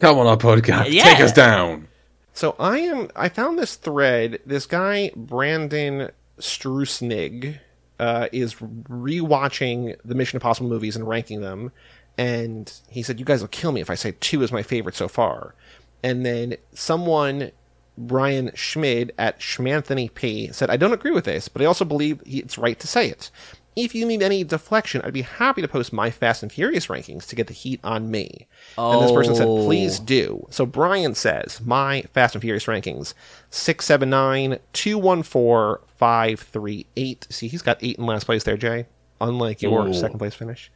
[0.00, 0.90] Come on our podcast.
[0.90, 1.04] Yeah.
[1.04, 1.86] Take us down.
[2.32, 3.10] So I am.
[3.14, 4.40] I found this thread.
[4.44, 6.10] This guy Brandon
[6.40, 7.60] Strusnig
[8.00, 11.70] uh, is rewatching the Mission Impossible movies and ranking them,
[12.18, 14.96] and he said, "You guys will kill me if I say two is my favorite
[14.96, 15.54] so far."
[16.02, 17.52] And then someone,
[17.96, 22.20] Brian Schmid at Schmanthony P, said, "I don't agree with this, but I also believe
[22.24, 23.30] it's right to say it."
[23.74, 27.26] If you need any deflection, I'd be happy to post my Fast and Furious rankings
[27.28, 28.46] to get the heat on me.
[28.76, 29.64] And this person said, Oh.
[29.64, 30.46] please do.
[30.50, 33.14] So Brian says, my Fast and Furious rankings
[33.48, 37.26] 679, 214, 538.
[37.30, 38.86] See, he's got eight in last place there, Jay,
[39.22, 39.94] unlike your Ooh.
[39.94, 40.70] second place finish.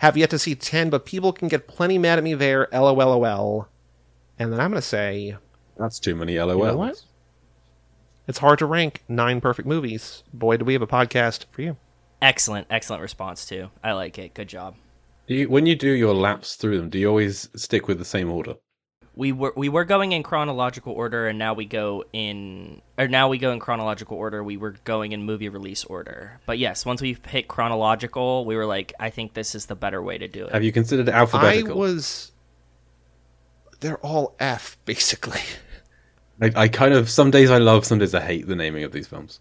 [0.00, 2.68] Have yet to see 10, but people can get plenty mad at me there.
[2.70, 3.66] LOLOL.
[4.38, 5.36] And then I'm going to say,
[5.78, 6.58] That's too many LOLs.
[6.72, 7.02] know what?
[8.28, 10.22] it's hard to rank nine perfect movies.
[10.34, 11.76] Boy, do we have a podcast for you.
[12.20, 13.70] Excellent, excellent response, too.
[13.84, 14.34] I like it.
[14.34, 14.74] Good job.
[15.28, 18.04] Do you, when you do your laps through them, do you always stick with the
[18.04, 18.54] same order?
[19.18, 23.28] we were we were going in chronological order and now we go in or now
[23.30, 27.00] we go in chronological order we were going in movie release order but yes once
[27.00, 30.44] we hit chronological we were like i think this is the better way to do
[30.44, 31.46] it Have you considered alphabetical?
[31.46, 31.78] I alphabetical?
[31.78, 32.32] was.
[33.80, 35.40] They're all F, basically.
[36.40, 38.92] I, I kind of some days I love, some days I hate the naming of
[38.92, 39.40] these films.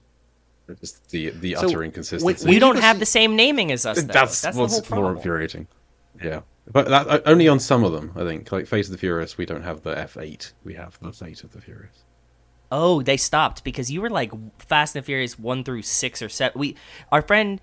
[0.80, 2.46] Just the the So, utter when- inconsistency.
[2.46, 4.14] when you don't have the same naming as us though.
[4.14, 5.68] that's, that's what's whole more infuriating.
[6.24, 6.42] Yeah,
[6.72, 8.52] but that, uh, only on some of them, I think.
[8.52, 10.54] Like Fate of the Furious, we don't have the F8.
[10.64, 12.04] We have the Fate of the Furious.
[12.72, 16.58] oh they stopped because you were like fast and furious 1 through 6 or 7
[16.60, 16.76] we
[17.12, 17.62] our friend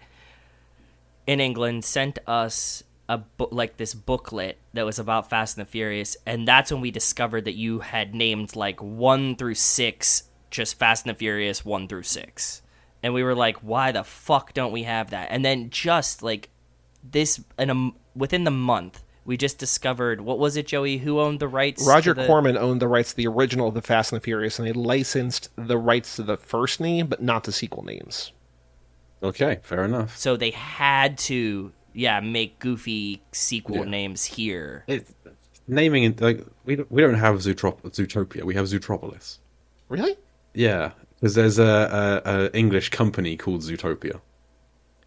[1.26, 5.70] in england sent us a book like this booklet that was about fast and the
[5.70, 10.78] furious and that's when we discovered that you had named like 1 through 6 just
[10.78, 12.62] fast and the furious 1 through 6
[13.02, 16.48] and we were like why the fuck don't we have that and then just like
[17.04, 21.20] this in a m within the month we just discovered what was it joey who
[21.20, 23.82] owned the rights Roger to the- Corman owned the rights to the original of the
[23.82, 27.44] Fast and the Furious, and they licensed the rights to the first name, but not
[27.44, 28.32] the sequel names.
[29.22, 30.16] Okay, fair enough.
[30.16, 33.84] So they had to, yeah, make goofy sequel Yeah.
[33.84, 34.84] names here.
[34.86, 35.06] It,
[35.68, 38.42] naming it like we don't, we don't have Zootrop- Zootopia.
[38.44, 39.38] We have Zootropolis.
[39.88, 40.16] Really?
[40.54, 44.20] Yeah, because there's a, a, a English company called Zootopia,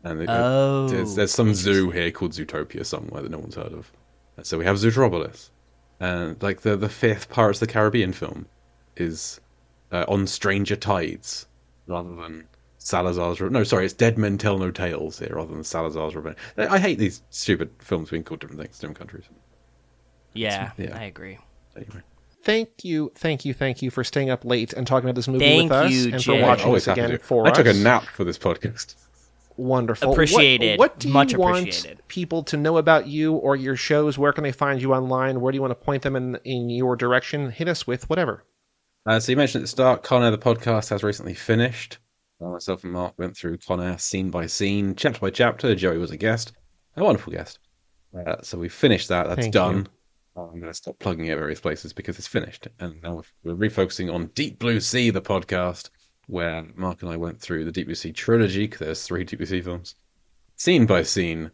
[0.03, 3.73] and it, Oh, there's, there's some zoo here called Zootopia somewhere that no one's heard
[3.73, 3.91] of.
[4.37, 5.49] And so we have Zootropolis.
[5.99, 8.45] and like the the fifth Pirates of the Caribbean film
[8.97, 9.39] is
[9.91, 11.47] uh, on Stranger Tides
[11.87, 12.47] rather than
[12.85, 13.41] Salazar's.
[13.41, 16.37] Re- no, sorry, it's Dead Men Tell No Tales here rather than Salazar's Revenge.
[16.57, 19.23] I I hate these stupid films being called different things in different countries.
[20.33, 20.97] Yeah, Yeah.
[20.97, 21.39] I agree.
[21.75, 22.01] Anyway.
[22.43, 25.39] Thank you, thank you, thank you for staying up late and talking about this movie
[25.45, 26.39] Thank with us you, and Jay.
[26.39, 27.17] for watching Always this again to.
[27.17, 27.57] for I us.
[27.57, 28.93] took a nap for this podcast.
[29.57, 30.09] Wonderful.
[30.09, 30.77] What- Appreciated.
[30.77, 34.17] What, do you want people to know about you or your shows?
[34.19, 35.41] Where can they find you online?
[35.41, 37.49] Where do you want to point them in in your direction?
[37.49, 38.43] Hit us with whatever.
[39.07, 41.97] Uh, so you mentioned at the start, Con Air the podcast has recently finished.
[42.41, 45.73] Uh, myself and Mark went through Con Air scene by scene, chapter by chapter.
[45.73, 46.53] Joey was a guest,
[46.97, 47.59] a wonderful guest.
[48.15, 49.27] Uh, so we finished that.
[49.27, 49.87] That's Thank done.
[50.35, 52.67] Uh, I'm going to stop plugging it at various places because it's finished.
[52.79, 55.89] And now we're refocusing on Deep Blue Sea, the podcast,
[56.27, 59.39] where Mark and I went through the Deep Blue Sea trilogy, because there's three Deep
[59.39, 59.95] Blue Sea films,
[60.57, 61.51] scene by scene,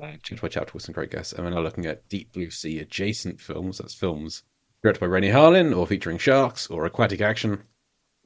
[0.00, 1.32] chapter by chapter with some great guests.
[1.32, 3.78] And we're now looking at Deep Blue Sea adjacent films.
[3.78, 4.42] That's films
[4.82, 7.62] directed by Renny Harlin or featuring sharks or aquatic action.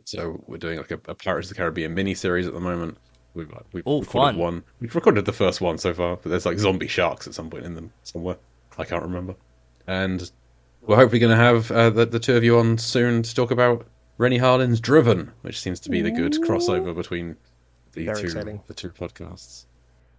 [0.09, 2.97] So we're doing like a, a Pirates of the Caribbean mini series at the moment.
[3.35, 4.39] We've, uh, we've recorded fun.
[4.39, 4.65] one.
[4.81, 7.67] We've recorded the first one so far, but there's like zombie sharks at some point
[7.67, 8.39] in them somewhere.
[8.79, 9.35] I can't remember.
[9.87, 10.31] And
[10.81, 13.51] we're hopefully going to have uh, the, the two of you on soon to talk
[13.51, 13.87] about
[14.17, 17.37] Renny Harlin's Driven, which seems to be the good crossover between
[17.93, 18.63] the Very two exciting.
[18.67, 19.67] the two podcasts.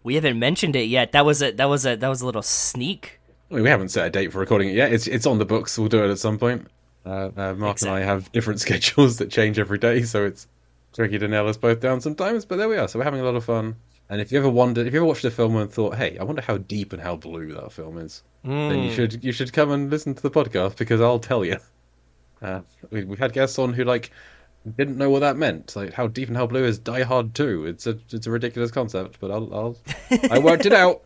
[0.03, 1.13] We haven't mentioned it yet.
[1.13, 3.19] That was a that was a that was a little sneak.
[3.49, 4.93] I mean, we haven't set a date for recording it yet.
[4.93, 5.79] It's it's on the books.
[5.79, 6.67] We'll do it at some point.
[7.05, 10.47] Uh, uh, Mark and I have different schedules that change every day, so it's
[10.93, 12.45] tricky to nail us both down sometimes.
[12.45, 12.87] But there we are.
[12.87, 13.75] So we're having a lot of fun.
[14.09, 16.23] And if you ever wondered, if you ever watched a film and thought, "Hey, I
[16.23, 19.71] wonder how deep and how blue that film is," then you should you should come
[19.71, 21.57] and listen to the podcast because I'll tell you.
[22.41, 24.11] Uh, we, we've had guests on who like
[24.77, 25.75] didn't know what that meant.
[25.75, 27.65] Like how deep and how blue is Die Hard Two.
[27.65, 29.77] It's a it's a ridiculous concept, but I'll, I'll
[30.31, 31.03] I worked it out.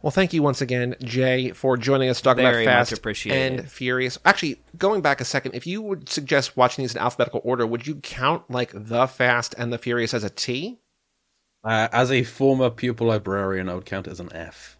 [0.00, 3.60] Well, thank you once again, Jay, for joining us to talk Very about Fast appreciated.
[3.60, 4.16] and Furious.
[4.24, 7.86] Actually, going back a second, if you would suggest watching these in alphabetical order, would
[7.86, 10.78] you count like the Fast and the Furious as a T?
[11.64, 14.76] Uh, as a former pupil librarian, I would count it as an F.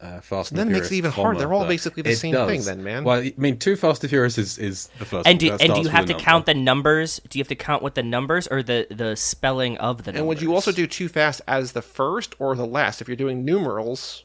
[0.00, 1.38] Uh, Fast and then it makes it even harder.
[1.38, 2.48] They're all basically the same does.
[2.48, 3.04] thing then, man.
[3.04, 5.74] Well, I mean, two Fast and Furious is, is the first And do That and
[5.74, 6.24] do you have to number.
[6.24, 7.20] count the numbers?
[7.28, 10.18] Do you have to count with the numbers or the the spelling of the numbers?
[10.20, 13.02] and would you also do Too Fast as the first or the last?
[13.02, 14.24] If you're doing numerals,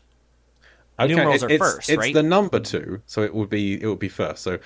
[0.99, 2.13] Okay, numerals it- are it's, first, It's right?
[2.13, 4.43] the number two, so it would be it would be first.
[4.43, 4.59] So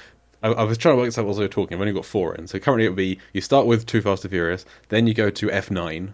[0.43, 1.75] I, I was trying to work this out while we were talking.
[1.75, 2.47] I've only got four in.
[2.47, 5.29] So currently it would be you start with Too Fast and Furious, then you go
[5.29, 6.13] to F nine,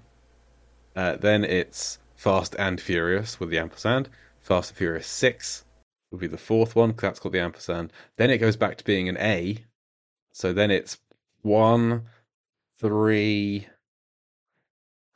[0.96, 4.10] uh, then it's Fast and Furious with the ampersand.
[4.42, 5.66] Fast and Furious six
[6.12, 7.92] would be the fourth one 'cause that's got the ampersand.
[8.18, 9.64] Then it goes back to being an A.
[10.32, 10.98] So then it's
[11.42, 12.04] one,
[12.80, 13.68] three.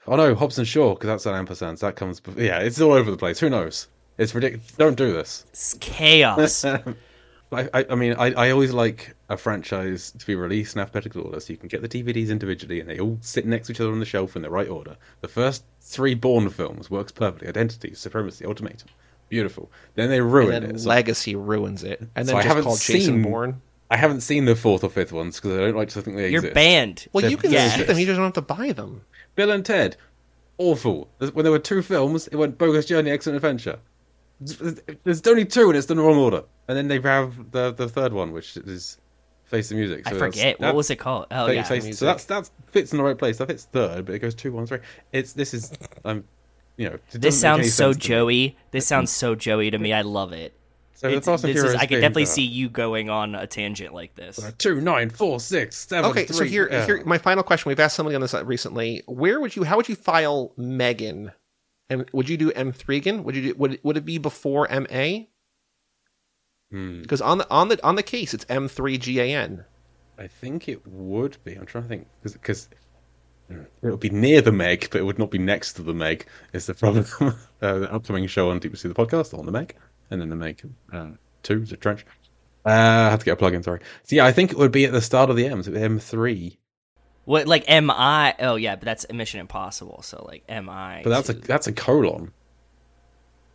[0.07, 1.79] Oh no, Hobbs and Shaw because that's an ampersand.
[1.79, 2.19] So that comes.
[2.19, 3.39] bef- Yeah, it's all over the place.
[3.39, 3.87] Who knows?
[4.19, 4.71] It's ridiculous.
[4.73, 5.45] Don't do this.
[5.49, 6.63] It's chaos.
[7.51, 11.23] I, I, I mean, I, I always like a franchise to be released in alphabetical
[11.23, 13.81] order, so you can get the DVDs individually, and they all sit next to each
[13.81, 14.95] other on the shelf in the right order.
[15.21, 18.89] The first three Bourne films works perfectly: Identity, Supremacy, Ultimatum,
[19.29, 19.71] beautiful.
[19.95, 20.79] Then they ruin and then it.
[20.81, 23.61] So Legacy ruins it, and So then I just haven't called Jason seen- Bourne.
[23.89, 26.29] I haven't seen the fourth or fifth ones because I don't like to think they
[26.29, 26.53] You're exist.
[26.53, 27.07] banned.
[27.13, 27.69] Well, They're you can yeah.
[27.69, 27.97] see them.
[27.97, 29.01] You just don't have to buy them.
[29.33, 29.97] Bill and Ted,
[30.59, 31.09] awful.
[31.17, 33.79] When there were two films, it went Bogus Journey, Excellent Adventure.
[34.39, 36.43] There's only two, and it's in the wrong order.
[36.67, 38.97] And then they have the the third one, which is
[39.45, 40.03] Face the Music.
[40.05, 41.27] I So that's- forget what was it called.
[41.31, 43.37] Oh Face- yeah, Face- so that's that's fits in the right place.
[43.37, 44.79] That fits third, but it goes two, one, three.
[45.11, 45.71] It's this is
[46.05, 46.23] um,
[46.77, 46.97] you know.
[47.11, 48.07] this sounds so sense me.
[48.07, 48.57] Joey.
[48.71, 49.91] This sounds so Joey to me.
[49.93, 50.53] I love it.
[50.93, 53.33] So the It's- Fast and this is, I can definitely uh, see you going on
[53.33, 54.37] a tangent like this.
[54.57, 56.11] two, nine, four, six, seven.
[56.11, 56.85] Okay, so here, yeah.
[56.85, 57.69] here, my final question.
[57.69, 59.03] We've asked somebody on this recently.
[59.07, 59.63] Where would you?
[59.63, 61.31] How would you file Megan?
[61.89, 63.23] And would you do M3 again?
[63.23, 63.55] Would you do?
[63.57, 65.25] Would it, would it be before MA?
[66.71, 67.01] Hmm.
[67.01, 69.65] Because on the on the on the case, it's M3GAN.
[70.17, 71.55] I think it would be.
[71.55, 72.69] I'm trying to think because
[73.49, 76.25] it would be near the Meg, but it would not be next to the Meg.
[76.53, 77.05] Is the problem?
[77.61, 79.75] uh, the upcoming show on Deep Sea the podcast on the Meg,
[80.11, 80.61] and then the Meg
[80.93, 81.11] uh,
[81.41, 82.05] two, the trench.
[82.65, 83.63] Uh, I have to get a plug in.
[83.63, 83.79] Sorry.
[84.03, 85.63] So yeah, I think it would be at the start of the M.
[85.63, 86.59] So M three.
[87.25, 88.35] What like M I?
[88.39, 90.01] Oh yeah, but that's Mission Impossible.
[90.01, 91.01] So like M I.
[91.03, 92.31] But that's a that's a colon.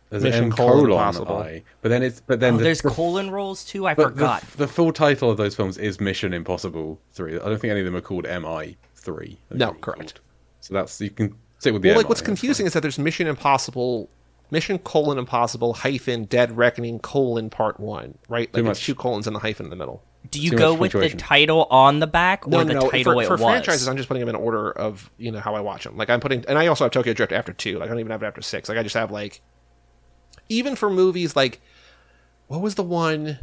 [0.09, 1.37] There's Mission an M colon colon Impossible.
[1.37, 1.63] I.
[1.81, 3.85] But then it's but then Oh, the, there's the- colon rolls too.
[3.87, 4.41] I forgot.
[4.51, 7.35] The, the full title of those films is Mission Impossible Three.
[7.35, 9.37] I don't think any of them are called MI Three.
[9.51, 10.19] No, correct.
[10.61, 11.89] So that's you can sit with the.
[11.89, 14.09] Well, like what's that's confusing is that there's Mission Impossible,
[14.51, 18.47] Mission colon Impossible hyphen Dead Reckoning colon Part One, right?
[18.53, 18.85] Like Too it's much.
[18.85, 20.01] two colons and the hyphen in the middle.
[20.31, 22.89] Do you go with the title on the back or No, the no, no.
[22.89, 23.41] title For, it for was?
[23.41, 25.97] franchises, I'm just putting them in order of you know how I watch them.
[25.97, 27.77] Like I'm putting, and I also have Tokyo Drift after two.
[27.79, 28.69] Like I don't even have it after six.
[28.69, 29.41] Like I just have like,
[30.49, 31.61] even for movies like,
[32.47, 33.39] what was the one?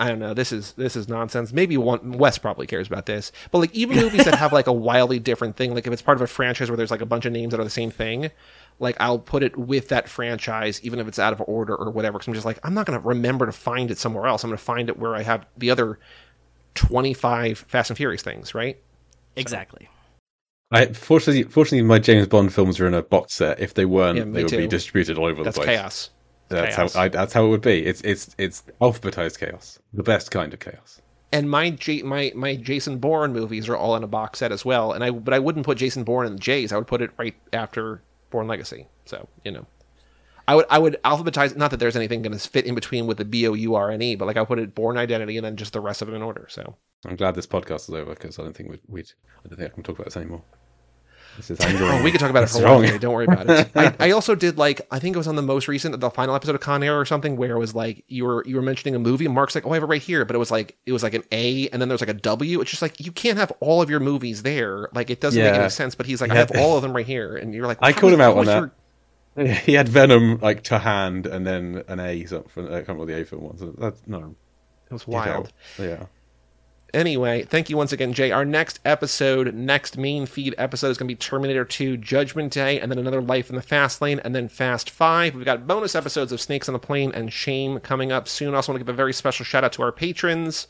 [0.00, 0.32] I don't know.
[0.32, 1.52] This is this is nonsense.
[1.52, 4.72] Maybe one Wes probably cares about this, but like even movies that have like a
[4.72, 7.24] wildly different thing, like if it's part of a franchise where there's like a bunch
[7.26, 8.30] of names that are the same thing,
[8.78, 12.18] like I'll put it with that franchise, even if it's out of order or whatever.
[12.18, 14.44] Because I'm just like I'm not gonna remember to find it somewhere else.
[14.44, 15.98] I'm gonna find it where I have the other
[16.76, 18.78] 25 Fast and Furious things, right?
[19.36, 19.88] Exactly.
[20.70, 23.58] I fortunately, fortunately, my James Bond films are in a box set.
[23.58, 24.58] If they weren't, Yeah, they would too.
[24.58, 25.76] be distributed all over That's the place.
[25.78, 26.10] chaos.
[26.48, 26.94] That's Chaos.
[26.94, 27.84] how I, that's how it would be.
[27.84, 31.00] It's it's it's alphabetized chaos, the best kind of chaos.
[31.32, 34.64] and my J- my my Jason Bourne movies are all in a box set as
[34.64, 34.92] well.
[34.92, 36.72] And I but I wouldn't put Jason Bourne in the J's.
[36.72, 38.86] I would put it right after Bourne Legacy.
[39.04, 39.66] So you know,
[40.46, 41.54] I would I would alphabetize.
[41.54, 43.90] Not that there's anything going to fit in between with the B O U R
[43.90, 46.08] N E, but like I put it Bourne Identity and then just the rest of
[46.08, 46.46] it in order.
[46.48, 49.12] So I'm glad this podcast is over because I don't think we'd, we'd
[49.44, 50.42] I don't think I can talk about this anymore.
[51.36, 51.90] This is angering.
[51.92, 52.80] oh, we could talk about it for a while.
[52.82, 52.98] wrong.
[52.98, 53.70] Don't worry about it.
[53.76, 56.34] I, I also did like I think it was on the most recent the final
[56.34, 58.94] episode of Con Air or something where it was like you were you were mentioning
[58.96, 60.76] a movie and Mark's like oh I have it right here, but it was like
[60.84, 62.60] it was like an A and then there's like a W.
[62.60, 64.88] It's just like you can't have all of your movies there.
[64.94, 65.94] Like it doesn't make any sense.
[65.94, 68.12] But he's like I have all of them right here, and you're like I called
[68.12, 68.58] him out on that.
[68.58, 68.72] your-
[69.64, 72.66] He had Venom like to hand and then an A something.
[72.66, 73.62] I can't remember the A film was.
[73.78, 74.34] That's no
[74.90, 75.52] It was wild.
[75.78, 76.06] Yeah.
[76.94, 78.30] Anyway, thank you once again, Jay.
[78.30, 82.80] Our next episode, next main feed episode is going to be Terminator 2 Judgment Day,
[82.80, 85.34] and then another Life in the Fast Lane, and then Fast 5.
[85.34, 88.54] We've got bonus episodes of Snakes on the Plane and Shame coming up soon.
[88.54, 90.66] Also, want to give a very special shout out to our patrons.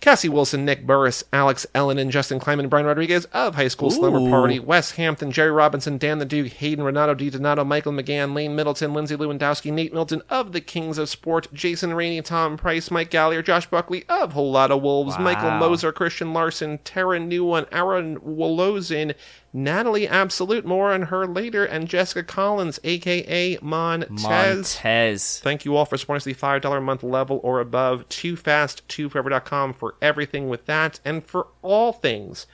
[0.00, 4.30] Cassie Wilson, Nick Burris, Alex Elonen, and Justin Kleiman, Brian Rodriguez of High School Slumber
[4.30, 8.56] Party, Wes Hampton, Jerry Robinson, Dan the Duke, Hayden Renato Di Donato, Michael McGahon, Lane
[8.56, 13.10] Middleton, Lindsay Lewandowski, Nate Milton of the Kings of Sport, Jason Rainey, Tom Price, Mike
[13.10, 19.14] Gallier, Josh Buckley of Whole Lotta Wolves, Michael Moser, Christian Larson, Tara Newone, Aaron Woloszyn,
[19.52, 24.22] Natalie Absolute, more on her later, and Jessica Collins, aka Montez.
[24.22, 25.40] Montez.
[25.40, 28.08] Thank you all for supporting us the $5 a month level or above.
[28.08, 32.46] Too fast, too forever.com for everything with that and for all things.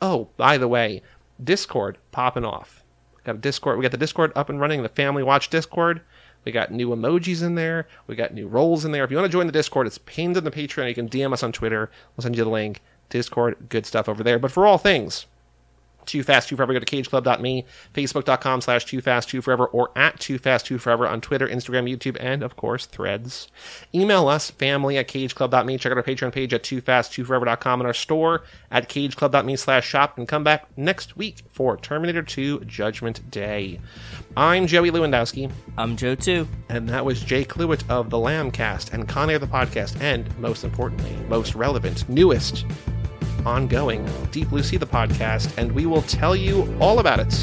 [0.00, 1.02] Oh, by the way,
[1.42, 2.82] Discord popping off.
[3.24, 3.78] Got a Discord.
[3.78, 6.00] We got the Discord up and running, the Family Watch Discord.
[6.44, 7.86] We got new emojis in there.
[8.08, 9.04] We got new roles in there.
[9.04, 10.88] If you want to join the Discord, it's pinned in the Patreon.
[10.88, 11.88] You can DM us on Twitter.
[12.16, 12.80] We'll send you the link.
[13.10, 14.40] Discord, good stuff over there.
[14.40, 15.26] But for all things,
[16.06, 16.72] too Fast, Too Forever.
[16.72, 17.64] Go to cageclub.me,
[17.94, 21.90] facebook.com slash Too Fast, Too Forever, or at Too Fast, Too Forever on Twitter, Instagram,
[21.90, 23.48] YouTube, and of course, threads.
[23.94, 25.78] Email us, family at cageclub.me.
[25.78, 29.56] Check out our Patreon page at Too Fast, Too Forever.com and our store at cageclub.me
[29.56, 30.18] slash shop.
[30.18, 33.80] And come back next week for Terminator 2 Judgment Day.
[34.36, 36.48] I'm Joey Lewandowski, I'm Joe too.
[36.68, 40.64] and that was Jay Cluitt of the Lambcast and Con Air the Podcast, and most
[40.64, 42.64] importantly, most relevant, newest,
[43.44, 47.34] ongoing, Deep Blue Sea the Podcast, and we will tell you all about it.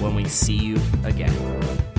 [0.00, 1.97] When we see you again.